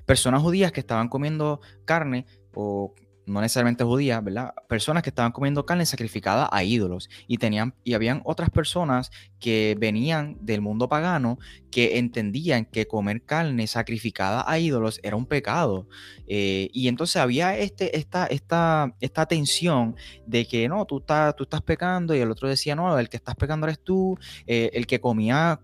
personas 0.05 0.43
judías 0.43 0.73
que 0.73 0.81
estaban 0.81 1.09
comiendo 1.09 1.61
carne 1.85 2.27
o 2.55 2.95
no 3.27 3.41
necesariamente 3.41 3.85
judías, 3.85 4.23
¿verdad? 4.23 4.55
Personas 4.69 5.03
que 5.03 5.11
estaban 5.11 5.33
comiendo 5.33 5.65
carne 5.65 5.87
sacrificada 5.87 6.49
a 6.51 6.65
ídolos 6.65 7.09
y 7.27 7.39
tenían 7.39 7.75
y 7.85 7.95
habían 7.95 8.23
otras 8.25 8.51
personas 8.51 9.11
que 9.41 9.77
venían 9.79 10.37
del 10.41 10.61
mundo 10.61 10.89
pagano 10.89 11.39
que 11.71 11.99
entendían 11.99 12.65
que 12.65 12.87
comer 12.87 13.23
carne 13.23 13.67
sacrificada 13.67 14.45
a 14.47 14.59
ídolos 14.59 15.01
era 15.03 15.17
un 15.17 15.27
pecado 15.27 15.89
eh, 16.27 16.69
y 16.73 16.89
entonces 16.89 17.17
había 17.17 17.57
este 17.59 17.99
esta 17.99 18.27
esta 18.27 19.27
tensión 19.27 19.97
de 20.27 20.47
que 20.47 20.69
no 20.69 20.85
tú 20.87 20.99
estás 20.99 21.35
tú 21.37 21.47
pecando 21.65 22.15
y 22.15 22.21
el 22.21 22.31
otro 22.31 22.49
decía 22.49 22.77
no 22.77 22.99
el 22.99 23.09
que 23.09 23.17
estás 23.17 23.35
pecando 23.35 23.67
eres 23.67 23.81
tú 23.81 24.19
eh, 24.47 24.71
el 24.75 24.87
que 24.87 25.01
comía 25.01 25.61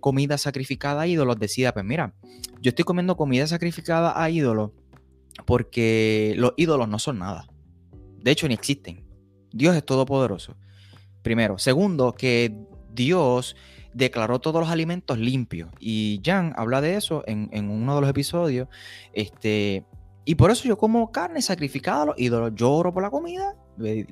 comida 0.00 0.38
sacrificada 0.38 1.02
a 1.02 1.06
ídolos 1.06 1.38
decía 1.38 1.72
pues 1.72 1.84
mira 1.84 2.14
yo 2.60 2.70
estoy 2.70 2.84
comiendo 2.84 3.16
comida 3.16 3.46
sacrificada 3.46 4.22
a 4.22 4.30
ídolos 4.30 4.70
porque 5.46 6.34
los 6.36 6.52
ídolos 6.56 6.88
no 6.88 6.98
son 6.98 7.18
nada. 7.18 7.48
De 8.18 8.30
hecho, 8.30 8.48
ni 8.48 8.54
existen. 8.54 9.04
Dios 9.52 9.76
es 9.76 9.84
todopoderoso. 9.84 10.56
Primero. 11.22 11.58
Segundo, 11.58 12.14
que 12.14 12.54
Dios 12.92 13.56
declaró 13.92 14.40
todos 14.40 14.60
los 14.60 14.70
alimentos 14.70 15.18
limpios. 15.18 15.70
Y 15.78 16.20
Jan 16.24 16.52
habla 16.56 16.80
de 16.80 16.96
eso 16.96 17.22
en, 17.26 17.68
uno 17.68 17.94
de 17.94 18.00
los 18.00 18.10
episodios. 18.10 18.68
Este, 19.12 19.84
y 20.24 20.34
por 20.34 20.50
eso 20.50 20.66
yo 20.68 20.78
como 20.78 21.12
carne 21.12 21.42
sacrificada 21.42 22.02
a 22.02 22.06
los 22.06 22.18
ídolos. 22.18 22.52
Yo 22.54 22.72
oro 22.72 22.92
por 22.92 23.02
la 23.02 23.10
comida. 23.10 23.54
le 23.76 24.06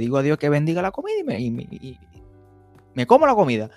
digo 0.00 0.18
a 0.18 0.22
Dios 0.22 0.38
que 0.38 0.48
bendiga 0.48 0.82
la 0.82 0.90
comida 0.90 1.38
y 1.38 1.50
me, 1.50 1.62
y 1.62 1.98
me 2.94 3.06
como 3.06 3.26
la 3.26 3.34
comida. 3.34 3.70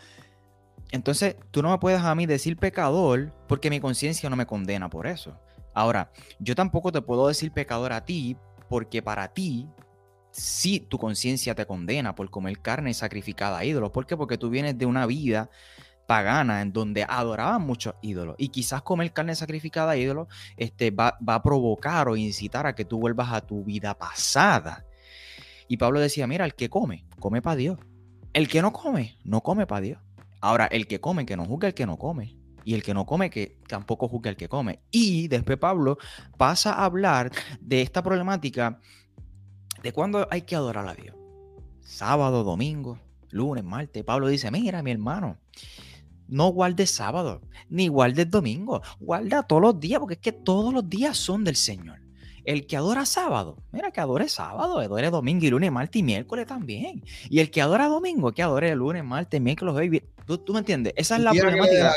Entonces, 0.91 1.35
tú 1.51 1.61
no 1.61 1.69
me 1.69 1.77
puedes 1.77 2.01
a 2.01 2.15
mí 2.15 2.25
decir 2.25 2.57
pecador 2.57 3.31
porque 3.47 3.69
mi 3.69 3.79
conciencia 3.79 4.29
no 4.29 4.35
me 4.35 4.47
condena 4.47 4.89
por 4.89 5.05
eso. 5.05 5.37
Ahora, 5.79 6.11
yo 6.39 6.55
tampoco 6.55 6.91
te 6.91 7.01
puedo 7.01 7.29
decir 7.29 7.53
pecador 7.53 7.93
a 7.93 8.03
ti, 8.03 8.35
porque 8.67 9.01
para 9.01 9.29
ti, 9.29 9.69
sí, 10.29 10.81
tu 10.81 10.97
conciencia 10.97 11.55
te 11.55 11.65
condena 11.65 12.15
por 12.15 12.29
comer 12.29 12.59
carne 12.59 12.93
sacrificada 12.93 13.59
a 13.59 13.63
ídolos. 13.63 13.91
¿Por 13.91 14.05
qué? 14.05 14.17
Porque 14.17 14.37
tú 14.37 14.49
vienes 14.49 14.77
de 14.77 14.85
una 14.85 15.05
vida 15.05 15.49
pagana 16.05 16.61
en 16.61 16.73
donde 16.73 17.05
adoraban 17.07 17.61
muchos 17.61 17.95
ídolos. 18.01 18.35
Y 18.37 18.49
quizás 18.49 18.81
comer 18.81 19.13
carne 19.13 19.35
sacrificada 19.35 19.91
a 19.91 19.95
ídolos 19.95 20.27
este, 20.57 20.91
va, 20.91 21.17
va 21.25 21.35
a 21.35 21.43
provocar 21.43 22.09
o 22.09 22.17
incitar 22.17 22.67
a 22.67 22.75
que 22.75 22.83
tú 22.83 22.99
vuelvas 22.99 23.31
a 23.31 23.39
tu 23.39 23.63
vida 23.63 23.97
pasada. 23.97 24.85
Y 25.69 25.77
Pablo 25.77 26.01
decía, 26.01 26.27
mira, 26.27 26.43
el 26.43 26.55
que 26.55 26.69
come, 26.69 27.05
come 27.21 27.41
para 27.41 27.55
Dios. 27.55 27.79
El 28.33 28.49
que 28.49 28.61
no 28.61 28.73
come, 28.73 29.17
no 29.23 29.39
come 29.39 29.65
para 29.65 29.79
Dios. 29.79 30.01
Ahora, 30.41 30.65
el 30.65 30.87
que 30.87 30.99
come, 30.99 31.25
que 31.25 31.37
no 31.37 31.45
juzgue 31.45 31.67
el 31.67 31.73
que 31.73 31.85
no 31.85 31.95
come 31.95 32.38
y 32.63 32.73
el 32.73 32.83
que 32.83 32.93
no 32.93 33.05
come, 33.05 33.29
que 33.29 33.57
tampoco 33.67 34.07
juzgue 34.07 34.29
al 34.29 34.37
que 34.37 34.49
come. 34.49 34.79
Y 34.91 35.27
después 35.27 35.57
Pablo 35.57 35.97
pasa 36.37 36.73
a 36.73 36.85
hablar 36.85 37.31
de 37.59 37.81
esta 37.81 38.03
problemática 38.03 38.79
de 39.81 39.93
cuándo 39.93 40.27
hay 40.29 40.41
que 40.41 40.55
adorar 40.55 40.87
a 40.87 40.93
Dios. 40.93 41.15
Sábado, 41.81 42.43
domingo, 42.43 42.99
lunes, 43.31 43.63
martes. 43.63 44.03
Pablo 44.03 44.27
dice, 44.27 44.51
mira, 44.51 44.83
mi 44.83 44.91
hermano, 44.91 45.37
no 46.27 46.49
guardes 46.49 46.91
sábado, 46.91 47.41
ni 47.69 47.87
guardes 47.87 48.29
domingo, 48.29 48.81
guarda 48.99 49.43
todos 49.43 49.61
los 49.61 49.79
días, 49.79 49.99
porque 49.99 50.15
es 50.15 50.19
que 50.19 50.31
todos 50.31 50.73
los 50.73 50.87
días 50.87 51.17
son 51.17 51.43
del 51.43 51.55
Señor. 51.55 51.99
El 52.45 52.65
que 52.65 52.77
adora 52.77 53.05
sábado, 53.05 53.57
mira 53.71 53.91
que 53.91 53.99
adore 53.99 54.29
sábado, 54.29 54.79
adore 54.79 55.09
domingo 55.09 55.45
y 55.45 55.49
lunes, 55.49 55.71
martes 55.71 55.99
y 55.99 56.03
miércoles 56.03 56.47
también. 56.47 57.03
Y 57.29 57.39
el 57.39 57.51
que 57.51 57.61
adora 57.61 57.87
domingo, 57.87 58.31
que 58.31 58.41
adore 58.41 58.73
lunes, 58.75 59.03
martes, 59.03 59.41
miércoles, 59.41 59.73
jueves. 59.73 60.03
¿Tú, 60.25 60.37
¿Tú, 60.37 60.53
me 60.53 60.59
entiendes? 60.59 60.93
Esa 60.95 61.17
es 61.17 61.21
la 61.21 61.31
problemática. 61.31 61.93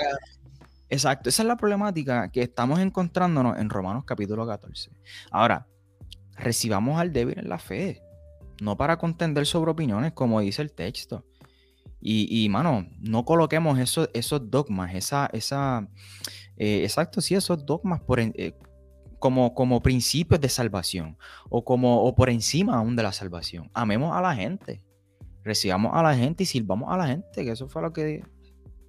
Exacto, 0.93 1.31
esa 1.31 1.43
es 1.43 1.49
la 1.49 1.57
problemática 1.57 2.31
que 2.31 2.43
estamos 2.43 2.79
encontrándonos 2.79 3.59
en 3.59 3.71
Romanos 3.71 4.05
capítulo 4.05 4.47
14. 4.47 4.91
Ahora, 5.31 5.67
recibamos 6.37 7.01
al 7.01 7.15
débil 7.15 7.39
en 7.39 7.49
la 7.49 7.59
fe, 7.59 8.03
no 8.61 8.77
para 8.77 8.99
contender 8.99 9.47
sobre 9.47 9.71
opiniones, 9.71 10.13
como 10.13 10.39
dice 10.43 10.61
el 10.61 10.71
texto. 10.71 11.25
Y, 11.99 12.45
y 12.45 12.47
mano, 12.51 12.87
no 13.01 13.25
coloquemos 13.25 13.79
esos, 13.79 14.11
esos 14.13 14.51
dogmas, 14.51 14.95
esa, 14.95 15.31
esa, 15.33 15.89
eh, 16.59 16.83
exacto, 16.83 17.23
sí, 17.23 17.35
esos 17.35 17.65
dogmas 17.65 18.03
eh, 18.35 18.53
como, 19.19 19.55
como 19.55 19.81
principios 19.81 20.43
de 20.43 20.51
salvación 20.51 21.17
o, 21.49 21.65
como, 21.65 22.05
o 22.05 22.15
por 22.15 22.29
encima 22.29 22.77
aún 22.77 22.97
de 22.97 23.03
la 23.03 23.13
salvación. 23.13 23.71
Amemos 23.73 24.15
a 24.15 24.21
la 24.21 24.35
gente, 24.35 24.83
recibamos 25.43 25.93
a 25.95 26.03
la 26.03 26.15
gente 26.15 26.43
y 26.43 26.47
sirvamos 26.47 26.93
a 26.93 26.99
la 26.99 27.07
gente, 27.07 27.47
que 27.47 27.51
eso 27.51 27.67
fue 27.67 27.81
lo 27.81 27.95
que 27.95 28.23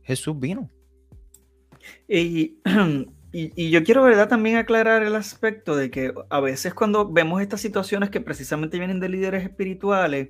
Jesús 0.02 0.38
vino. 0.38 0.70
Y, 3.36 3.52
y, 3.56 3.72
yo 3.72 3.84
quiero, 3.84 4.04
¿verdad?, 4.04 4.30
también 4.30 4.58
aclarar 4.58 5.02
el 5.02 5.16
aspecto 5.16 5.76
de 5.76 5.90
que 5.90 6.14
a 6.30 6.40
veces 6.40 6.76
cuando 6.76 7.12
vemos 7.12 7.42
estas 7.42 7.62
situaciones 7.62 8.12
que 8.12 8.22
precisamente 8.22 8.78
vienen 8.78 9.00
de 9.00 9.10
líderes 9.10 9.44
espirituales, 9.44 10.30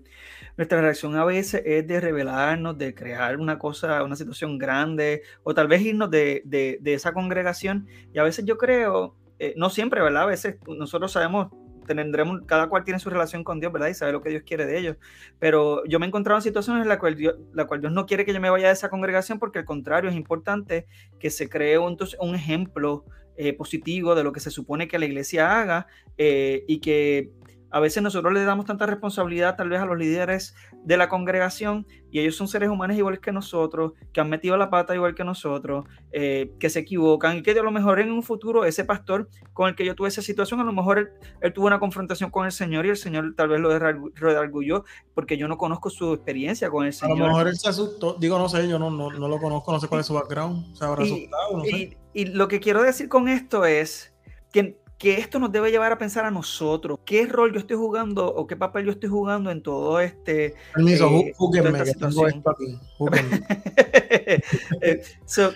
nuestra 0.56 0.80
reacción 0.80 1.18
a 1.18 1.26
veces 1.26 1.64
es 1.66 1.86
de 1.86 2.00
revelarnos, 2.00 2.78
de 2.78 2.96
crear 2.96 3.38
una 3.40 3.60
cosa, 3.60 4.04
una 4.04 4.16
situación 4.16 4.58
grande, 4.58 5.24
o 5.44 5.54
tal 5.54 5.68
vez 5.68 5.82
irnos 5.82 6.12
de, 6.12 6.44
de, 6.46 6.94
esa 6.94 7.12
congregación. 7.12 7.88
Y 8.14 8.20
a 8.20 8.24
veces 8.24 8.46
yo 8.46 8.58
creo, 8.58 9.18
eh, 9.38 9.54
no 9.58 9.70
siempre, 9.70 10.02
¿verdad? 10.02 10.24
A 10.24 10.28
veces 10.28 10.56
nosotros 10.66 11.12
sabemos 11.12 11.50
tendremos, 11.84 12.42
cada 12.46 12.68
cual 12.68 12.84
tiene 12.84 13.00
su 13.00 13.10
relación 13.10 13.44
con 13.44 13.60
Dios, 13.60 13.72
¿verdad? 13.72 13.90
Y 13.90 13.94
sabe 13.94 14.12
lo 14.12 14.22
que 14.22 14.30
Dios 14.30 14.44
quiere 14.46 14.66
de 14.66 14.78
ellos. 14.78 14.98
Pero 15.40 15.84
yo 15.86 16.00
me 16.00 16.06
he 16.06 16.08
encontrado 16.08 16.38
en 16.38 16.44
situaciones 16.44 16.84
en 16.84 16.90
las 16.90 16.98
cuales 16.98 17.18
Dios, 17.18 17.36
la 17.54 17.66
cual 17.66 17.82
Dios 17.82 17.92
no 17.92 18.06
quiere 18.06 18.26
que 18.26 18.34
yo 18.34 18.40
me 18.40 18.50
vaya 18.50 18.68
de 18.68 18.74
esa 18.74 18.90
congregación 18.90 19.40
porque 19.40 19.60
al 19.60 19.66
contrario 19.66 20.10
es 20.10 20.16
importante 20.16 20.88
que 21.20 21.30
se 21.30 21.50
cree 21.50 21.78
un, 21.78 21.98
un 22.20 22.36
ejemplo 22.36 23.06
eh, 23.36 23.54
positivo 23.54 24.14
de 24.14 24.24
lo 24.24 24.32
que 24.32 24.40
se 24.40 24.52
supone 24.52 24.88
que 24.88 25.00
la 25.00 25.06
iglesia 25.06 25.60
haga 25.60 25.88
eh, 26.20 26.64
y 26.68 26.80
que 26.80 27.32
a 27.74 27.80
veces 27.80 28.04
nosotros 28.04 28.32
le 28.34 28.44
damos 28.44 28.66
tanta 28.66 28.86
responsabilidad 28.86 29.56
tal 29.56 29.68
vez 29.68 29.82
a 29.82 29.86
los 29.86 29.98
líderes 29.98 30.54
de 30.84 30.96
la 30.96 31.10
congregación 31.10 31.88
y 32.12 32.20
ellos 32.20 32.36
son 32.36 32.48
seres 32.48 32.70
humanos 32.70 32.96
iguales 32.96 33.20
que 33.20 33.32
nosotros, 33.32 33.94
que 34.14 34.22
han 34.22 34.30
metido 34.30 34.56
la 34.58 34.70
pata 34.70 34.94
igual 34.94 35.16
que 35.16 35.24
nosotros, 35.24 35.84
eh, 36.12 36.52
que 36.60 36.70
se 36.70 36.82
equivocan 36.82 37.38
y 37.38 37.42
que 37.42 37.50
a 37.50 37.64
lo 37.64 37.72
mejor 37.72 38.00
en 38.00 38.12
un 38.12 38.22
futuro 38.22 38.64
ese 38.64 38.86
pastor 38.86 39.28
con 39.54 39.70
el 39.70 39.76
que 39.76 39.86
yo 39.86 39.96
tuve 39.96 40.10
esa 40.10 40.22
situación, 40.22 40.60
a 40.60 40.64
lo 40.64 40.72
mejor 40.72 41.14
él, 41.42 41.54
tuvo 41.54 41.66
una 41.66 41.80
confrontación 41.80 42.30
con 42.30 42.46
el 42.46 42.52
Señor 42.52 42.86
y 42.86 42.90
el 42.90 42.98
Señor 42.98 43.34
tal 43.36 43.50
vez 43.50 43.60
lo 43.60 43.72
redargulló 43.80 44.86
porque 45.16 45.40
yo 45.40 45.48
no 45.48 45.58
conozco 45.58 45.90
su 45.90 46.14
experiencia 46.14 46.70
con 46.70 46.86
el 46.86 46.94
Señor. 46.94 47.18
A 47.18 47.20
lo 47.22 47.28
mejor 47.30 47.48
él 47.48 47.58
se 47.58 47.70
asustó, 47.70 48.18
digo, 48.20 48.38
no 48.38 48.50
sé, 48.50 48.70
yo 48.70 48.78
no, 48.78 48.92
no, 48.92 49.10
lo 49.10 49.40
conozco, 49.40 49.72
no 49.72 49.80
sé 49.80 49.88
cuál 49.88 50.02
es 50.02 50.06
su 50.06 50.14
background, 50.14 50.76
se 50.76 50.86
habrá 50.86 51.04
asustado, 51.04 51.58
no 51.58 51.64
sé. 51.64 51.98
y 52.14 52.26
lo 52.26 52.48
que 52.48 52.60
quiero 52.60 52.84
decir 52.84 53.10
con 53.10 53.28
esto 53.28 53.66
es 53.66 54.14
que 54.52 54.83
que 55.04 55.20
esto 55.20 55.38
nos 55.38 55.52
debe 55.52 55.70
llevar 55.70 55.92
a 55.92 55.98
pensar 55.98 56.24
a 56.24 56.32
nosotros, 56.32 57.00
qué 57.04 57.26
rol 57.26 57.52
yo 57.52 57.60
estoy 57.60 57.76
jugando 57.76 58.26
o 58.26 58.48
qué 58.48 58.56
papel 58.56 58.86
yo 58.86 58.92
estoy 58.92 59.10
jugando 59.10 59.52
en 59.52 59.62
todo 59.62 60.00
este... 60.00 60.56
Permiso, 60.74 61.10
eh, 61.10 61.34
que 61.52 61.62
tengo 62.00 62.26
esto 62.26 62.50
aquí. 62.50 62.80
Eh, 64.86 65.02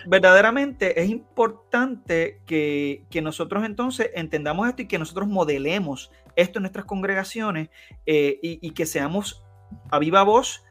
verdaderamente 0.08 1.00
es 1.02 1.10
importante 1.10 2.42
que, 2.46 3.06
nosotros 3.22 3.64
entonces 3.64 4.10
entendamos 4.16 4.68
esto 4.68 4.82
y 4.82 4.88
que 4.88 5.00
nosotros 5.00 5.30
modelemos 5.30 6.12
esto 6.36 6.60
en 6.60 6.64
nuestras 6.64 6.86
congregaciones 6.86 7.70
eh, 8.06 8.40
y, 8.42 8.72
que 8.72 8.86
seamos 8.86 9.46
a 9.92 10.00
viva 10.00 10.24
voz 10.24 10.64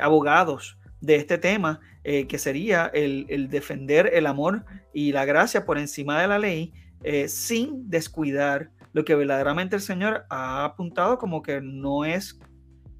abogados 0.00 0.78
de 1.00 1.16
este 1.16 1.38
tema, 1.38 1.80
que 2.02 2.38
sería 2.38 2.90
el, 2.92 3.26
el 3.28 3.48
defender 3.48 4.10
el 4.14 4.26
amor 4.26 4.64
y 4.92 5.12
la 5.12 5.24
gracia 5.26 5.64
por 5.64 5.78
encima 5.78 6.20
de 6.20 6.26
la 6.26 6.38
ley 6.38 6.72
eh, 7.04 7.28
sin 7.28 7.88
descuidar 7.90 8.70
lo 8.92 9.04
que 9.04 9.14
verdaderamente 9.14 9.76
el 9.76 9.82
Señor 9.82 10.24
ha 10.28 10.64
apuntado 10.64 11.18
como 11.18 11.42
que 11.42 11.60
no 11.60 12.04
es 12.04 12.38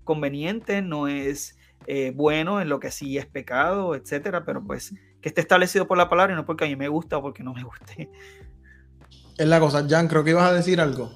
conveniente, 0.04 0.82
no 0.82 1.08
es 1.08 1.56
eh, 1.86 2.12
bueno, 2.14 2.60
en 2.60 2.68
lo 2.68 2.80
que 2.80 2.90
sí 2.90 3.18
es 3.18 3.26
pecado, 3.26 3.94
etcétera, 3.94 4.44
pero 4.44 4.62
pues 4.64 4.94
que 5.20 5.28
esté 5.28 5.40
establecido 5.40 5.86
por 5.86 5.98
la 5.98 6.08
palabra 6.08 6.32
y 6.32 6.36
no 6.36 6.46
porque 6.46 6.64
a 6.64 6.68
mí 6.68 6.76
me 6.76 6.88
gusta 6.88 7.18
o 7.18 7.22
porque 7.22 7.42
no 7.42 7.54
me 7.54 7.62
guste. 7.62 8.10
Es 9.38 9.46
la 9.46 9.60
cosa, 9.60 9.86
Jan, 9.88 10.08
creo 10.08 10.24
que 10.24 10.30
ibas 10.30 10.48
a 10.48 10.52
decir 10.52 10.80
algo. 10.80 11.10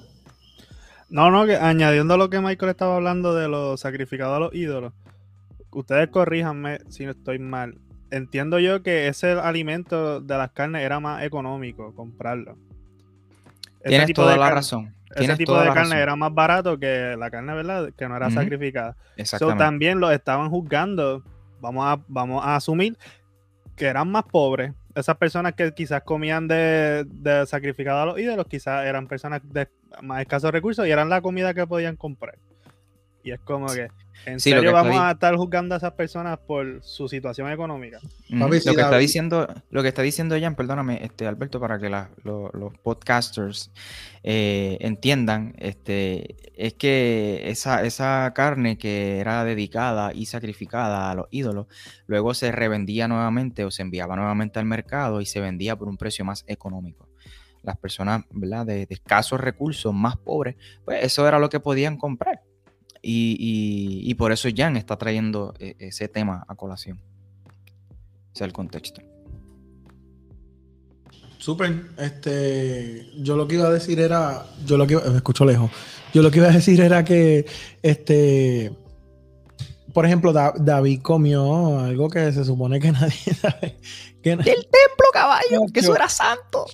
No, 1.09 1.31
no, 1.31 1.45
que 1.45 1.55
añadiendo 1.55 2.17
lo 2.17 2.29
que 2.29 2.41
Michael 2.41 2.71
estaba 2.71 2.95
hablando 2.95 3.33
de 3.33 3.47
los 3.47 3.79
sacrificados 3.79 4.35
a 4.35 4.39
los 4.39 4.53
ídolos, 4.53 4.93
ustedes 5.71 6.09
corríjanme 6.09 6.79
si 6.89 7.05
no 7.05 7.11
estoy 7.11 7.39
mal. 7.39 7.79
Entiendo 8.11 8.59
yo 8.59 8.83
que 8.83 9.07
ese 9.07 9.31
alimento 9.31 10.21
de 10.21 10.37
las 10.37 10.51
carnes 10.51 10.83
era 10.83 10.99
más 10.99 11.23
económico 11.23 11.93
comprarlo. 11.95 12.57
Tienes 13.83 14.13
toda 14.13 14.37
la 14.37 14.49
razón. 14.49 14.93
Ese 15.15 15.35
tipo 15.35 15.59
de 15.59 15.71
carne 15.73 15.99
era 15.99 16.15
más 16.15 16.33
barato 16.33 16.77
que 16.77 17.15
la 17.17 17.31
carne, 17.31 17.53
¿verdad? 17.53 17.91
Que 17.97 18.07
no 18.07 18.15
era 18.15 18.29
sacrificada. 18.29 18.95
Exactamente. 19.15 19.63
también 19.63 19.99
lo 19.99 20.11
estaban 20.11 20.49
juzgando, 20.49 21.23
vamos 21.59 21.85
a, 21.85 21.99
vamos 22.07 22.45
a 22.45 22.55
asumir 22.55 22.97
que 23.75 23.85
eran 23.85 24.11
más 24.11 24.23
pobres. 24.23 24.73
Esas 24.95 25.15
personas 25.17 25.53
que 25.53 25.71
quizás 25.73 26.01
comían 26.03 26.47
de, 26.47 27.05
de 27.07 27.45
sacrificado 27.45 28.01
a 28.01 28.05
los 28.07 28.19
ídolos, 28.19 28.47
quizás 28.47 28.85
eran 28.85 29.07
personas 29.07 29.41
de 29.43 29.67
más 30.01 30.21
escasos 30.21 30.51
recursos 30.51 30.85
y 30.87 30.91
eran 30.91 31.09
la 31.09 31.21
comida 31.21 31.53
que 31.53 31.65
podían 31.67 31.95
comprar. 31.95 32.37
Y 33.23 33.31
es 33.31 33.39
como 33.39 33.67
que, 33.67 33.89
¿en 34.25 34.39
serio 34.39 34.71
vamos 34.71 34.97
a 34.99 35.11
estar 35.11 35.35
juzgando 35.35 35.75
a 35.75 35.77
esas 35.77 35.93
personas 35.93 36.37
por 36.39 36.81
su 36.83 37.07
situación 37.07 37.51
económica? 37.51 37.99
lo, 38.29 38.49
que 38.49 38.57
está 38.57 38.97
diciendo, 38.97 39.47
lo 39.69 39.81
que 39.81 39.89
está 39.89 40.01
diciendo 40.01 40.35
Jan, 40.39 40.55
perdóname, 40.55 41.03
este, 41.03 41.27
Alberto, 41.27 41.59
para 41.59 41.79
que 41.79 41.89
los 41.89 42.73
podcasters 42.83 43.71
eh, 44.23 44.77
entiendan, 44.81 45.53
este, 45.57 46.35
es 46.55 46.73
que 46.73 47.43
esa, 47.45 47.83
esa 47.83 48.31
carne 48.33 48.77
que 48.77 49.19
era 49.19 49.43
dedicada 49.43 50.11
y 50.13 50.25
sacrificada 50.25 51.11
a 51.11 51.15
los 51.15 51.27
ídolos, 51.31 51.67
luego 52.07 52.33
se 52.33 52.51
revendía 52.51 53.07
nuevamente 53.07 53.63
o 53.63 53.71
se 53.71 53.83
enviaba 53.83 54.15
nuevamente 54.15 54.59
al 54.59 54.65
mercado 54.65 55.21
y 55.21 55.25
se 55.25 55.39
vendía 55.39 55.75
por 55.75 55.87
un 55.87 55.97
precio 55.97 56.25
más 56.25 56.43
económico 56.47 57.07
las 57.63 57.77
personas 57.77 58.23
¿verdad? 58.31 58.65
De, 58.65 58.85
de, 58.85 58.93
escasos 58.93 59.39
recursos, 59.39 59.93
más 59.93 60.15
pobres, 60.17 60.55
pues 60.85 61.03
eso 61.03 61.27
era 61.27 61.37
lo 61.37 61.49
que 61.49 61.59
podían 61.59 61.97
comprar. 61.97 62.41
Y, 63.09 64.13
por 64.15 64.31
eso 64.33 64.49
Jan 64.53 64.75
está 64.75 64.97
trayendo 64.97 65.53
e, 65.59 65.75
ese 65.79 66.09
tema 66.09 66.43
a 66.47 66.55
colación. 66.55 66.99
Ese 68.33 68.43
es 68.43 68.47
el 68.47 68.53
contexto. 68.53 69.01
Súper. 71.37 71.85
Este, 71.97 73.09
yo 73.19 73.37
lo 73.37 73.47
que 73.47 73.55
iba 73.55 73.67
a 73.67 73.71
decir 73.71 73.99
era, 74.01 74.45
yo 74.65 74.77
lo 74.77 74.85
que 74.85 74.97
me 74.97 75.17
escucho 75.17 75.45
lejos. 75.45 75.71
Yo 76.13 76.21
lo 76.21 76.31
que 76.31 76.39
iba 76.39 76.47
a 76.47 76.51
decir 76.51 76.81
era 76.81 77.05
que, 77.05 77.45
este, 77.81 78.75
por 79.93 80.05
ejemplo, 80.05 80.33
David 80.33 81.01
comió 81.01 81.79
algo 81.79 82.09
que 82.09 82.33
se 82.33 82.43
supone 82.43 82.81
que 82.81 82.91
nadie 82.91 83.33
sabe. 83.39 83.79
Del 84.21 84.43
templo, 84.43 85.07
caballo, 85.13 85.61
que 85.73 85.79
eso 85.79 85.95
era 85.95 86.09
santo. 86.09 86.65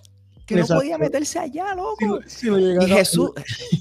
Que 0.48 0.56
no 0.56 0.66
podía 0.66 0.98
meterse 0.98 1.38
allá, 1.38 1.76
loco. 1.76 2.20
y 2.22 2.88
Jesús, 2.88 3.32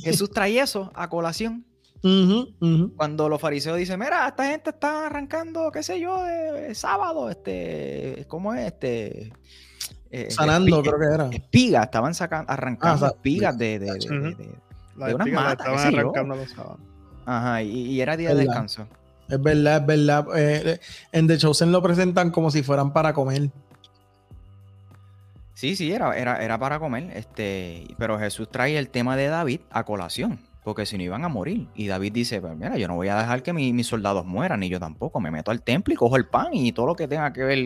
Jesús 0.02 0.30
trae 0.30 0.60
eso 0.60 0.92
a 0.94 1.08
colación. 1.08 1.64
Cuando 2.02 3.28
los 3.28 3.40
fariseos 3.40 3.78
dicen, 3.78 4.00
mira, 4.00 4.26
esta 4.26 4.46
gente 4.46 4.70
está 4.70 5.06
arrancando, 5.06 5.70
qué 5.70 5.84
sé 5.84 6.00
yo, 6.00 6.22
de, 6.24 6.74
sábado, 6.74 7.30
este, 7.30 8.24
¿cómo 8.26 8.54
es? 8.54 8.72
Este, 8.72 9.32
eh, 10.10 10.30
Sanando, 10.30 10.82
creo 10.82 10.98
que 10.98 11.06
era. 11.06 11.28
Espigas, 11.30 11.84
estaban 11.84 12.14
sacando, 12.14 12.50
arrancando 12.50 13.06
ah, 13.06 13.12
espigas 13.14 13.56
de, 13.56 13.78
de, 13.78 13.86
de, 13.86 15.14
unas 15.14 15.28
matas. 15.28 15.66
Estaban 15.68 15.94
arrancando 15.94 16.34
los 16.34 16.50
sábados. 16.50 16.80
Ajá, 17.24 17.62
y, 17.62 18.00
era 18.00 18.16
día 18.16 18.34
de 18.34 18.46
descanso. 18.46 18.88
Es 19.28 19.40
verdad, 19.40 19.76
es 19.76 19.86
verdad. 19.86 20.26
Eh, 20.34 20.80
en 21.12 21.28
The 21.28 21.38
Chosen 21.38 21.70
lo 21.70 21.80
presentan 21.82 22.32
como 22.32 22.50
si 22.50 22.64
fueran 22.64 22.92
para 22.92 23.12
comer. 23.12 23.50
Sí, 25.54 25.76
sí, 25.76 25.92
era, 25.92 26.16
era, 26.18 26.42
era 26.42 26.58
para 26.58 26.80
comer. 26.80 27.12
Este, 27.14 27.86
pero 27.96 28.18
Jesús 28.18 28.48
trae 28.50 28.76
el 28.76 28.88
tema 28.88 29.16
de 29.16 29.28
David 29.28 29.60
a 29.70 29.84
colación 29.84 30.40
porque 30.62 30.86
si 30.86 30.96
no 30.96 31.02
iban 31.02 31.24
a 31.24 31.28
morir. 31.28 31.68
Y 31.74 31.88
David 31.88 32.12
dice, 32.12 32.40
pues 32.40 32.56
mira, 32.56 32.76
yo 32.76 32.88
no 32.88 32.94
voy 32.94 33.08
a 33.08 33.16
dejar 33.16 33.42
que 33.42 33.52
mis 33.52 33.86
soldados 33.86 34.24
mueran, 34.24 34.60
ni 34.60 34.68
yo 34.68 34.78
tampoco. 34.78 35.20
Me 35.20 35.30
meto 35.30 35.50
al 35.50 35.62
templo 35.62 35.92
y 35.92 35.96
cojo 35.96 36.16
el 36.16 36.26
pan 36.26 36.48
y 36.52 36.72
todo 36.72 36.86
lo 36.86 36.94
que 36.94 37.08
tenga 37.08 37.32
que 37.32 37.42
ver 37.42 37.64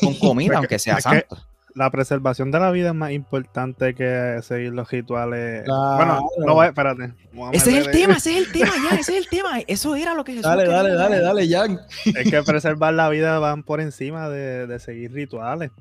con 0.00 0.14
comida, 0.14 0.56
aunque 0.58 0.78
sea 0.78 1.00
santo. 1.00 1.36
La 1.74 1.90
preservación 1.90 2.52
de 2.52 2.60
la 2.60 2.70
vida 2.70 2.90
es 2.90 2.94
más 2.94 3.10
importante 3.10 3.96
que 3.96 4.38
seguir 4.42 4.72
los 4.72 4.88
rituales. 4.92 5.64
Bueno, 5.66 6.20
no 6.46 6.54
voy, 6.54 6.68
espérate. 6.68 7.12
Ese 7.52 7.78
es 7.78 7.86
el 7.86 7.92
tema, 7.92 8.14
ese 8.14 8.38
es 8.38 8.46
el 8.46 8.52
tema, 8.52 8.72
ya, 8.88 8.96
ese 9.00 9.18
es 9.18 9.24
el 9.24 9.28
tema. 9.28 9.58
Eso 9.66 9.96
era 9.96 10.14
lo 10.14 10.22
que 10.22 10.34
Jesús 10.34 10.44
Dale, 10.44 10.68
dale, 10.68 10.94
dale, 10.94 11.20
dale, 11.20 11.48
Jan. 11.48 11.80
Es 12.04 12.30
que 12.30 12.42
preservar 12.44 12.94
la 12.94 13.08
vida 13.08 13.40
van 13.40 13.64
por 13.64 13.80
encima 13.80 14.28
de, 14.28 14.68
de 14.68 14.78
seguir 14.78 15.12
rituales. 15.12 15.72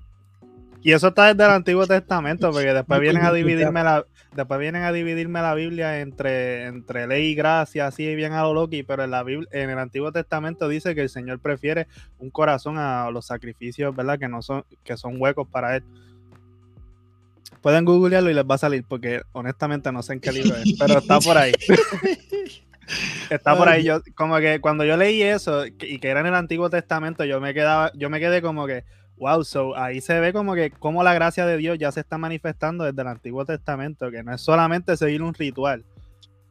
Y 0.83 0.91
eso 0.91 1.07
está 1.07 1.33
desde 1.33 1.45
el 1.45 1.55
Antiguo 1.55 1.87
Testamento, 1.87 2.51
porque 2.51 2.73
después 2.73 2.99
vienen 2.99 3.23
a 3.23 3.31
dividirme 3.31 3.83
la, 3.83 4.05
después 4.35 4.59
vienen 4.59 4.83
a 4.83 4.91
dividirme 4.91 5.41
la 5.41 5.55
Biblia 5.55 6.01
entre, 6.01 6.65
entre 6.65 7.07
ley 7.07 7.27
y 7.27 7.35
gracia, 7.35 7.87
así 7.87 8.13
bien 8.15 8.33
a 8.33 8.43
lo 8.43 8.53
loki, 8.53 8.83
pero 8.83 9.03
en 9.03 9.11
la 9.11 9.23
Biblia, 9.23 9.47
en 9.53 9.69
el 9.69 9.79
Antiguo 9.79 10.11
Testamento 10.11 10.67
dice 10.67 10.93
que 10.93 11.01
el 11.01 11.09
Señor 11.09 11.39
prefiere 11.39 11.87
un 12.19 12.29
corazón 12.29 12.77
a 12.77 13.09
los 13.11 13.25
sacrificios, 13.25 13.95
¿verdad? 13.95 14.19
Que 14.19 14.27
no 14.27 14.41
son, 14.41 14.65
que 14.83 14.97
son 14.97 15.21
huecos 15.21 15.47
para 15.47 15.77
él. 15.77 15.83
Pueden 17.61 17.85
googlearlo 17.85 18.29
y 18.29 18.33
les 18.33 18.43
va 18.43 18.55
a 18.55 18.57
salir, 18.57 18.83
porque 18.85 19.21
honestamente 19.31 19.89
no 19.93 20.03
sé 20.03 20.13
en 20.13 20.19
qué 20.19 20.33
libro 20.33 20.57
es, 20.57 20.75
pero 20.77 20.99
está 20.99 21.19
por 21.19 21.37
ahí. 21.37 21.53
Está 23.29 23.57
por 23.57 23.69
ahí. 23.69 23.83
Yo, 23.83 24.01
como 24.13 24.37
que 24.39 24.59
cuando 24.59 24.83
yo 24.83 24.97
leí 24.97 25.21
eso 25.21 25.65
y 25.65 25.99
que 25.99 26.07
era 26.07 26.19
en 26.19 26.25
el 26.25 26.35
Antiguo 26.35 26.69
Testamento, 26.69 27.23
yo 27.23 27.39
me 27.39 27.53
quedaba, 27.53 27.91
yo 27.95 28.09
me 28.09 28.19
quedé 28.19 28.41
como 28.41 28.67
que, 28.67 28.83
Wow, 29.17 29.43
so 29.43 29.77
ahí 29.77 30.01
se 30.01 30.19
ve 30.19 30.33
como 30.33 30.55
que 30.55 30.71
como 30.71 31.03
la 31.03 31.13
gracia 31.13 31.45
de 31.45 31.57
Dios 31.57 31.77
ya 31.77 31.91
se 31.91 31.99
está 31.99 32.17
manifestando 32.17 32.83
desde 32.83 33.01
el 33.01 33.07
Antiguo 33.07 33.45
Testamento, 33.45 34.09
que 34.11 34.23
no 34.23 34.33
es 34.33 34.41
solamente 34.41 34.97
seguir 34.97 35.21
un 35.21 35.33
ritual, 35.33 35.85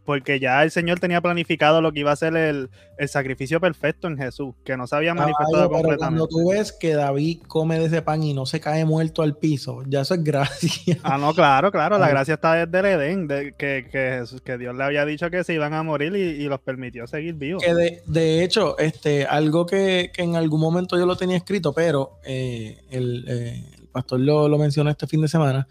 porque 0.05 0.41
ya 0.41 0.63
el 0.63 0.71
Señor 0.71 0.99
tenía 0.99 1.21
planificado 1.21 1.81
lo 1.81 1.93
que 1.93 2.01
iba 2.01 2.13
a 2.13 2.17
ser 2.17 2.37
el, 2.37 2.71
sacrificio 3.07 3.61
perfecto 3.61 4.07
en 4.07 4.17
Jesús, 4.17 4.55
que 4.65 4.77
no 4.77 4.87
se 4.87 4.95
había 4.95 5.13
manifestado 5.13 5.69
completamente. 5.69 5.99
Cuando 5.99 6.29
tú 6.29 6.51
ves 6.51 6.71
que 6.71 6.95
David 6.95 7.41
come 7.49 7.81
de 7.81 7.87
ese 7.87 8.01
pan 8.01 8.23
y 8.23 8.33
no 8.33 8.47
se 8.47 8.61
cae 8.61 8.85
muerto 8.85 9.23
al 9.23 9.37
piso, 9.37 9.83
ya 9.89 10.03
eso 10.03 10.15
es 10.15 10.23
gracia. 10.23 10.99
Ah, 11.03 11.19
no, 11.19 11.35
claro, 11.35 11.73
claro, 11.73 11.99
la 11.99 12.09
gracia 12.09 12.35
está 12.35 12.65
desde 12.65 12.79
el 12.79 13.01
Edén, 13.01 13.27
de, 13.27 13.55
que, 13.59 13.89
que, 13.91 14.23
que, 14.45 14.59
Dios 14.59 14.77
le 14.77 14.85
había 14.85 15.05
dicho 15.05 15.31
que 15.31 15.43
se 15.43 15.53
iban 15.53 15.75
a 15.75 15.83
morir 15.83 16.15
y, 16.15 16.45
los 16.45 16.61
permitió 16.61 17.09
seguir 17.09 17.35
vivos. 17.35 17.61
Que 17.65 18.01
de, 18.07 18.45
hecho, 18.45 18.79
este, 18.79 19.27
algo 19.27 19.67
que, 19.67 20.13
en 20.17 20.37
algún 20.37 20.61
momento 20.61 20.97
yo 20.97 21.07
lo 21.07 21.17
tenía 21.17 21.37
escrito, 21.37 21.73
pero 21.73 22.21
eh, 22.25 22.85
el, 22.91 23.25
eh, 23.27 23.65
el, 23.79 23.89
pastor 23.89 24.21
lo, 24.21 24.49
lo 24.49 24.59
mencionó 24.59 24.91
este 24.91 25.09
fin 25.09 25.23
de 25.23 25.29
semana, 25.29 25.67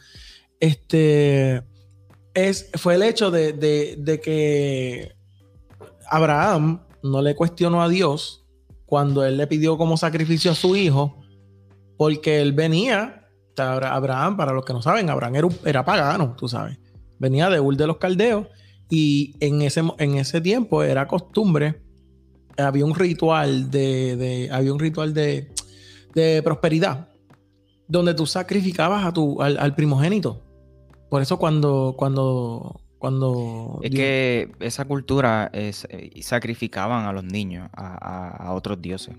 este 0.59 1.63
es, 2.33 2.69
fue 2.75 2.95
el 2.95 3.03
hecho 3.03 3.31
de, 3.31 4.19
que 4.23 5.13
Abraham 6.09 6.81
no 7.03 7.21
le 7.21 7.35
cuestionó 7.35 7.81
a 7.81 7.89
Dios 7.89 8.45
cuando 8.85 9.23
él 9.25 9.37
le 9.37 9.47
pidió 9.47 9.77
como 9.77 9.97
sacrificio 9.97 10.51
a 10.51 10.55
su 10.55 10.75
hijo, 10.75 11.21
porque 11.97 12.41
él 12.41 12.53
venía, 12.53 13.27
Abraham, 13.57 14.37
para 14.37 14.53
los 14.53 14.65
que 14.65 14.73
no 14.73 14.81
saben, 14.81 15.09
Abraham 15.09 15.35
era, 15.35 15.47
era 15.65 15.85
pagano, 15.85 16.35
tú 16.37 16.47
sabes, 16.47 16.77
venía 17.19 17.49
de 17.49 17.59
Ur 17.59 17.77
de 17.77 17.87
los 17.87 17.97
Caldeos 17.97 18.47
y 18.89 19.35
en 19.39 19.61
ese, 19.61 19.81
en 19.99 20.15
ese 20.15 20.41
tiempo 20.41 20.83
era 20.83 21.07
costumbre, 21.07 21.81
había 22.57 22.85
un 22.85 22.95
ritual 22.95 23.71
de, 23.71 24.49
había 24.51 24.73
un 24.73 24.79
ritual 24.79 25.13
de, 25.13 25.47
prosperidad, 26.43 27.07
donde 27.87 28.13
tú 28.13 28.25
sacrificabas 28.25 29.05
a 29.05 29.13
tu, 29.13 29.41
al, 29.41 29.75
primogénito. 29.75 30.43
Por 31.11 31.21
eso 31.21 31.37
cuando, 31.37 31.93
cuando 31.97 32.79
cuando... 33.01 33.79
Es 33.81 33.91
que 33.91 34.51
esa 34.61 34.85
cultura 34.85 35.49
es, 35.51 35.85
eh, 35.89 36.11
sacrificaban 36.21 37.05
a 37.05 37.11
los 37.11 37.25
niños 37.25 37.67
a, 37.75 38.53
otros 38.53 38.81
dioses. 38.81 39.15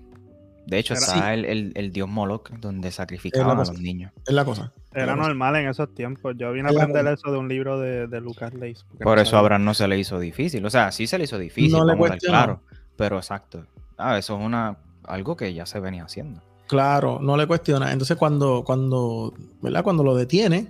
De 0.65 0.79
hecho, 0.79 0.95
está 0.95 1.35
el, 1.35 1.91
dios 1.91 2.09
Moloch, 2.09 2.49
donde 2.61 2.89
sacrificaban 2.91 3.59
a 3.59 3.59
los 3.59 3.79
niños. 3.79 4.11
Es 4.25 4.33
la 4.33 4.43
cosa. 4.43 4.71
Era 4.93 5.15
normal 5.15 5.57
en 5.57 5.67
esos 5.67 5.93
tiempos. 5.93 6.33
Yo 6.35 6.51
vine 6.53 6.69
a 6.69 6.71
aprender 6.71 7.05
eso 7.07 7.29
de 7.29 7.37
un 7.37 7.47
libro 7.47 7.77
de, 7.77 8.21
Lucas 8.21 8.55
Leis. 8.55 8.85
Por 8.99 9.19
eso 9.19 9.35
a 9.35 9.41
Abraham 9.41 9.65
no 9.65 9.75
se 9.75 9.87
le 9.87 9.99
hizo 9.99 10.17
difícil. 10.17 10.65
O 10.65 10.71
sea, 10.71 10.91
sí 10.91 11.05
se 11.05 11.19
le 11.19 11.25
hizo 11.25 11.37
difícil, 11.37 11.77
claro. 12.21 12.61
Pero 12.95 13.17
exacto. 13.17 13.67
Ah, 13.97 14.17
eso 14.17 14.39
es 14.39 14.43
una 14.43 14.77
algo 15.03 15.35
que 15.35 15.53
ya 15.53 15.67
se 15.67 15.79
venía 15.79 16.05
haciendo. 16.05 16.41
Claro, 16.67 17.19
no 17.21 17.37
le 17.37 17.45
cuestiona. 17.45 17.91
Entonces 17.91 18.17
cuando, 18.17 18.63
cuando, 18.65 19.33
¿verdad? 19.61 19.83
Cuando 19.83 20.03
lo 20.03 20.15
detiene, 20.15 20.67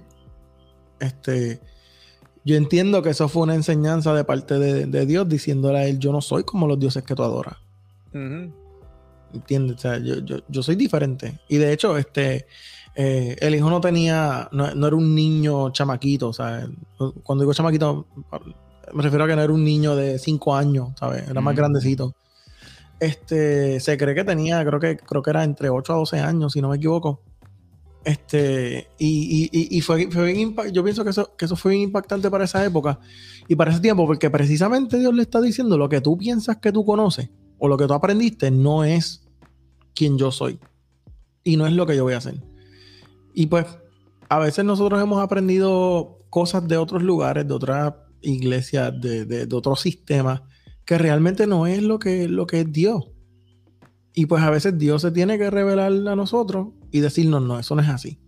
este, 1.04 1.60
yo 2.46 2.56
entiendo 2.56 3.02
que 3.02 3.12
eso 3.12 3.30
fue 3.30 3.44
una 3.44 3.56
enseñanza 3.56 4.14
de 4.14 4.24
parte 4.24 4.60
de, 4.60 5.06
Dios 5.06 5.28
diciéndole 5.30 5.80
a 5.80 5.86
él, 5.86 6.00
yo 6.00 6.12
no 6.12 6.22
soy 6.22 6.44
como 6.44 6.68
los 6.68 6.80
dioses 6.80 7.04
que 7.04 7.16
tú 7.16 7.24
adoras. 7.24 7.56
¿Entiendes? 8.12 9.78
O 9.78 9.80
sea, 9.80 9.98
yo, 9.98 10.64
soy 10.64 10.76
diferente. 10.76 11.40
Y 11.48 11.58
de 11.58 11.72
hecho, 11.74 11.98
este, 11.98 12.46
eh, 12.96 13.36
el 13.40 13.56
hijo 13.56 13.70
no 13.70 13.80
tenía, 13.80 14.50
no, 14.52 14.68
era 14.68 14.96
un 14.96 15.16
niño 15.16 15.72
chamaquito, 15.72 16.30
o 16.30 16.34
sea, 16.34 16.68
cuando 17.24 17.44
digo 17.44 17.54
chamaquito, 17.54 18.08
me 18.94 19.02
refiero 19.02 19.24
a 19.24 19.28
que 19.28 19.36
no 19.36 19.42
era 19.42 19.54
un 19.54 19.64
niño 19.64 19.96
de 19.96 20.20
5 20.20 20.56
años, 20.56 20.90
¿sabes? 21.00 21.28
Era 21.28 21.42
más 21.42 21.56
grandecito. 21.56 22.14
Este, 23.00 23.80
se 23.80 23.98
cree 23.98 24.16
que 24.16 24.24
tenía, 24.24 24.64
creo 24.66 24.80
que, 24.80 24.98
creo 24.98 25.22
que 25.24 25.30
era 25.30 25.44
entre 25.44 25.70
8 25.70 25.94
a 25.94 25.96
12 25.98 26.20
años, 26.20 26.54
si 26.54 26.62
no 26.62 26.70
me 26.70 26.78
equivoco. 26.78 27.22
Este, 28.06 28.90
y, 29.00 29.82
fue, 29.82 30.06
bien 30.08 30.56
yo 30.74 30.84
pienso 30.84 31.04
que 31.06 31.12
eso, 31.12 31.34
que 31.38 31.46
eso 31.46 31.56
fue 31.56 31.72
bien 31.72 31.84
impactante 31.84 32.30
para 32.30 32.44
esa 32.44 32.64
época 32.66 33.00
y 33.48 33.56
para 33.56 33.72
ese 33.72 33.80
tiempo, 33.80 34.06
porque 34.06 34.30
precisamente 34.30 35.00
Dios 35.00 35.14
le 35.14 35.22
está 35.22 35.40
diciendo 35.40 35.78
lo 35.78 35.88
que 35.88 36.02
tú 36.02 36.18
piensas 36.18 36.58
que 36.58 36.74
tú 36.74 36.84
conoces 36.86 37.30
o 37.60 37.68
lo 37.68 37.78
que 37.78 37.88
tú 37.88 37.94
aprendiste 37.94 38.52
no 38.52 38.84
es 38.84 39.26
quien 39.96 40.18
yo 40.18 40.32
soy 40.32 40.60
y 41.44 41.56
no 41.56 41.66
es 41.66 41.74
lo 41.74 41.86
que 41.86 41.96
yo 41.96 42.04
voy 42.04 42.14
a 42.14 42.18
hacer. 42.18 42.44
Y 43.34 43.48
pues 43.48 43.66
a 44.30 44.40
veces 44.40 44.66
nosotros 44.66 45.02
hemos 45.02 45.22
aprendido 45.22 46.20
cosas 46.30 46.68
de 46.68 46.78
otros 46.78 47.04
lugares, 47.04 47.48
de 47.48 47.54
otras 47.54 47.94
iglesias, 48.22 48.94
de, 49.00 49.26
de, 49.26 49.56
otros 49.56 49.82
sistemas, 49.82 50.42
que 50.86 50.98
realmente 50.98 51.48
no 51.48 51.68
es 51.68 51.84
lo 51.84 52.00
que, 52.00 52.28
lo 52.28 52.48
que 52.48 52.62
es 52.62 52.72
Dios. 52.72 53.06
Y 54.14 54.28
pues 54.28 54.44
a 54.44 54.50
veces 54.50 54.78
Dios 54.78 55.02
se 55.02 55.12
tiene 55.12 55.38
que 55.38 55.50
revelar 55.50 55.92
a 55.92 56.16
nosotros 56.16 56.70
y 56.92 57.00
decirnos, 57.00 57.42
no, 57.42 57.60
eso 57.60 57.76
no 57.76 57.82
es 57.82 57.90
así. 57.90 58.20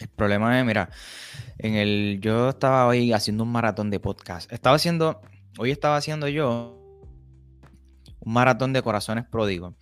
El 0.00 0.08
problema 0.08 0.58
es, 0.58 0.66
mira, 0.66 0.90
en 1.58 1.74
el, 1.74 2.18
yo 2.20 2.50
estaba 2.50 2.86
hoy 2.86 3.12
haciendo 3.12 3.44
un 3.44 3.52
maratón 3.52 3.90
de 3.90 4.00
podcast. 4.00 4.52
Estaba 4.52 4.76
haciendo, 4.76 5.20
hoy 5.58 5.70
estaba 5.70 5.96
haciendo 5.96 6.28
yo 6.28 6.80
un 8.20 8.32
maratón 8.32 8.72
de 8.72 8.82
corazones 8.82 9.24
pródigos 9.26 9.74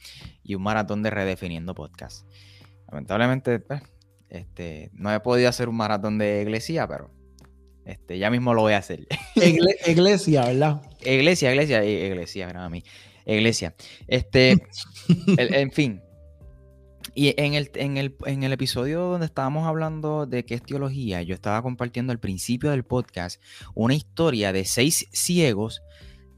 y 0.42 0.54
un 0.54 0.62
maratón 0.62 1.02
de 1.02 1.10
redefiniendo 1.10 1.74
podcast. 1.74 2.26
Lamentablemente, 2.90 3.60
pues, 3.60 3.82
este, 4.28 4.90
no 4.92 5.12
he 5.12 5.20
podido 5.20 5.48
hacer 5.48 5.68
un 5.68 5.76
maratón 5.76 6.18
de 6.18 6.42
iglesia, 6.42 6.86
pero 6.86 7.10
este, 7.84 8.18
ya 8.18 8.30
mismo 8.30 8.54
lo 8.54 8.62
voy 8.62 8.74
a 8.74 8.78
hacer. 8.78 9.06
iglesia, 9.86 10.44
¿verdad? 10.44 10.82
Iglesia, 11.04 11.50
iglesia, 11.52 11.84
iglesia, 11.84 12.48
a 12.50 12.68
mí. 12.68 12.82
Iglesia. 13.26 13.74
Este, 14.06 14.62
en 15.36 15.72
fin, 15.72 16.02
y 17.14 17.34
en 17.36 17.54
el, 17.54 17.70
en, 17.74 18.42
el, 18.42 18.52
episodio 18.52 19.02
donde 19.02 19.26
estábamos 19.26 19.66
hablando 19.66 20.24
de 20.24 20.44
qué 20.44 20.54
es 20.54 20.62
teología, 20.62 21.22
yo 21.22 21.34
estaba 21.34 21.60
compartiendo 21.60 22.12
al 22.12 22.20
principio 22.20 22.70
del 22.70 22.84
podcast 22.84 23.42
una 23.74 23.94
historia 23.94 24.52
de 24.52 24.64
seis 24.64 25.08
ciegos 25.12 25.82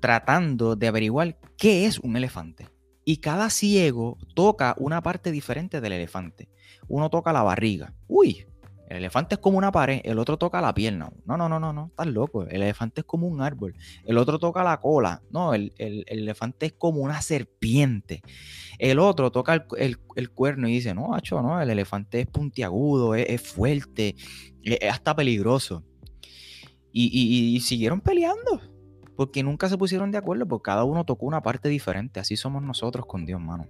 tratando 0.00 0.74
de 0.74 0.88
averiguar 0.88 1.38
qué 1.56 1.86
es 1.86 1.98
un 2.00 2.16
elefante. 2.16 2.68
Y 3.04 3.18
cada 3.18 3.50
ciego 3.50 4.18
toca 4.34 4.74
una 4.78 5.02
parte 5.02 5.30
diferente 5.30 5.80
del 5.80 5.92
elefante. 5.92 6.48
Uno 6.88 7.08
toca 7.10 7.32
la 7.32 7.42
barriga. 7.42 7.94
Uy, 8.08 8.46
el 8.88 8.98
elefante 8.98 9.36
es 9.36 9.40
como 9.40 9.58
una 9.58 9.72
pared, 9.72 10.00
el 10.04 10.18
otro 10.18 10.36
toca 10.36 10.60
la 10.60 10.74
pierna. 10.74 11.10
No, 11.24 11.36
no, 11.36 11.48
no, 11.48 11.58
no, 11.58 11.72
no, 11.72 11.86
estás 11.86 12.06
loco. 12.06 12.42
El 12.42 12.62
elefante 12.62 13.00
es 13.00 13.06
como 13.06 13.26
un 13.26 13.40
árbol. 13.40 13.74
El 14.04 14.18
otro 14.18 14.38
toca 14.38 14.62
la 14.62 14.80
cola. 14.80 15.22
No, 15.30 15.54
el, 15.54 15.72
elefante 15.78 16.66
es 16.66 16.72
como 16.74 17.00
una 17.00 17.22
serpiente. 17.22 18.22
El 18.78 18.98
otro 18.98 19.32
toca 19.32 19.66
el, 19.76 20.30
cuerno 20.30 20.68
y 20.68 20.72
dice, 20.72 20.94
no, 20.94 21.08
macho, 21.08 21.40
no, 21.40 21.60
el 21.60 21.70
elefante 21.70 22.20
es 22.20 22.26
puntiagudo, 22.26 23.14
es, 23.14 23.40
fuerte, 23.40 24.16
es, 24.62 24.90
hasta 24.90 25.16
peligroso. 25.16 25.82
y 26.92 27.58
siguieron 27.60 28.00
peleando 28.00 28.73
porque 29.16 29.42
nunca 29.42 29.68
se 29.68 29.78
pusieron 29.78 30.10
de 30.10 30.18
acuerdo, 30.18 30.46
porque 30.46 30.64
cada 30.64 30.84
uno 30.84 31.04
tocó 31.04 31.26
una 31.26 31.42
parte 31.42 31.68
diferente. 31.68 32.20
Así 32.20 32.36
somos 32.36 32.62
nosotros 32.62 33.06
con 33.06 33.24
Dios, 33.24 33.40
mano. 33.40 33.66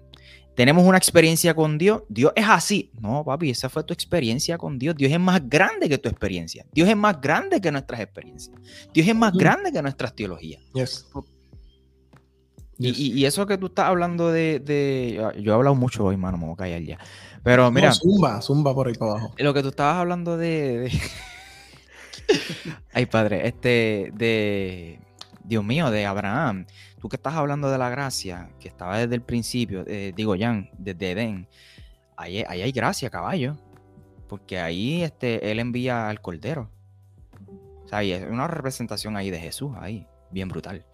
Tenemos 0.55 0.85
una 0.85 0.97
experiencia 0.97 1.55
con 1.55 1.79
Dios. 1.79 2.03
Dios 2.09 2.33
es 2.37 2.47
así. 2.49 2.91
No, 3.01 3.25
papi, 3.25 3.51
esa 3.51 3.69
fue 3.69 3.83
tu 3.83 3.93
experiencia 3.93 4.57
con 4.57 4.79
Dios. 4.79 4.95
Dios 4.97 5.13
es 5.13 5.21
más 5.21 5.49
grande 5.49 5.89
que 5.89 5.99
tu 5.99 6.09
experiencia. 6.09 6.65
Dios 6.73 6.89
es 6.89 6.97
más 6.97 7.21
grande 7.21 7.61
que 7.61 7.73
nuestras 7.73 8.01
experiencias. 8.01 8.57
Dios 8.93 9.07
es 9.07 9.15
más 9.15 9.33
grande 9.33 9.73
que 9.73 9.83
nuestras 9.83 10.15
teologías. 10.15 10.63
Yes. 10.73 11.07
Y, 12.79 13.25
eso 13.25 13.47
que 13.47 13.57
tú 13.57 13.67
estás 13.67 13.87
hablando 13.87 14.33
de, 14.33 15.21
Yo 15.41 15.53
he 15.53 15.55
hablado 15.55 15.75
mucho 15.75 16.05
hoy, 16.05 16.17
mano, 16.17 16.39
me 16.39 16.45
voy 16.45 16.55
a 16.55 16.57
callar 16.57 16.83
ya. 16.83 16.99
Pero 17.43 17.71
mira. 17.71 17.93
zumba, 17.93 18.41
zumba 18.41 18.75
por 18.75 18.89
ahí 18.89 18.95
para 18.95 19.13
abajo. 19.13 19.35
Lo 19.37 19.55
que 19.55 19.63
tú 19.63 19.69
estabas 19.69 19.97
hablando 19.97 20.37
de... 20.37 20.91
Ay, 22.93 23.07
padre, 23.07 23.47
este, 23.47 24.11
de, 24.15 24.99
Dios 25.45 25.63
mío, 25.63 25.91
de 25.91 26.07
Abraham. 26.07 26.67
Tú 27.01 27.09
que 27.09 27.17
estás 27.17 27.35
hablando 27.35 27.71
de 27.71 27.79
la 27.79 27.91
gracia, 27.91 28.51
que 28.59 28.69
estaba 28.69 28.99
desde 28.99 29.15
el 29.15 29.23
principio, 29.23 29.85
eh, 29.87 30.13
digo, 30.17 30.35
Jan, 30.39 30.71
desde 30.79 31.13
Edén, 31.13 31.49
ahí, 32.17 32.43
hay 32.49 32.73
gracia, 32.73 33.11
caballo. 33.11 33.57
Porque 34.29 34.59
ahí 34.59 35.03
este, 35.03 35.51
él 35.51 35.59
envía 35.59 36.09
al 36.09 36.21
cordero. 36.21 36.71
O 37.85 37.89
sea, 37.89 37.99
hay 37.99 38.15
una 38.15 38.49
representación 38.49 39.17
ahí 39.17 39.31
de 39.31 39.39
Jesús, 39.39 39.73
ahí, 39.79 40.07
bien 40.31 40.49
brutal. 40.49 40.85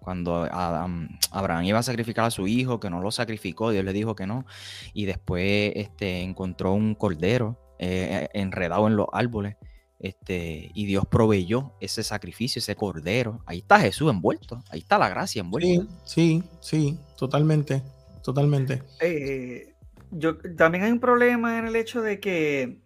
Cuando 0.00 0.48
Abraham 0.50 1.64
iba 1.64 1.78
a 1.78 1.82
sacrificar 1.82 2.24
a 2.24 2.30
su 2.30 2.46
hijo, 2.46 2.80
que 2.80 2.88
no 2.88 3.02
lo 3.02 3.10
sacrificó, 3.10 3.70
Dios 3.70 3.84
le 3.84 3.92
dijo 3.92 4.16
que 4.16 4.26
no. 4.26 4.46
Y 4.94 5.04
después 5.04 5.72
este, 5.76 6.22
encontró 6.22 6.72
un 6.72 6.94
cordero 6.94 7.58
eh, 7.78 8.28
enredado 8.32 8.86
en 8.86 8.96
los 8.96 9.06
árboles 9.12 9.56
este, 10.00 10.70
y 10.74 10.86
Dios 10.86 11.04
proveyó 11.06 11.72
ese 11.80 12.02
sacrificio, 12.02 12.60
ese 12.60 12.76
cordero. 12.76 13.42
Ahí 13.46 13.58
está 13.58 13.80
Jesús 13.80 14.10
envuelto, 14.10 14.62
ahí 14.70 14.80
está 14.80 14.98
la 14.98 15.08
gracia 15.08 15.40
envuelta. 15.40 15.92
Sí, 16.04 16.42
sí, 16.42 16.44
sí, 16.60 16.98
totalmente, 17.16 17.82
totalmente. 18.22 18.82
Eh, 19.00 19.74
yo, 20.10 20.38
también 20.56 20.84
hay 20.84 20.92
un 20.92 21.00
problema 21.00 21.58
en 21.58 21.66
el 21.66 21.76
hecho 21.76 22.00
de 22.00 22.20
que 22.20 22.80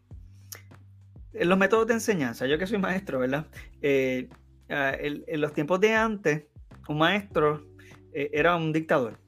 en 1.34 1.48
los 1.48 1.58
métodos 1.58 1.86
de 1.86 1.94
enseñanza, 1.94 2.46
yo 2.46 2.58
que 2.58 2.66
soy 2.66 2.78
maestro, 2.78 3.18
¿verdad? 3.18 3.46
Eh, 3.82 4.28
ah, 4.70 4.92
en, 4.98 5.40
los 5.40 5.52
tiempos 5.52 5.80
de 5.80 5.94
antes, 5.94 6.44
un 6.88 6.98
maestro 6.98 7.66
eh, 8.12 8.30
era 8.32 8.56
un 8.56 8.72
dictador. 8.72 9.18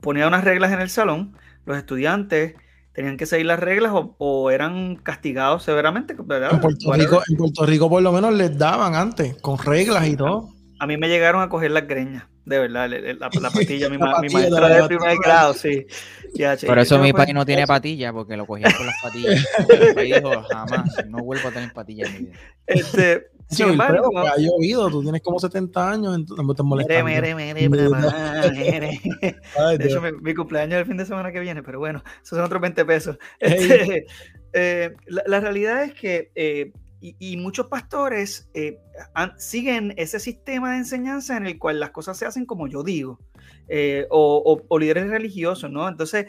ponía 0.00 0.26
unas 0.26 0.44
reglas 0.44 0.72
en 0.72 0.80
el 0.80 0.88
salón, 0.88 1.36
los 1.66 1.76
estudiantes 1.76 2.54
tenían 2.96 3.18
que 3.18 3.26
seguir 3.26 3.44
las 3.44 3.60
reglas 3.60 3.92
o, 3.94 4.50
eran 4.50 4.96
castigados 4.96 5.62
severamente. 5.62 6.14
En 6.14 6.26
Puerto, 6.26 6.92
Rico, 6.94 7.22
en 7.28 7.36
Puerto 7.36 7.66
Rico 7.66 7.90
por 7.90 8.02
lo 8.02 8.10
menos 8.10 8.32
les 8.32 8.56
daban 8.56 8.94
antes, 8.94 9.36
con 9.42 9.58
reglas 9.58 10.08
y 10.08 10.16
todo. 10.16 10.48
A 10.78 10.86
mí 10.86 10.96
me 10.96 11.06
llegaron 11.06 11.42
a 11.42 11.50
coger 11.50 11.72
las 11.72 11.86
greñas, 11.86 12.24
de 12.46 12.58
verdad, 12.58 12.88
la, 12.88 13.28
la 13.38 13.50
patilla, 13.50 13.90
mi, 13.90 13.98
mi 14.22 14.28
maestra 14.30 14.68
de 14.68 14.88
primer 14.88 15.16
grado, 15.22 15.52
sí. 15.52 15.86
Por 16.66 16.78
eso 16.78 16.98
mi 16.98 17.12
país 17.12 17.34
no 17.34 17.44
tiene 17.44 17.66
patilla, 17.66 18.14
porque 18.14 18.34
lo 18.34 18.46
cogía 18.46 18.72
con 18.74 18.86
las 18.86 18.96
patillas. 19.02 19.46
mi 19.94 20.02
dijo, 20.02 20.42
jamás, 20.50 21.06
no 21.06 21.18
vuelvo 21.18 21.48
a 21.48 21.52
tener 21.52 21.72
patillas 21.74 22.08
en 22.08 22.14
mi 22.14 22.20
vida. 22.30 22.38
Este, 22.66 23.26
Sí, 23.48 23.56
Sin 23.56 23.68
embargo, 23.68 24.10
ha 24.18 24.36
llovido, 24.38 24.90
tú 24.90 25.02
tienes 25.02 25.22
como 25.22 25.38
70 25.38 25.90
años, 25.90 26.16
entonces 26.16 26.56
te 26.56 26.62
molestas. 26.64 27.04
Mere, 27.04 27.32
mere, 27.32 27.68
mere, 27.68 29.00
De 29.78 29.84
hecho, 29.84 30.02
mi, 30.20 30.34
cumpleaños 30.34 30.74
es 30.74 30.80
el 30.80 30.86
fin 30.86 30.96
de 30.96 31.06
semana 31.06 31.30
que 31.30 31.38
viene, 31.38 31.62
pero 31.62 31.78
bueno, 31.78 32.02
esos 32.16 32.36
son 32.36 32.40
otros 32.40 32.60
20 32.60 32.84
pesos. 32.84 33.18
Este, 33.38 34.06
eh, 34.52 34.94
la, 35.06 35.38
realidad 35.38 35.84
es 35.84 35.94
que, 35.94 36.32
eh, 36.34 36.72
y, 37.00 37.36
muchos 37.36 37.66
pastores 37.66 38.50
eh, 38.54 38.78
siguen 39.36 39.94
ese 39.96 40.18
sistema 40.18 40.72
de 40.72 40.78
enseñanza 40.78 41.36
en 41.36 41.46
el 41.46 41.58
cual 41.58 41.78
las 41.78 41.90
cosas 41.90 42.18
se 42.18 42.26
hacen 42.26 42.46
como 42.46 42.66
yo 42.66 42.82
digo, 42.82 43.20
eh, 43.68 44.06
o, 44.10 44.78
líderes 44.80 45.08
religiosos, 45.08 45.70
¿no? 45.70 45.88
Entonces, 45.88 46.26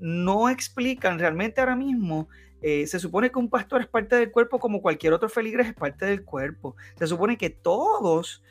no 0.00 0.50
explican 0.50 1.18
realmente 1.18 1.62
ahora 1.62 1.76
mismo 1.76 2.28
se 2.62 2.98
supone 2.98 3.30
que 3.30 3.38
un 3.38 3.48
pastor 3.48 3.80
es 3.80 3.86
parte 3.86 4.16
del 4.16 4.30
cuerpo 4.30 4.58
como 4.58 4.82
cualquier 4.82 5.12
otro 5.12 5.28
feligres 5.28 5.68
es 5.68 5.74
parte 5.74 6.06
del 6.06 6.24
cuerpo. 6.24 6.76
Se 6.96 7.06
supone 7.06 7.36
que 7.36 7.50
todos 7.50 8.42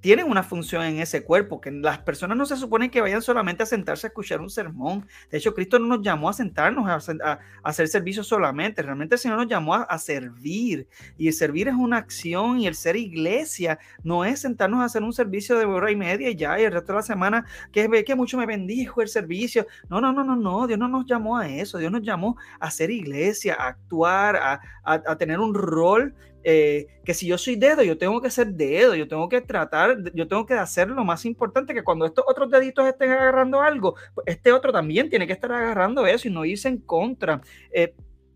tienen 0.00 0.30
una 0.30 0.42
función 0.42 0.82
en 0.84 0.98
ese 0.98 1.22
cuerpo, 1.22 1.60
que 1.60 1.70
las 1.70 1.98
personas 1.98 2.36
no 2.36 2.46
se 2.46 2.56
suponen 2.56 2.90
que 2.90 3.00
vayan 3.00 3.22
solamente 3.22 3.62
a 3.62 3.66
sentarse 3.66 4.06
a 4.06 4.08
escuchar 4.08 4.40
un 4.40 4.48
sermón. 4.48 5.06
De 5.30 5.38
hecho, 5.38 5.54
Cristo 5.54 5.78
no 5.78 5.86
nos 5.86 6.02
llamó 6.02 6.28
a 6.28 6.32
sentarnos 6.32 6.88
a, 6.88 7.38
hacer 7.62 7.88
servicio 7.88 8.24
solamente, 8.24 8.82
realmente 8.82 9.14
el 9.14 9.18
Señor 9.18 9.38
nos 9.38 9.48
llamó 9.48 9.74
a, 9.74 9.98
servir. 9.98 10.86
Y 11.18 11.28
el 11.28 11.34
servir 11.34 11.68
es 11.68 11.74
una 11.74 11.98
acción 11.98 12.58
y 12.60 12.66
el 12.66 12.74
ser 12.74 12.96
iglesia 12.96 13.78
no 14.02 14.24
es 14.24 14.40
sentarnos 14.40 14.80
a 14.80 14.84
hacer 14.84 15.02
un 15.02 15.12
servicio 15.12 15.58
de 15.58 15.66
hora 15.66 15.90
y 15.90 15.96
media 15.96 16.30
y 16.30 16.36
ya, 16.36 16.58
y 16.58 16.64
el 16.64 16.72
resto 16.72 16.92
de 16.92 16.96
la 16.96 17.02
semana 17.02 17.44
que 17.70 17.86
ve 17.86 18.04
que 18.04 18.14
mucho 18.14 18.38
me 18.38 18.46
bendijo 18.46 19.02
el 19.02 19.08
servicio. 19.08 19.66
No, 19.90 20.00
no, 20.00 20.12
no, 20.12 20.24
no, 20.24 20.36
no, 20.36 20.66
Dios 20.66 20.78
no 20.78 20.88
nos 20.88 21.04
llamó 21.04 21.36
a 21.36 21.48
eso, 21.48 21.78
Dios 21.78 21.92
nos 21.92 22.02
llamó 22.02 22.36
a 22.58 22.70
ser 22.70 22.90
iglesia, 22.90 23.54
a 23.58 23.68
actuar, 23.68 24.36
a, 24.36 24.60
a 24.84 25.16
tener 25.16 25.38
un 25.38 25.54
rol 25.54 26.14
eh, 26.42 26.86
que 27.04 27.14
si 27.14 27.26
yo 27.26 27.36
soy 27.38 27.56
dedo, 27.56 27.82
yo 27.82 27.98
tengo 27.98 28.20
que 28.20 28.30
ser 28.30 28.48
dedo, 28.54 28.94
yo 28.94 29.08
tengo 29.08 29.28
que 29.28 29.40
tratar, 29.40 30.12
yo 30.14 30.26
tengo 30.26 30.46
que 30.46 30.54
hacer 30.54 30.88
lo 30.88 31.04
más 31.04 31.24
importante, 31.24 31.74
que 31.74 31.82
cuando 31.82 32.06
estos 32.06 32.24
otros 32.26 32.50
deditos 32.50 32.86
estén 32.86 33.10
agarrando 33.10 33.60
algo, 33.60 33.94
pues 34.14 34.26
este 34.26 34.52
otro 34.52 34.72
también 34.72 35.10
tiene 35.10 35.26
que 35.26 35.32
estar 35.32 35.52
agarrando 35.52 36.06
eso 36.06 36.28
y 36.28 36.30
no 36.30 36.44
irse 36.44 36.68
en 36.68 36.78
contra. 36.78 37.40
Eh, 37.72 37.94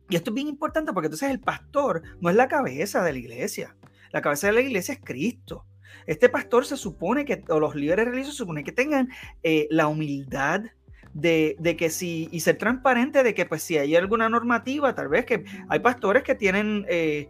y 0.08 0.16
esto 0.16 0.30
es 0.30 0.34
bien 0.34 0.48
importante 0.48 0.92
porque 0.92 1.06
entonces 1.06 1.30
el 1.30 1.40
pastor 1.40 2.02
no 2.20 2.28
es 2.28 2.36
la 2.36 2.48
cabeza 2.48 3.02
de 3.02 3.12
la 3.12 3.18
iglesia, 3.18 3.76
la 4.12 4.20
cabeza 4.20 4.48
de 4.48 4.52
la 4.52 4.60
iglesia 4.60 4.94
es 4.94 5.00
Cristo. 5.02 5.64
Este 6.06 6.28
pastor 6.28 6.66
se 6.66 6.76
supone 6.76 7.24
que, 7.24 7.42
o 7.48 7.58
los 7.58 7.74
líderes 7.74 8.04
religiosos 8.04 8.34
se 8.34 8.38
supone 8.38 8.64
que 8.64 8.72
tengan 8.72 9.08
eh, 9.42 9.66
la 9.70 9.86
humildad, 9.86 10.62
de, 11.14 11.56
de, 11.60 11.76
que 11.76 11.90
si, 11.90 12.28
y 12.32 12.40
ser 12.40 12.58
transparente 12.58 13.22
de 13.22 13.34
que 13.34 13.46
pues 13.46 13.62
si 13.62 13.78
hay 13.78 13.96
alguna 13.96 14.28
normativa, 14.28 14.94
tal 14.94 15.08
vez 15.08 15.24
que 15.24 15.44
hay 15.68 15.78
pastores 15.78 16.24
que 16.24 16.34
tienen 16.34 16.84
eh, 16.88 17.28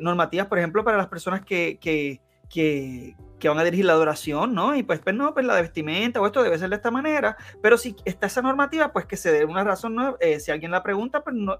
normativas, 0.00 0.46
por 0.46 0.58
ejemplo, 0.58 0.84
para 0.84 0.96
las 0.96 1.08
personas 1.08 1.44
que, 1.44 1.78
que, 1.80 2.20
que, 2.50 3.16
que, 3.38 3.48
van 3.48 3.58
a 3.58 3.64
dirigir 3.64 3.86
la 3.86 3.92
adoración, 3.92 4.54
¿no? 4.54 4.74
Y 4.74 4.82
pues, 4.82 5.00
pues 5.00 5.14
no, 5.14 5.32
pues 5.32 5.46
la 5.46 5.54
de 5.54 5.62
vestimenta 5.62 6.20
o 6.20 6.26
esto 6.26 6.42
debe 6.42 6.58
ser 6.58 6.68
de 6.68 6.76
esta 6.76 6.90
manera, 6.90 7.36
pero 7.62 7.78
si 7.78 7.96
está 8.04 8.26
esa 8.26 8.42
normativa, 8.42 8.92
pues 8.92 9.06
que 9.06 9.16
se 9.16 9.32
dé 9.32 9.44
una 9.44 9.64
razón, 9.64 9.94
¿no? 9.94 10.16
Eh, 10.20 10.40
si 10.40 10.50
alguien 10.50 10.70
la 10.70 10.82
pregunta, 10.82 11.22
pues 11.22 11.36
no, 11.36 11.58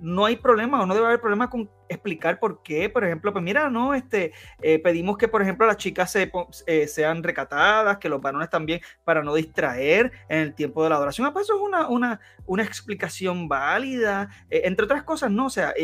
no 0.00 0.24
hay 0.24 0.36
problema 0.36 0.80
o 0.80 0.86
no 0.86 0.94
debe 0.94 1.06
haber 1.06 1.20
problema 1.20 1.48
con 1.48 1.70
explicar 1.88 2.40
por 2.40 2.62
qué. 2.62 2.88
Por 2.88 3.04
ejemplo, 3.04 3.32
pues 3.32 3.44
mira, 3.44 3.70
no, 3.70 3.94
este, 3.94 4.32
eh, 4.62 4.78
pedimos 4.78 5.16
que, 5.16 5.28
por 5.28 5.42
ejemplo, 5.42 5.66
las 5.66 5.76
chicas 5.76 6.10
se, 6.10 6.30
sean 6.88 7.22
recatadas, 7.22 7.98
que 7.98 8.08
los 8.08 8.20
varones 8.20 8.50
también, 8.50 8.80
para 9.04 9.22
no 9.22 9.34
distraer 9.34 10.10
en 10.28 10.38
el 10.38 10.54
tiempo 10.54 10.82
de 10.82 10.90
la 10.90 10.96
adoración. 10.96 11.26
Ah, 11.26 11.32
pues 11.32 11.44
eso 11.44 11.56
es 11.56 11.62
una, 11.62 11.88
una, 11.88 12.20
una 12.46 12.62
explicación 12.62 13.48
válida, 13.48 14.28
entre 14.48 14.86
otras 14.86 15.02
cosas, 15.04 15.30
¿no? 15.30 15.46
O 15.46 15.50
sea, 15.50 15.74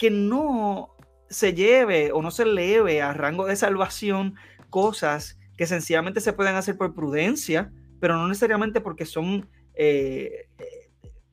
que 0.00 0.10
no 0.10 0.96
se 1.28 1.52
lleve 1.52 2.10
o 2.10 2.22
no 2.22 2.30
se 2.30 2.44
eleve 2.44 3.02
a 3.02 3.12
rango 3.12 3.44
de 3.44 3.54
salvación 3.54 4.34
cosas 4.70 5.38
que 5.58 5.66
sencillamente 5.66 6.22
se 6.22 6.32
pueden 6.32 6.54
hacer 6.54 6.78
por 6.78 6.94
prudencia, 6.94 7.70
pero 8.00 8.16
no 8.16 8.26
necesariamente 8.26 8.80
porque 8.80 9.04
son 9.04 9.46
eh, 9.74 10.48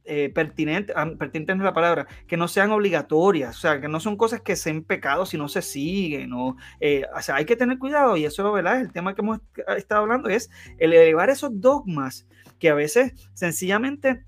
eh, 0.04 0.30
pertinentes, 0.36 0.94
ah, 0.98 1.10
pertinentes 1.18 1.56
es 1.56 1.62
la 1.62 1.74
palabra, 1.74 2.08
que 2.28 2.36
no 2.36 2.50
sean 2.50 2.72
obligatorias, 2.72 3.56
o 3.56 3.60
sea, 3.62 3.80
que 3.80 3.88
no 3.88 4.02
son 4.02 4.18
cosas 4.18 4.42
que 4.42 4.58
sean 4.58 4.84
pecados 4.84 5.30
si 5.30 5.38
no 5.38 5.48
se 5.48 5.62
siguen, 5.62 6.32
eh, 6.82 7.06
o, 7.16 7.22
sea, 7.22 7.36
hay 7.36 7.46
que 7.46 7.56
tener 7.56 7.80
cuidado 7.80 8.18
y 8.18 8.26
eso, 8.26 8.52
¿verdad? 8.52 8.82
El 8.82 8.92
tema 8.92 9.16
que 9.16 9.22
hemos 9.22 9.40
estado 9.78 10.02
hablando 10.02 10.28
es 10.28 10.50
el 10.78 10.92
elevar 10.92 11.30
esos 11.30 11.52
dogmas 11.62 12.28
que 12.60 12.70
a 12.70 12.74
veces 12.74 13.14
sencillamente 13.34 14.26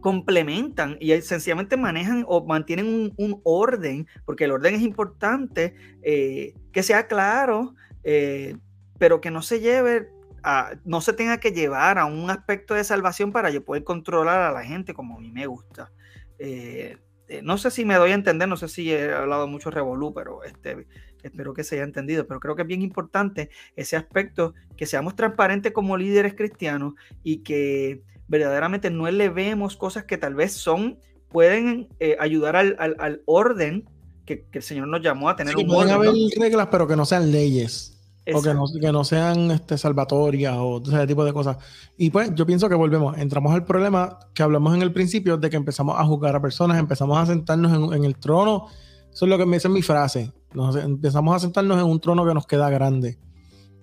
complementan 0.00 0.96
y 1.00 1.20
sencillamente 1.20 1.76
manejan 1.76 2.24
o 2.26 2.44
mantienen 2.44 3.12
un, 3.16 3.40
orden, 3.44 4.06
porque 4.24 4.44
el 4.44 4.52
orden 4.52 4.74
es 4.74 4.82
importante, 4.82 5.74
eh, 6.02 6.54
que 6.72 6.82
sea 6.82 7.06
claro, 7.06 7.74
eh, 8.04 8.56
pero 8.98 9.20
que 9.20 9.30
no 9.30 9.42
se 9.42 9.60
lleve 9.60 10.08
a, 10.42 10.72
no 10.84 11.00
se 11.00 11.12
tenga 11.12 11.38
que 11.38 11.52
llevar 11.52 11.98
a 11.98 12.06
un 12.06 12.30
aspecto 12.30 12.74
de 12.74 12.84
salvación 12.84 13.32
para 13.32 13.50
yo 13.50 13.64
poder 13.64 13.84
controlar 13.84 14.40
a 14.42 14.52
la 14.52 14.64
gente 14.64 14.94
como 14.94 15.16
a 15.16 15.20
mí 15.20 15.30
me 15.30 15.46
gusta. 15.46 15.92
Eh, 16.38 16.98
no 17.42 17.56
sé 17.56 17.70
si 17.70 17.84
me 17.84 17.94
doy 17.94 18.10
a 18.10 18.14
entender, 18.14 18.48
no 18.48 18.56
sé 18.56 18.68
si 18.68 18.92
he 18.92 19.12
hablado 19.12 19.46
mucho 19.46 19.70
revolú, 19.70 20.12
pero 20.12 20.44
este, 20.44 20.86
espero 21.22 21.54
que 21.54 21.64
se 21.64 21.76
haya 21.76 21.84
entendido, 21.84 22.26
pero 22.26 22.40
creo 22.40 22.56
que 22.56 22.62
es 22.62 22.68
bien 22.68 22.82
importante 22.82 23.50
ese 23.76 23.96
aspecto, 23.96 24.54
que 24.76 24.86
seamos 24.86 25.16
transparentes 25.16 25.72
como 25.72 25.96
líderes 25.96 26.34
cristianos 26.34 26.94
y 27.22 27.38
que 27.38 28.02
verdaderamente 28.32 28.88
no 28.88 29.10
le 29.10 29.28
vemos 29.28 29.76
cosas 29.76 30.04
que 30.04 30.16
tal 30.16 30.34
vez 30.34 30.54
son, 30.54 30.98
pueden 31.28 31.88
eh, 32.00 32.16
ayudar 32.18 32.56
al, 32.56 33.22
orden 33.26 33.84
que, 34.24 34.46
el 34.50 34.62
Señor 34.62 34.88
nos 34.88 35.02
llamó 35.02 35.28
a 35.28 35.36
tener. 35.36 35.54
Sí, 35.54 35.64
pueden 35.64 35.92
haber 35.92 36.14
reglas, 36.38 36.68
pero 36.70 36.88
que 36.88 36.96
no 36.96 37.04
sean 37.04 37.30
leyes. 37.30 38.00
O 38.32 38.40
que 38.40 38.54
no, 38.54 38.64
que 38.80 38.90
no, 38.90 39.04
sean 39.04 39.50
este, 39.50 39.76
salvatorias 39.76 40.56
o 40.56 40.82
ese 40.82 41.06
tipo 41.06 41.26
de 41.26 41.34
cosas. 41.34 41.58
Y 41.98 42.08
pues 42.08 42.34
yo 42.34 42.46
pienso 42.46 42.70
que 42.70 42.74
volvemos, 42.74 43.18
entramos 43.18 43.52
al 43.52 43.66
problema 43.66 44.18
que 44.32 44.42
hablamos 44.42 44.74
en 44.74 44.80
el 44.80 44.94
principio 44.94 45.36
de 45.36 45.50
que 45.50 45.56
empezamos 45.56 45.98
a 45.98 46.04
juzgar 46.04 46.34
a 46.34 46.40
personas, 46.40 46.78
empezamos 46.78 47.18
a 47.18 47.26
sentarnos 47.26 47.94
en, 47.94 48.04
el 48.04 48.16
trono. 48.16 48.68
Eso 49.12 49.26
es 49.26 49.28
lo 49.28 49.36
que 49.36 49.44
me 49.44 49.56
dice 49.56 49.68
mi 49.68 49.82
frase. 49.82 50.32
Nos, 50.54 50.74
empezamos 50.76 51.36
a 51.36 51.40
sentarnos 51.40 51.78
en 51.78 51.84
un 51.84 52.00
trono 52.00 52.24
que 52.24 52.32
nos 52.32 52.46
queda 52.46 52.70
grande. 52.70 53.18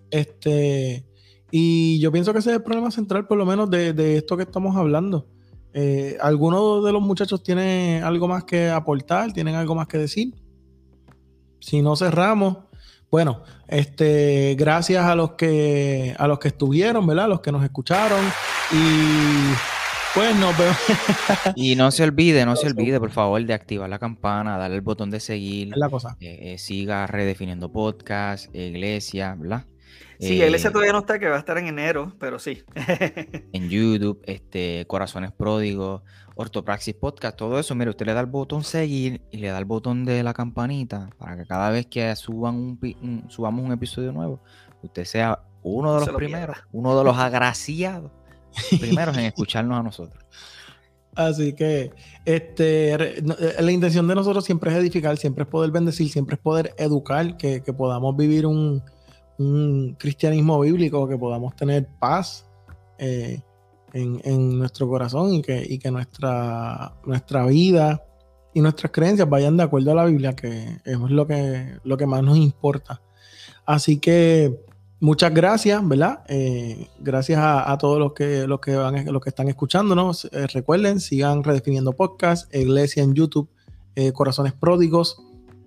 Este, 0.10 1.06
y 1.52 2.00
yo 2.00 2.12
pienso 2.12 2.34
que 2.34 2.40
ese 2.40 2.52
es 2.52 2.58
el 2.58 2.64
problema 2.64 2.92
central, 2.92 3.28
por 3.28 3.38
lo 3.38 3.46
menos, 3.46 3.70
de, 3.70 4.18
esto 4.18 4.38
que 4.38 4.44
estamos 4.44 4.76
hablando. 4.76 5.28
Eh, 5.74 6.18
¿Alguno 6.22 6.82
de 6.82 6.92
los 6.92 7.02
muchachos 7.02 7.44
tiene 7.44 8.02
algo 8.04 8.28
más 8.28 8.44
que 8.44 8.70
aportar? 8.70 9.34
¿Tienen 9.34 9.56
algo 9.56 9.76
más 9.76 9.88
que 9.88 9.98
decir? 9.98 10.34
Si 11.60 11.82
no 11.82 11.96
cerramos, 11.96 12.58
bueno, 13.12 13.44
este, 13.68 14.56
gracias 14.58 15.06
a 15.06 15.16
los 15.16 15.32
que 15.32 16.16
a 16.18 16.28
los 16.28 16.40
que 16.40 16.50
estuvieron, 16.50 17.06
¿verdad? 17.08 17.26
A 17.26 17.28
los 17.30 17.42
que 17.42 17.52
nos 17.52 17.64
escucharon 17.64 18.24
y 18.72 19.54
pues 20.14 20.36
nos 20.36 20.58
vemos. 20.58 20.78
y 21.56 21.76
no 21.76 21.92
se 21.92 22.04
olvide, 22.04 22.46
no 22.46 22.56
se 22.56 22.68
olvide, 22.68 23.00
por 23.00 23.12
favor, 23.12 23.44
de 23.44 23.54
activar 23.54 23.90
la 23.90 24.00
campana, 24.00 24.58
darle 24.58 24.78
el 24.78 24.82
botón 24.82 25.10
de 25.10 25.20
seguir. 25.20 25.70
Es 25.70 25.78
la 25.78 25.90
cosa. 25.90 26.18
Eh, 26.20 26.54
eh, 26.54 26.58
siga 26.58 27.08
redefiniendo 27.08 27.72
podcast, 27.72 28.54
iglesia, 28.56 29.36
¿verdad? 29.38 29.66
Sí, 30.20 30.38
la 30.38 30.46
iglesia 30.46 30.70
eh, 30.70 30.74
todavía 30.74 30.92
no 30.92 31.00
está, 31.00 31.18
que 31.18 31.30
va 31.30 31.38
a 31.38 31.40
estar 31.40 31.58
en 31.58 31.68
enero, 31.68 32.14
pero 32.20 32.40
sí. 32.40 32.64
en 33.54 33.70
YouTube, 33.70 34.22
este, 34.26 34.86
Corazones 34.86 35.32
Pródigos, 35.32 36.02
Ortopraxis 36.36 36.94
Podcast, 36.96 37.38
todo 37.38 37.58
eso. 37.58 37.74
Mire, 37.74 37.92
usted 37.92 38.06
le 38.06 38.14
da 38.14 38.20
el 38.20 38.26
botón 38.26 38.66
seguir 38.66 39.22
y 39.32 39.38
le 39.38 39.48
da 39.48 39.58
el 39.58 39.66
botón 39.66 40.04
de 40.04 40.22
la 40.24 40.34
campanita 40.34 41.10
para 41.18 41.38
que 41.38 41.46
cada 41.46 41.70
vez 41.70 41.86
que 41.86 42.14
suban 42.18 42.56
un, 42.56 43.26
subamos 43.30 43.64
un 43.64 43.72
episodio 43.72 44.12
nuevo, 44.12 44.42
usted 44.84 45.06
sea 45.06 45.40
uno 45.64 45.98
de 45.98 46.06
los 46.06 46.16
primeros, 46.16 46.58
uno 46.74 46.98
de 46.98 47.04
los 47.06 47.18
agraciados 47.18 48.12
primeros 48.78 49.18
en 49.18 49.26
escucharnos 49.26 49.80
a 49.80 49.84
nosotros. 49.84 50.22
Así 51.16 51.54
que 51.54 51.92
este, 52.26 52.94
eh, 52.94 53.24
la 53.60 53.72
intención 53.72 54.06
de 54.08 54.16
nosotros 54.16 54.44
siempre 54.44 54.72
es 54.72 54.78
edificar, 54.78 55.18
siempre 55.18 55.44
es 55.44 55.50
poder 55.50 55.72
bendecir, 55.72 56.10
siempre 56.10 56.36
es 56.36 56.42
poder 56.42 56.74
educar, 56.78 57.38
que 57.38 57.62
podamos 57.76 58.16
vivir 58.16 58.46
un, 58.46 58.84
un 59.40 59.96
cristianismo 59.98 60.60
bíblico, 60.60 61.08
que 61.08 61.18
podamos 61.18 61.56
tener 61.56 61.88
paz 62.00 62.46
eh, 62.98 63.42
en, 63.94 64.60
nuestro 64.60 64.88
corazón 64.88 65.34
y 65.34 65.42
que, 65.42 65.80
que 65.80 65.90
nuestra, 65.90 66.94
nuestra 67.06 67.46
vida 67.46 68.04
y 68.54 68.62
nuestras 68.62 68.92
creencias 68.92 69.30
vayan 69.30 69.58
de 69.58 69.64
acuerdo 69.64 69.92
a 69.92 69.96
la 69.96 70.06
Biblia, 70.06 70.36
que 70.36 70.78
es 70.84 70.98
lo 70.98 71.26
que, 71.26 71.78
lo 71.84 71.98
que 71.98 72.06
más 72.06 72.22
nos 72.22 72.38
importa. 72.38 73.02
Así 73.66 73.98
que 73.98 74.60
muchas 75.00 75.34
gracias, 75.34 75.88
¿verdad? 75.88 76.24
Eh, 76.28 76.88
gracias 77.00 77.40
a, 77.42 77.78
todos 77.78 77.98
los 77.98 78.14
que, 78.14 78.46
los 78.46 78.60
que, 78.60 78.76
van, 78.76 79.06
los 79.06 79.22
que 79.22 79.30
están 79.30 79.48
escuchándonos. 79.48 80.26
Eh, 80.26 80.48
recuerden, 80.48 81.00
sigan 81.00 81.44
redefiniendo 81.44 81.94
podcast, 81.94 82.54
Iglesia 82.54 83.04
en 83.04 83.14
YouTube, 83.14 83.50
Corazones 84.14 84.54
Pródigos 84.54 85.18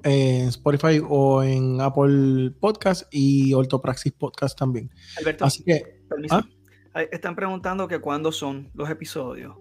en 0.03 0.48
Spotify 0.48 1.00
o 1.09 1.42
en 1.42 1.80
Apple 1.80 2.53
Podcast 2.61 3.07
y 3.11 3.55
Ortopraxis 3.55 4.12
Podcast 4.12 4.59
también. 4.59 4.90
Alberto, 5.18 5.44
Así 5.44 5.64
que, 5.64 6.03
¿ah? 6.30 6.44
Están 7.11 7.34
preguntando 7.34 7.88
que 7.88 8.00
cuándo 8.00 8.32
son 8.32 8.70
los 8.74 8.90
episodios. 8.90 9.57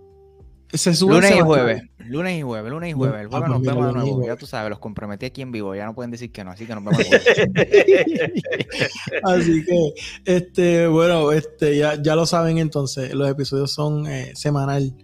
Se 0.74 0.94
lunes 1.06 1.36
y 1.36 1.42
jueves. 1.42 1.84
Lunes 2.00 2.40
y 2.40 2.42
jueves, 2.44 2.72
lunes 2.72 2.92
y 2.92 2.94
jueves. 2.94 3.22
El 3.22 3.28
jueves 3.28 3.50
ah, 3.50 3.52
nos 3.52 3.62
vemos 3.62 3.88
de 3.88 3.94
nuevo. 3.94 4.26
Ya 4.26 4.38
tú 4.38 4.46
sabes, 4.46 4.70
los 4.70 4.80
comprometí 4.80 5.26
aquí 5.26 5.42
en 5.42 5.52
vivo. 5.52 5.76
Ya 5.76 5.86
no 5.86 5.94
pueden 5.94 6.12
decir 6.12 6.32
que 6.32 6.46
no, 6.46 6.52
así 6.52 6.66
que 6.66 6.74
nos 6.74 6.84
vemos. 6.84 7.02
así 9.24 9.66
que, 9.66 9.94
este, 10.26 10.88
bueno, 10.88 11.32
este, 11.34 11.78
ya, 11.78 12.02
ya 12.02 12.16
lo 12.16 12.26
saben 12.26 12.58
entonces. 12.58 13.14
Los 13.14 13.30
episodios 13.30 13.72
son 13.72 14.08
eh, 14.08 14.32
semanal. 14.34 14.96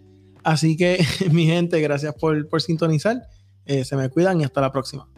Así 0.44 0.78
que, 0.78 1.06
mi 1.32 1.46
gente, 1.46 1.82
gracias 1.82 2.16
por, 2.16 2.48
por 2.48 2.62
sintonizar. 2.62 3.28
se 3.66 3.96
me 3.98 4.10
cuidan 4.10 4.40
y 4.40 4.46
hasta 4.46 4.62
la 4.62 4.72
próxima. 4.72 5.10